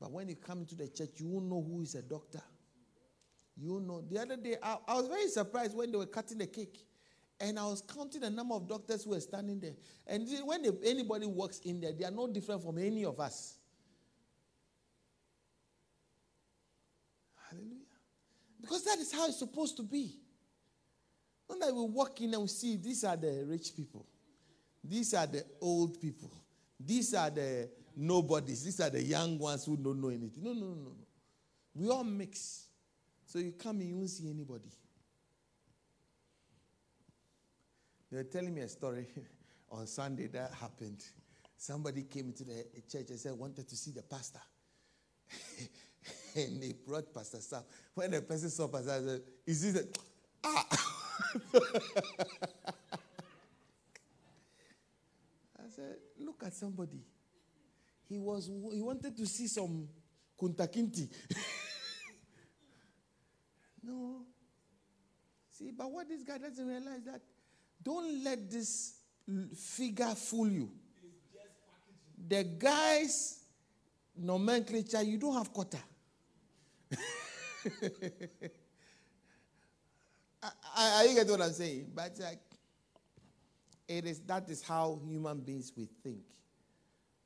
But 0.00 0.12
when 0.12 0.28
you 0.28 0.36
come 0.36 0.60
into 0.60 0.76
the 0.76 0.86
church, 0.86 1.10
you 1.16 1.26
won't 1.26 1.46
know 1.46 1.60
who 1.60 1.82
is 1.82 1.96
a 1.96 2.02
doctor. 2.02 2.40
You 3.56 3.80
know. 3.80 4.00
The 4.08 4.20
other 4.20 4.36
day, 4.36 4.56
I, 4.62 4.76
I 4.86 4.94
was 4.94 5.08
very 5.08 5.26
surprised 5.26 5.76
when 5.76 5.90
they 5.90 5.98
were 5.98 6.06
cutting 6.06 6.38
the 6.38 6.46
cake. 6.46 6.78
And 7.40 7.58
I 7.58 7.64
was 7.64 7.82
counting 7.82 8.20
the 8.20 8.28
number 8.28 8.54
of 8.54 8.68
doctors 8.68 9.04
who 9.04 9.10
were 9.10 9.20
standing 9.20 9.60
there. 9.60 9.72
And 10.06 10.28
when 10.44 10.62
anybody 10.84 11.26
walks 11.26 11.60
in 11.60 11.80
there, 11.80 11.92
they 11.92 12.04
are 12.04 12.10
no 12.10 12.28
different 12.28 12.62
from 12.62 12.76
any 12.78 13.04
of 13.04 13.18
us. 13.18 13.56
Hallelujah. 17.48 17.76
Because 18.60 18.84
that 18.84 18.98
is 18.98 19.10
how 19.10 19.26
it's 19.26 19.38
supposed 19.38 19.76
to 19.78 19.82
be. 19.82 20.16
Not 21.48 21.60
that 21.60 21.74
we 21.74 21.82
walk 21.82 22.20
in 22.20 22.34
and 22.34 22.42
we 22.42 22.48
see 22.48 22.76
these 22.76 23.02
are 23.04 23.16
the 23.16 23.44
rich 23.48 23.74
people, 23.74 24.06
these 24.84 25.14
are 25.14 25.26
the 25.26 25.44
old 25.60 26.00
people, 26.00 26.30
these 26.78 27.12
are 27.12 27.30
the 27.30 27.68
nobodies, 27.96 28.62
these 28.62 28.80
are 28.80 28.90
the 28.90 29.02
young 29.02 29.36
ones 29.36 29.64
who 29.64 29.76
don't 29.76 30.00
know 30.00 30.08
anything. 30.10 30.44
No, 30.44 30.52
no, 30.52 30.66
no, 30.66 30.74
no. 30.74 31.06
We 31.74 31.88
all 31.88 32.04
mix. 32.04 32.66
So 33.26 33.38
you 33.40 33.52
come 33.52 33.80
in, 33.80 33.88
you 33.88 33.96
won't 33.96 34.10
see 34.10 34.30
anybody. 34.30 34.70
They 38.10 38.16
were 38.16 38.24
telling 38.24 38.54
me 38.54 38.62
a 38.62 38.68
story 38.68 39.06
on 39.70 39.86
Sunday 39.86 40.26
that 40.28 40.52
happened. 40.54 41.04
Somebody 41.56 42.04
came 42.04 42.26
into 42.26 42.44
the 42.44 42.64
church 42.90 43.10
and 43.10 43.18
said, 43.18 43.32
wanted 43.32 43.68
to 43.68 43.76
see 43.76 43.92
the 43.92 44.02
pastor. 44.02 44.40
and 46.36 46.62
they 46.62 46.72
brought 46.86 47.12
Pastor 47.14 47.40
Sam. 47.40 47.62
When 47.94 48.10
the 48.10 48.22
person 48.22 48.50
saw 48.50 48.68
Pastor 48.68 48.90
Sam, 48.90 49.08
said, 49.08 49.22
Is 49.46 49.72
this 49.72 49.82
a. 49.82 49.86
Ah! 50.42 50.66
I 55.58 55.68
said, 55.68 55.96
look 56.18 56.42
at 56.46 56.54
somebody. 56.54 57.04
He 58.08 58.18
was 58.18 58.50
he 58.72 58.80
wanted 58.80 59.16
to 59.18 59.26
see 59.26 59.46
some 59.46 59.86
Kunta 60.40 60.66
Kinte. 60.66 61.08
no. 63.82 64.22
See, 65.50 65.72
but 65.76 65.92
what 65.92 66.08
this 66.08 66.22
guy 66.22 66.38
doesn't 66.38 66.66
realize 66.66 67.04
that 67.04 67.20
don't 67.82 68.22
let 68.24 68.50
this 68.50 68.94
figure 69.56 70.14
fool 70.14 70.48
you. 70.48 70.70
The 72.28 72.44
guy's 72.44 73.40
nomenclature, 74.16 75.02
you 75.02 75.18
don't 75.18 75.34
have 75.34 75.52
quota. 75.52 75.78
I, 80.76 81.06
you 81.08 81.14
get 81.14 81.28
what 81.28 81.40
I'm 81.42 81.52
saying? 81.52 81.90
But 81.94 82.12
like, 82.20 82.40
it 83.88 84.06
is 84.06 84.20
that 84.20 84.48
is 84.48 84.62
how 84.62 85.00
human 85.06 85.40
beings 85.40 85.72
we 85.76 85.88
think. 86.02 86.20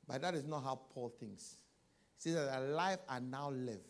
But 0.07 0.21
that 0.21 0.35
is 0.35 0.45
not 0.45 0.63
how 0.63 0.79
Paul 0.93 1.13
thinks. 1.19 1.57
He 2.23 2.31
says 2.31 2.47
that 2.47 2.59
a 2.59 2.61
life 2.61 2.99
I 3.09 3.19
now 3.19 3.49
live 3.51 3.81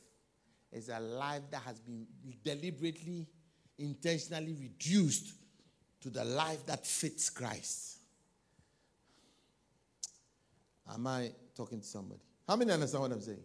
is 0.72 0.90
a 0.90 1.00
life 1.00 1.44
that 1.52 1.62
has 1.64 1.80
been 1.80 2.06
deliberately, 2.44 3.28
intentionally 3.78 4.54
reduced 4.54 5.34
to 6.06 6.10
the 6.12 6.24
life 6.24 6.66
that 6.68 6.86
fits 6.86 7.30
Christ. 7.30 7.98
Am 10.94 11.06
I 11.08 11.32
talking 11.56 11.82
to 11.82 11.86
somebody? 11.86 12.22
How 12.48 12.56
many 12.56 12.72
understand 12.72 13.02
what 13.02 13.12
I'm 13.12 13.22
saying? 13.22 13.44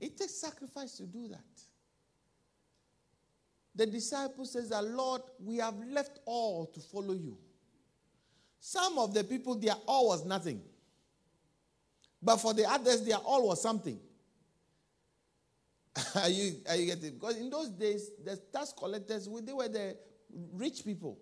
It 0.00 0.16
takes 0.16 0.34
sacrifice 0.34 0.96
to 0.96 1.04
do 1.04 1.28
that 1.28 1.44
the 3.74 3.86
disciple 3.86 4.44
says 4.44 4.68
that, 4.68 4.84
Lord, 4.84 5.22
we 5.42 5.56
have 5.56 5.74
left 5.88 6.20
all 6.26 6.66
to 6.66 6.80
follow 6.80 7.14
you. 7.14 7.38
Some 8.60 8.98
of 8.98 9.14
the 9.14 9.24
people, 9.24 9.54
their 9.54 9.74
all 9.86 10.08
was 10.08 10.24
nothing. 10.24 10.60
But 12.22 12.36
for 12.36 12.54
the 12.54 12.70
others, 12.70 13.02
their 13.04 13.16
all 13.16 13.48
was 13.48 13.62
something. 13.62 13.98
are, 16.14 16.28
you, 16.28 16.56
are 16.68 16.76
you 16.76 16.86
getting 16.86 17.14
Because 17.14 17.36
in 17.36 17.50
those 17.50 17.70
days, 17.70 18.10
the 18.22 18.36
tax 18.52 18.72
collectors, 18.76 19.28
they 19.42 19.52
were 19.52 19.68
the 19.68 19.96
rich 20.52 20.84
people. 20.84 21.18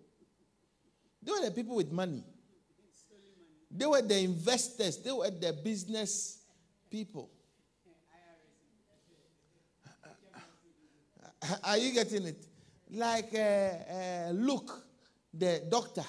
They 1.23 1.33
were 1.33 1.45
the 1.45 1.51
people 1.51 1.77
with 1.77 1.93
money. 1.93 2.25
They 3.71 3.87
were 3.87 4.03
the 4.03 4.19
investors. 4.19 4.97
They 4.99 5.13
were 5.13 5.31
the 5.31 5.53
business 5.53 6.43
people. 6.91 7.31
Are 11.65 11.79
you 11.79 11.93
getting 11.93 12.27
it? 12.27 12.47
Like 12.91 13.31
uh, 13.35 13.39
uh, 13.39 14.31
Luke, 14.33 14.85
the 15.33 15.63
doctor. 15.71 16.05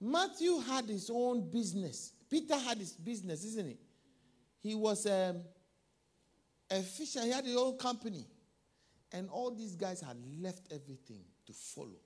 Matthew 0.00 0.58
had 0.58 0.86
his 0.86 1.10
own 1.12 1.48
business. 1.50 2.12
Peter 2.28 2.58
had 2.58 2.78
his 2.78 2.92
business, 2.92 3.44
isn't 3.44 3.68
it? 3.68 3.78
He 4.62 4.74
was 4.74 5.06
um, 5.06 5.42
a 6.70 6.82
fisher. 6.82 7.22
He 7.22 7.30
had 7.30 7.44
his 7.44 7.56
own 7.56 7.76
company. 7.78 8.26
And 9.12 9.28
all 9.28 9.54
these 9.54 9.74
guys 9.76 10.00
had 10.00 10.16
left 10.40 10.72
everything 10.72 11.22
to 11.46 11.52
follow. 11.52 12.00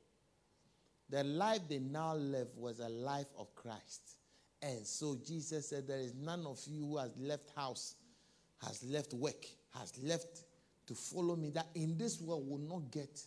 The 1.10 1.22
life 1.22 1.60
they 1.68 1.78
now 1.78 2.14
live 2.14 2.48
was 2.56 2.80
a 2.80 2.88
life 2.88 3.32
of 3.38 3.54
Christ. 3.54 4.16
And 4.62 4.84
so 4.86 5.16
Jesus 5.24 5.68
said, 5.68 5.86
There 5.86 5.98
is 5.98 6.14
none 6.14 6.46
of 6.46 6.60
you 6.66 6.84
who 6.84 6.96
has 6.98 7.16
left 7.18 7.50
house, 7.54 7.94
has 8.64 8.82
left 8.82 9.14
work, 9.14 9.46
has 9.78 9.92
left 10.02 10.44
to 10.86 10.94
follow 10.94 11.36
me 11.36 11.50
that 11.50 11.66
in 11.74 11.96
this 11.96 12.20
world 12.20 12.48
will 12.48 12.58
not 12.58 12.90
get 12.90 13.20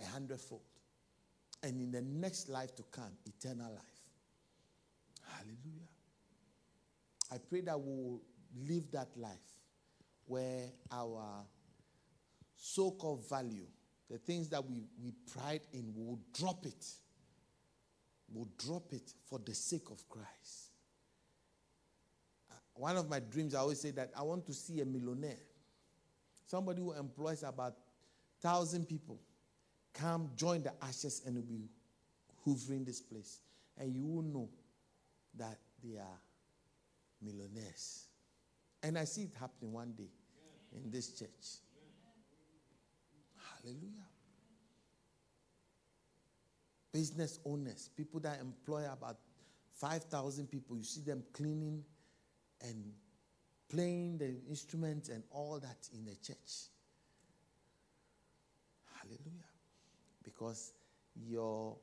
a 0.00 0.06
hundredfold. 0.06 0.62
And 1.62 1.80
in 1.80 1.90
the 1.90 2.02
next 2.02 2.48
life 2.48 2.74
to 2.76 2.82
come, 2.90 3.10
eternal 3.26 3.72
life. 3.72 3.84
Hallelujah. 5.32 5.88
I 7.32 7.38
pray 7.38 7.60
that 7.62 7.78
we 7.78 7.90
will 7.90 8.22
live 8.66 8.90
that 8.92 9.08
life 9.16 9.36
where 10.26 10.66
our 10.92 11.44
so 12.56 12.90
called 12.90 13.28
value, 13.28 13.66
the 14.10 14.18
things 14.18 14.48
that 14.50 14.64
we, 14.64 14.84
we 15.02 15.12
pride 15.32 15.60
in, 15.72 15.92
we 15.94 16.04
will 16.04 16.20
drop 16.32 16.64
it. 16.66 16.84
We'll 18.32 18.48
drop 18.58 18.92
it 18.92 19.12
for 19.28 19.38
the 19.38 19.54
sake 19.54 19.90
of 19.90 20.06
Christ. 20.08 20.70
Uh, 22.50 22.54
one 22.74 22.96
of 22.96 23.08
my 23.08 23.20
dreams, 23.20 23.54
I 23.54 23.60
always 23.60 23.80
say 23.80 23.90
that 23.92 24.10
I 24.16 24.22
want 24.22 24.46
to 24.46 24.52
see 24.52 24.80
a 24.80 24.84
millionaire 24.84 25.38
Somebody 26.48 26.80
who 26.80 26.94
employs 26.94 27.42
about 27.42 27.74
thousand 28.40 28.88
people 28.88 29.20
come 29.92 30.30
join 30.34 30.62
the 30.62 30.72
ashes 30.82 31.20
and 31.26 31.36
will 31.36 31.42
be 31.42 31.68
hoovering 32.46 32.86
this 32.86 33.02
place. 33.02 33.42
And 33.76 33.94
you 33.94 34.06
will 34.06 34.22
know 34.22 34.48
that 35.36 35.58
they 35.84 35.98
are 35.98 36.18
millionaires. 37.20 38.06
And 38.82 38.98
I 38.98 39.04
see 39.04 39.24
it 39.24 39.32
happening 39.38 39.74
one 39.74 39.92
day 39.92 40.08
in 40.74 40.90
this 40.90 41.12
church. 41.12 41.28
Hallelujah. 43.36 44.07
Business 46.98 47.38
owners, 47.44 47.90
people 47.96 48.18
that 48.18 48.40
employ 48.40 48.84
about 48.92 49.18
5,000 49.74 50.50
people, 50.50 50.76
you 50.76 50.82
see 50.82 51.02
them 51.02 51.22
cleaning 51.32 51.84
and 52.60 52.92
playing 53.68 54.18
the 54.18 54.34
instruments 54.48 55.08
and 55.08 55.22
all 55.30 55.60
that 55.60 55.88
in 55.94 56.04
the 56.04 56.16
church. 56.16 56.72
Hallelujah. 58.96 59.46
Because 60.24 60.72
your 61.14 61.76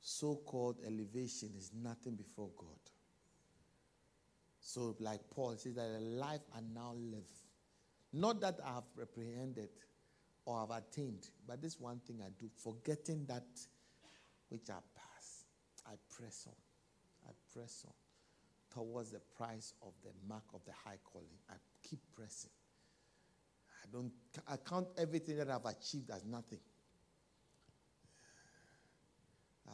so 0.00 0.40
called 0.44 0.78
elevation 0.84 1.50
is 1.56 1.70
nothing 1.80 2.16
before 2.16 2.50
God. 2.58 2.66
So, 4.58 4.96
like 4.98 5.20
Paul 5.30 5.54
says, 5.58 5.76
that 5.76 5.86
a 5.96 6.00
life 6.00 6.40
I 6.52 6.58
now 6.74 6.94
live, 6.96 7.30
not 8.12 8.40
that 8.40 8.58
I 8.66 8.74
have 8.74 8.84
reprehended 8.96 9.70
or 10.44 10.58
have 10.58 10.70
attained, 10.70 11.28
but 11.46 11.62
this 11.62 11.78
one 11.78 12.00
thing 12.04 12.18
I 12.20 12.30
do, 12.40 12.50
forgetting 12.56 13.26
that 13.28 13.46
which 14.50 14.68
I 14.68 14.78
pass, 14.94 15.44
I 15.86 15.94
press 16.14 16.46
on. 16.46 16.54
I 17.26 17.32
press 17.52 17.84
on 17.86 17.94
towards 18.72 19.10
the 19.10 19.20
price 19.36 19.74
of 19.82 19.92
the 20.02 20.10
mark 20.28 20.44
of 20.54 20.60
the 20.64 20.72
high 20.84 20.98
calling. 21.04 21.28
I 21.50 21.54
keep 21.82 22.00
pressing. 22.14 22.50
I 23.82 23.86
don't 23.92 24.12
I 24.46 24.56
count 24.56 24.88
everything 24.98 25.36
that 25.38 25.48
I've 25.50 25.64
achieved 25.64 26.10
as 26.10 26.24
nothing. 26.24 26.60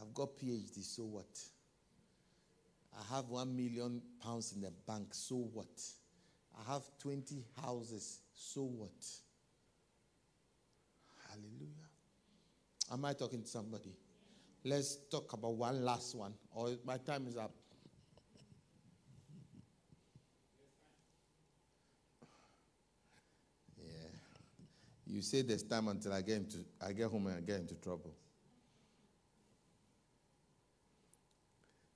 I've 0.00 0.12
got 0.14 0.36
PhD, 0.36 0.82
so 0.82 1.04
what? 1.04 1.38
I 2.98 3.14
have 3.14 3.28
one 3.28 3.54
million 3.56 4.00
pounds 4.22 4.52
in 4.52 4.60
the 4.60 4.72
bank, 4.86 5.08
so 5.12 5.36
what? 5.36 5.82
I 6.58 6.72
have 6.72 6.82
20 6.98 7.44
houses, 7.62 8.20
so 8.34 8.62
what? 8.62 8.90
Hallelujah. 11.28 11.86
Am 12.92 13.04
I 13.04 13.12
talking 13.12 13.42
to 13.42 13.48
somebody? 13.48 13.94
Let's 14.66 14.96
talk 15.08 15.32
about 15.32 15.54
one 15.54 15.84
last 15.84 16.16
one, 16.16 16.34
or 16.52 16.70
my 16.84 16.96
time 16.96 17.28
is 17.28 17.36
up. 17.36 17.54
Yeah. 23.78 24.08
You 25.06 25.22
say 25.22 25.42
this 25.42 25.62
time 25.62 25.86
until 25.86 26.12
I 26.12 26.20
get 26.20 26.38
into 26.38 26.64
I 26.84 26.90
get 26.90 27.08
home 27.08 27.28
and 27.28 27.36
I 27.36 27.40
get 27.42 27.60
into 27.60 27.76
trouble. 27.76 28.12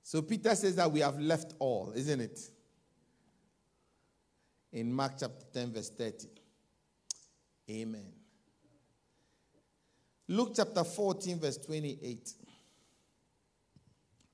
So 0.05 0.23
Peter 0.23 0.55
says 0.55 0.77
that 0.77 0.93
we 0.93 1.01
have 1.01 1.19
left 1.19 1.55
all, 1.59 1.93
isn't 1.97 2.21
it? 2.21 2.39
In 4.73 4.93
Mark 4.93 5.15
chapter 5.19 5.45
10, 5.53 5.73
verse 5.73 5.91
30. 5.91 6.29
Amen. 7.69 8.13
Luke 10.29 10.53
chapter 10.55 10.85
14, 10.85 11.41
verse 11.41 11.57
28. 11.57 12.35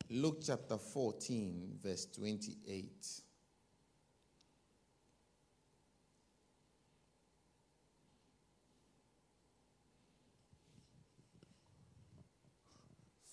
Luke 0.08 0.38
chapter 0.44 0.78
14, 0.78 1.80
verse 1.82 2.06
28. 2.06 3.22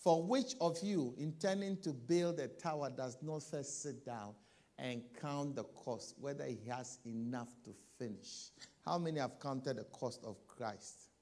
For 0.04 0.22
which 0.24 0.56
of 0.60 0.78
you, 0.82 1.14
intending 1.18 1.78
to 1.82 1.94
build 1.94 2.40
a 2.40 2.48
tower, 2.48 2.90
does 2.90 3.18
not 3.22 3.44
first 3.44 3.84
sit 3.84 4.04
down 4.04 4.34
and 4.80 5.04
count 5.22 5.56
the 5.56 5.64
cost, 5.64 6.16
whether 6.20 6.46
he 6.46 6.60
has 6.68 6.98
enough 7.06 7.50
to 7.66 7.76
finish? 8.00 8.50
How 8.84 8.98
many 8.98 9.20
have 9.20 9.40
counted 9.40 9.78
the 9.78 9.86
cost 9.86 10.26
of 10.26 10.46
Christ? 10.48 11.13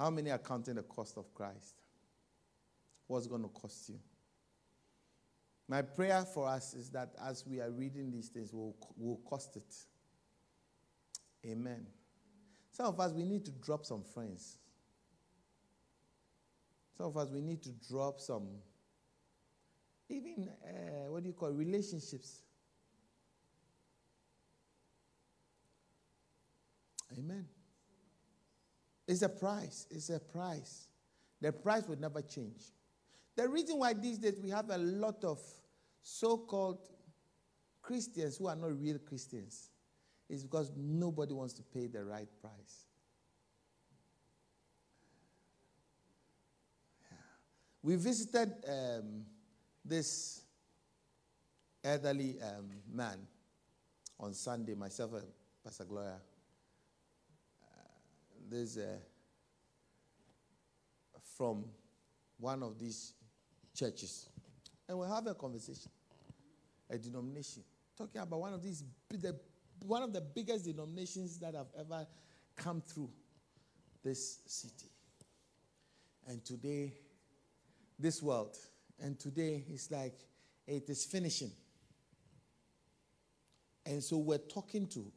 How 0.00 0.08
many 0.08 0.30
are 0.30 0.38
counting 0.38 0.76
the 0.76 0.82
cost 0.82 1.18
of 1.18 1.34
Christ? 1.34 1.74
What's 3.06 3.26
going 3.26 3.42
to 3.42 3.48
cost 3.48 3.90
you? 3.90 3.98
My 5.68 5.82
prayer 5.82 6.24
for 6.24 6.48
us 6.48 6.72
is 6.72 6.88
that 6.92 7.10
as 7.22 7.44
we 7.46 7.60
are 7.60 7.70
reading 7.70 8.10
these 8.10 8.28
things, 8.28 8.50
we'll, 8.50 8.74
we'll 8.96 9.20
cost 9.28 9.56
it. 9.56 9.74
Amen. 11.46 11.86
Some 12.72 12.86
of 12.86 12.98
us, 12.98 13.12
we 13.12 13.24
need 13.24 13.44
to 13.44 13.50
drop 13.50 13.84
some 13.84 14.02
friends. 14.02 14.56
Some 16.96 17.04
of 17.04 17.18
us, 17.18 17.28
we 17.30 17.42
need 17.42 17.62
to 17.64 17.70
drop 17.86 18.20
some, 18.20 18.48
even, 20.08 20.48
uh, 20.64 21.10
what 21.10 21.22
do 21.24 21.28
you 21.28 21.34
call 21.34 21.50
relationships. 21.50 22.40
Amen. 27.18 27.44
It's 29.10 29.22
a 29.22 29.28
price. 29.28 29.88
It's 29.90 30.08
a 30.08 30.20
price. 30.20 30.86
The 31.40 31.50
price 31.50 31.88
will 31.88 31.98
never 31.98 32.22
change. 32.22 32.62
The 33.34 33.48
reason 33.48 33.76
why 33.78 33.92
these 33.92 34.18
days 34.18 34.38
we 34.40 34.50
have 34.50 34.70
a 34.70 34.78
lot 34.78 35.24
of 35.24 35.40
so 36.00 36.38
called 36.38 36.88
Christians 37.82 38.36
who 38.36 38.46
are 38.46 38.54
not 38.54 38.80
real 38.80 38.98
Christians 38.98 39.70
is 40.28 40.44
because 40.44 40.70
nobody 40.76 41.32
wants 41.32 41.54
to 41.54 41.62
pay 41.74 41.88
the 41.88 42.04
right 42.04 42.28
price. 42.40 42.84
Yeah. 47.10 47.16
We 47.82 47.96
visited 47.96 48.52
um, 48.68 49.24
this 49.84 50.42
elderly 51.82 52.36
um, 52.40 52.70
man 52.88 53.18
on 54.20 54.34
Sunday, 54.34 54.74
myself 54.74 55.14
and 55.14 55.26
Pastor 55.64 55.84
Gloria. 55.84 56.20
Uh, 58.50 58.54
there's 58.54 58.78
from 61.36 61.64
one 62.38 62.62
of 62.62 62.78
these 62.78 63.14
churches, 63.74 64.28
and 64.88 64.98
we 64.98 65.06
have 65.06 65.26
a 65.26 65.34
conversation, 65.34 65.90
a 66.88 66.98
denomination, 66.98 67.62
talking 67.96 68.20
about 68.20 68.40
one 68.40 68.52
of 68.52 68.62
these 68.62 68.84
the 69.08 69.38
one 69.86 70.02
of 70.02 70.12
the 70.12 70.20
biggest 70.20 70.64
denominations 70.64 71.38
that 71.38 71.54
have 71.54 71.68
ever 71.78 72.06
come 72.56 72.80
through 72.80 73.10
this 74.02 74.40
city. 74.46 74.90
And 76.26 76.44
today, 76.44 76.92
this 77.98 78.22
world, 78.22 78.56
and 79.00 79.18
today 79.18 79.64
it's 79.68 79.90
like 79.90 80.14
it 80.66 80.88
is 80.88 81.04
finishing. 81.04 81.50
And 83.86 84.02
so 84.02 84.18
we're 84.18 84.38
talking 84.38 84.86
to 84.88 85.10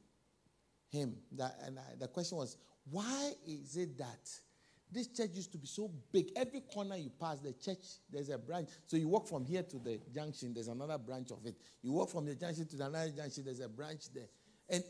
him, 0.89 1.15
that, 1.33 1.57
and 1.65 1.77
I, 1.77 1.95
the 1.99 2.07
question 2.07 2.37
was, 2.37 2.57
why 2.89 3.31
is 3.47 3.77
it 3.77 3.97
that 3.97 4.29
this 4.91 5.07
church 5.07 5.31
used 5.33 5.51
to 5.53 5.57
be 5.57 5.67
so 5.67 5.91
big? 6.11 6.31
Every 6.35 6.61
corner 6.61 6.95
you 6.95 7.11
pass, 7.19 7.39
the 7.39 7.53
church, 7.53 7.83
there's 8.11 8.29
a 8.29 8.37
branch. 8.37 8.69
So 8.87 8.97
you 8.97 9.07
walk 9.07 9.27
from 9.27 9.45
here 9.45 9.63
to 9.63 9.79
the 9.79 9.99
junction, 10.13 10.53
there's 10.53 10.67
another 10.67 10.97
branch 10.97 11.31
of 11.31 11.45
it. 11.45 11.55
You 11.81 11.93
walk 11.93 12.09
from 12.09 12.25
the 12.25 12.35
junction 12.35 12.67
to 12.67 12.75
the 12.75 12.85
another 12.85 13.11
junction, 13.11 13.45
there's 13.45 13.59
a 13.59 13.69
branch 13.69 14.13
there. 14.13 14.27
And 14.69 14.83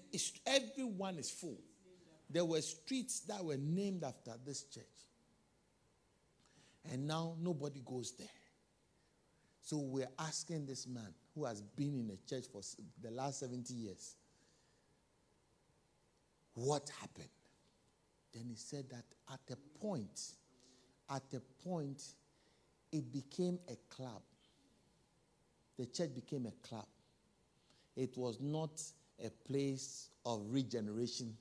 everyone 0.45 1.17
is 1.17 1.29
full. 1.29 1.59
There 2.29 2.45
were 2.45 2.61
streets 2.61 3.21
that 3.21 3.43
were 3.43 3.57
named 3.57 4.03
after 4.03 4.33
this 4.45 4.63
church. 4.63 4.83
And 6.91 7.07
now 7.07 7.35
nobody 7.39 7.81
goes 7.85 8.13
there. 8.17 8.27
So 9.61 9.77
we're 9.77 10.09
asking 10.19 10.65
this 10.65 10.87
man 10.87 11.13
who 11.33 11.45
has 11.45 11.61
been 11.61 11.95
in 11.95 12.07
the 12.07 12.17
church 12.27 12.45
for 12.51 12.61
the 13.01 13.11
last 13.11 13.39
70 13.39 13.73
years, 13.73 14.15
what 16.53 16.89
happened? 16.99 17.29
Then 18.33 18.45
he 18.49 18.55
said 18.55 18.85
that 18.89 19.03
at 19.31 19.39
a 19.51 19.79
point, 19.79 20.19
at 21.09 21.23
a 21.33 21.39
point, 21.67 22.01
it 22.91 23.11
became 23.11 23.59
a 23.69 23.75
club. 23.93 24.21
The 25.77 25.85
church 25.85 26.13
became 26.15 26.45
a 26.45 26.67
club. 26.67 26.87
It 27.95 28.17
was 28.17 28.39
not 28.39 28.81
a 29.23 29.29
place 29.47 30.09
of 30.25 30.41
regeneration 30.47 31.35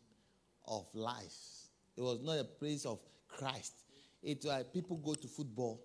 of 0.67 0.87
life. 0.95 1.69
It 1.97 2.03
was 2.03 2.21
not 2.23 2.39
a 2.39 2.45
place 2.45 2.85
of 2.85 2.99
Christ. 3.29 3.75
It 4.23 4.45
uh, 4.47 4.65
people 4.73 4.97
go 4.99 5.15
to 5.15 5.27
football, 5.27 5.83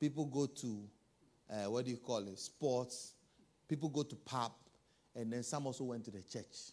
people 0.00 0.26
go 0.26 0.46
to 0.46 0.88
uh, 1.50 1.70
what 1.70 1.84
do 1.84 1.90
you 1.90 1.96
call 1.98 2.26
it, 2.26 2.38
sports. 2.38 3.12
People 3.68 3.88
go 3.88 4.02
to 4.02 4.16
pub, 4.16 4.52
and 5.14 5.32
then 5.32 5.42
some 5.42 5.66
also 5.66 5.84
went 5.84 6.04
to 6.04 6.10
the 6.10 6.22
church. 6.22 6.72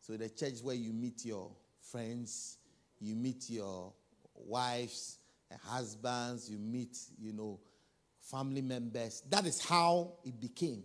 So 0.00 0.16
the 0.16 0.28
church 0.28 0.60
where 0.62 0.76
you 0.76 0.92
meet 0.92 1.24
your 1.24 1.50
friends, 1.90 2.58
you 3.00 3.14
meet 3.14 3.50
your 3.50 3.92
wives, 4.34 5.18
and 5.50 5.60
husbands, 5.60 6.50
you 6.50 6.58
meet 6.58 6.96
you 7.18 7.32
know 7.32 7.60
family 8.20 8.62
members. 8.62 9.22
That 9.30 9.46
is 9.46 9.64
how 9.64 10.14
it 10.24 10.40
became. 10.40 10.82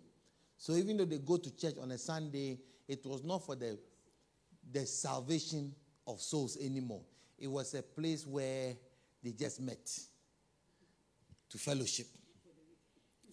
So 0.57 0.73
even 0.73 0.97
though 0.97 1.05
they 1.05 1.17
go 1.17 1.37
to 1.37 1.55
church 1.55 1.75
on 1.81 1.91
a 1.91 1.97
Sunday, 1.97 2.59
it 2.87 3.05
was 3.05 3.23
not 3.23 3.45
for 3.45 3.55
the, 3.55 3.79
the 4.71 4.85
salvation 4.85 5.73
of 6.05 6.19
souls 6.19 6.57
anymore. 6.61 7.01
It 7.37 7.47
was 7.47 7.73
a 7.73 7.81
place 7.81 8.27
where 8.27 8.75
they 9.23 9.31
just 9.31 9.61
met 9.61 9.89
to 11.49 11.57
fellowship 11.57 12.07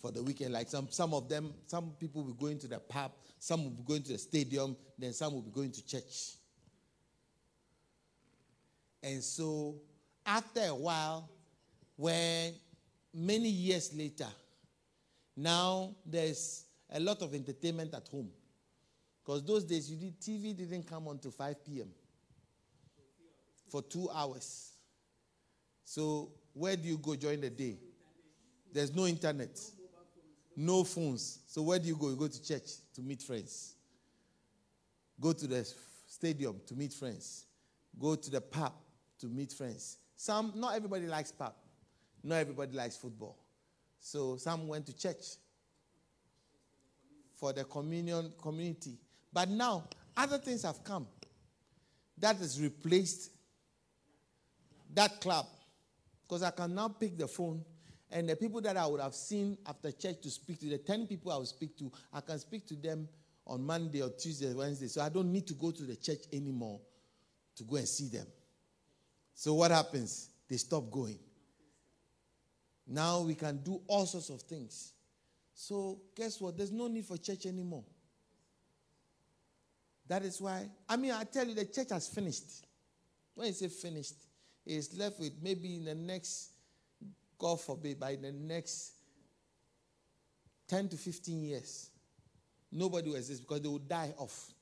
for 0.01 0.13
the 0.13 0.23
weekend. 0.23 0.53
Like 0.53 0.69
some, 0.69 0.89
some 0.91 1.13
of 1.15 1.29
them, 1.29 1.53
some 1.67 1.93
people 1.99 2.23
will 2.23 2.33
be 2.33 2.41
going 2.41 2.59
to 2.61 2.69
the 2.69 2.79
pub, 2.79 3.13
some 3.39 3.65
will 3.65 3.71
be 3.71 3.83
going 3.83 4.03
to 4.05 4.13
the 4.13 4.19
stadium, 4.19 4.77
then 4.99 5.13
some 5.13 5.35
will 5.35 5.43
be 5.43 5.51
going 5.51 5.73
to 5.73 5.85
church. 5.85 6.37
And 9.07 9.23
so 9.23 9.77
after 10.27 10.63
a 10.63 10.75
while, 10.75 11.31
when 11.95 12.53
many 13.15 13.49
years 13.49 13.95
later, 13.95 14.27
now 15.37 15.95
there's 16.05 16.65
a 16.93 16.99
lot 16.99 17.23
of 17.23 17.33
entertainment 17.33 17.95
at 17.95 18.09
home. 18.09 18.29
Because 19.25 19.45
those 19.45 19.63
days, 19.63 19.89
you 19.89 19.97
did, 19.97 20.21
TV 20.21 20.57
didn't 20.57 20.89
come 20.89 21.07
on 21.07 21.21
to 21.21 21.31
5 21.31 21.65
p.m. 21.65 21.89
for 23.71 23.81
two 23.81 24.11
hours. 24.13 24.73
So, 25.85 26.33
where 26.53 26.75
do 26.75 26.89
you 26.89 26.99
go 26.99 27.15
during 27.15 27.41
the 27.41 27.51
day? 27.51 27.77
There's 28.73 28.93
no 28.93 29.07
internet, 29.07 29.57
no 30.57 30.83
phones. 30.83 31.39
So, 31.47 31.63
where 31.63 31.79
do 31.79 31.87
you 31.87 31.95
go? 31.95 32.09
You 32.09 32.17
go 32.17 32.27
to 32.27 32.45
church 32.45 32.71
to 32.95 33.03
meet 33.03 33.23
friends, 33.23 33.77
go 35.21 35.33
to 35.33 35.47
the 35.47 35.65
stadium 36.09 36.61
to 36.67 36.75
meet 36.75 36.93
friends, 36.93 37.47
go 38.01 38.17
to 38.17 38.31
the 38.31 38.41
pub 38.41 38.73
to 39.21 39.27
meet 39.27 39.53
friends. 39.53 39.99
Some, 40.17 40.53
not 40.57 40.75
everybody 40.75 41.07
likes 41.07 41.33
pub, 41.33 41.55
not 42.23 42.37
everybody 42.37 42.77
likes 42.77 42.97
football. 42.97 43.37
So, 43.99 44.37
some 44.37 44.69
went 44.69 44.87
to 44.87 44.97
church 44.97 45.25
for 47.35 47.53
the 47.53 47.65
communion 47.65 48.33
community. 48.41 48.99
But 49.33 49.49
now, 49.49 49.85
other 50.17 50.39
things 50.39 50.63
have 50.63 50.83
come 50.85 51.07
that 52.19 52.37
has 52.37 52.61
replaced 52.61 53.31
that 54.95 55.21
club. 55.21 55.47
Because 56.27 56.43
I 56.43 56.51
can 56.51 56.75
now 56.75 56.89
pick 56.89 57.17
the 57.19 57.29
phone 57.29 57.63
and 58.11 58.29
the 58.29 58.37
people 58.37 58.61
that 58.63 58.77
I 58.77 58.87
would 58.87 59.01
have 59.01 59.15
seen 59.15 59.59
after 59.67 59.91
church 59.93 60.23
to 60.23 60.31
speak 60.31 60.61
to, 60.61 60.67
the 60.67 60.79
10 60.79 61.07
people 61.07 61.33
I 61.33 61.37
will 61.37 61.45
speak 61.45 61.77
to, 61.79 61.91
I 62.13 62.21
can 62.21 62.39
speak 62.39 62.67
to 62.69 62.75
them 62.75 63.09
on 63.47 63.65
Monday 63.65 64.03
or 64.03 64.11
Tuesday, 64.11 64.53
Wednesday. 64.55 64.87
So 64.87 65.03
I 65.03 65.09
don't 65.09 65.33
need 65.33 65.47
to 65.49 65.55
go 65.55 65.71
to 65.71 65.83
the 65.83 65.97
church 65.97 66.25
anymore 66.33 66.81
to 67.57 67.65
go 67.65 67.77
and 67.77 67.89
see 67.89 68.09
them. 68.09 68.27
So 69.37 69.53
what 69.53 69.71
happens? 69.71 70.31
They 70.49 70.57
stop 70.57 70.91
going. 70.91 71.19
Now 72.87 73.21
we 73.21 73.35
can 73.35 73.59
do 73.59 73.83
all 73.87 74.07
sorts 74.07 74.31
of 74.31 74.41
things. 74.41 74.95
So 75.55 76.01
guess 76.15 76.41
what? 76.41 76.57
There's 76.57 76.73
no 76.73 76.89
need 76.89 77.05
for 77.05 77.19
church 77.19 77.45
anymore. 77.45 77.85
That 80.09 80.25
is 80.25 80.41
why, 80.41 80.71
I 80.89 80.97
mean, 80.97 81.13
I 81.13 81.25
tell 81.25 81.47
you, 81.47 81.55
the 81.55 81.67
church 81.67 81.91
has 81.91 82.09
finished. 82.09 82.67
When 83.35 83.49
you 83.49 83.53
say 83.53 83.69
finished, 83.69 84.15
it's 84.65 84.97
left 84.97 85.21
with 85.21 85.33
maybe 85.43 85.77
in 85.77 85.85
the 85.85 85.95
next, 85.95 86.53
God 87.39 87.61
forbid, 87.61 88.01
by 88.01 88.17
the 88.17 88.33
next 88.33 88.93
10 90.69 90.89
to 90.91 90.97
15 90.97 91.43
years, 91.43 91.91
nobody 92.73 93.11
will 93.11 93.17
exist 93.17 93.43
because 93.43 93.61
they 93.61 93.69
will 93.69 93.79
die 93.79 94.15
off. 94.17 94.55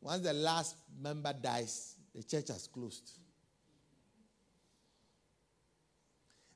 Once 0.00 0.22
the 0.22 0.32
last 0.32 0.74
member 1.00 1.32
dies, 1.32 1.94
the 2.12 2.24
church 2.24 2.48
has 2.48 2.66
closed. 2.66 3.18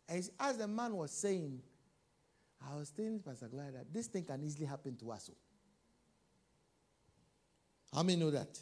As, 0.08 0.56
the 0.56 0.68
man 0.68 0.94
was 0.94 1.10
saying, 1.10 1.60
I 2.70 2.76
was 2.76 2.90
telling 2.90 3.20
Pastor 3.20 3.48
Gloria 3.48 3.72
that 3.72 3.92
this 3.92 4.06
thing 4.06 4.24
can 4.24 4.42
easily 4.42 4.66
happen 4.66 4.96
to 4.96 5.10
us. 5.10 5.30
Oh. 5.32 5.36
How 7.96 8.02
many 8.02 8.18
know 8.18 8.30
that? 8.30 8.58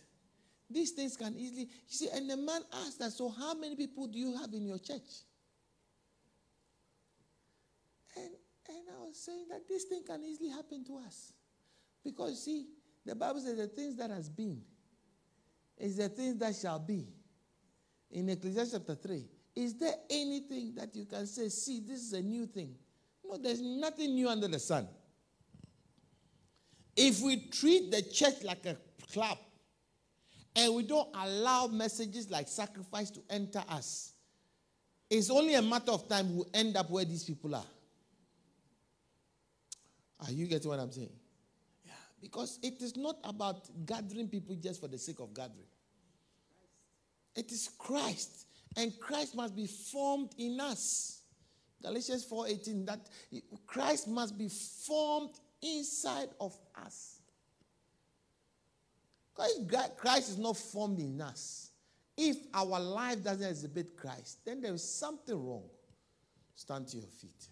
These 0.70 0.92
things 0.92 1.16
can 1.16 1.36
easily, 1.36 1.62
you 1.62 1.68
see, 1.88 2.08
and 2.14 2.28
the 2.28 2.36
man 2.36 2.62
asked 2.84 2.98
that, 2.98 3.12
so 3.12 3.28
how 3.28 3.54
many 3.54 3.76
people 3.76 4.06
do 4.06 4.18
you 4.18 4.36
have 4.36 4.52
in 4.54 4.66
your 4.66 4.78
church? 4.78 5.22
And, 8.16 8.30
and 8.68 8.88
I 8.96 9.00
was 9.06 9.18
saying 9.18 9.46
that 9.50 9.68
this 9.68 9.84
thing 9.84 10.02
can 10.06 10.22
easily 10.24 10.48
happen 10.48 10.84
to 10.86 10.98
us. 10.98 11.32
Because, 12.02 12.44
see, 12.44 12.66
the 13.04 13.14
Bible 13.14 13.40
says 13.40 13.56
the 13.56 13.66
things 13.66 13.96
that 13.96 14.10
has 14.10 14.28
been 14.28 14.62
is 15.78 15.96
the 15.96 16.08
things 16.08 16.38
that 16.38 16.54
shall 16.54 16.78
be. 16.78 17.08
In 18.10 18.28
Ecclesiastes 18.28 18.72
chapter 18.72 18.94
3, 18.94 19.26
is 19.56 19.74
there 19.74 19.94
anything 20.10 20.74
that 20.76 20.94
you 20.96 21.04
can 21.04 21.26
say, 21.26 21.48
see, 21.48 21.80
this 21.80 22.00
is 22.00 22.12
a 22.12 22.22
new 22.22 22.46
thing? 22.46 22.74
No, 23.24 23.36
there's 23.36 23.60
nothing 23.60 24.14
new 24.14 24.28
under 24.28 24.48
the 24.48 24.58
sun. 24.58 24.88
If 26.96 27.20
we 27.20 27.48
treat 27.48 27.90
the 27.90 28.02
church 28.02 28.42
like 28.42 28.66
a 28.66 28.76
club 29.12 29.38
and 30.56 30.74
we 30.74 30.82
don't 30.82 31.08
allow 31.14 31.66
messages 31.66 32.30
like 32.30 32.48
sacrifice 32.48 33.10
to 33.10 33.20
enter 33.30 33.62
us, 33.68 34.12
it's 35.10 35.30
only 35.30 35.54
a 35.54 35.62
matter 35.62 35.92
of 35.92 36.08
time 36.08 36.34
we'll 36.34 36.48
end 36.54 36.76
up 36.76 36.90
where 36.90 37.04
these 37.04 37.24
people 37.24 37.54
are. 37.54 37.64
Are 40.20 40.30
you 40.30 40.46
getting 40.46 40.68
what 40.68 40.78
I'm 40.80 40.92
saying? 40.92 41.12
Yeah, 41.84 41.92
because 42.20 42.58
it 42.62 42.80
is 42.80 42.96
not 42.96 43.16
about 43.24 43.68
gathering 43.86 44.28
people 44.28 44.54
just 44.56 44.80
for 44.80 44.88
the 44.88 44.98
sake 44.98 45.20
of 45.20 45.34
gathering. 45.34 45.66
It 47.34 47.50
is 47.50 47.68
Christ, 47.78 48.43
and 48.76 48.98
Christ 48.98 49.34
must 49.34 49.54
be 49.54 49.66
formed 49.66 50.34
in 50.38 50.60
us. 50.60 51.22
Galatians 51.82 52.24
4:18 52.24 52.86
that 52.86 53.08
Christ 53.66 54.08
must 54.08 54.36
be 54.38 54.48
formed 54.48 55.38
inside 55.60 56.30
of 56.40 56.58
us. 56.74 57.20
Christ 59.96 60.30
is 60.30 60.38
not 60.38 60.56
formed 60.56 60.98
in 61.00 61.20
us. 61.20 61.70
If 62.16 62.36
our 62.54 62.78
life 62.80 63.22
doesn't 63.22 63.48
exhibit 63.48 63.96
Christ, 63.96 64.38
then 64.44 64.60
there 64.60 64.72
is 64.72 64.82
something 64.82 65.34
wrong. 65.34 65.68
Stand 66.54 66.88
to 66.88 66.98
your 66.98 67.08
feet. 67.08 67.48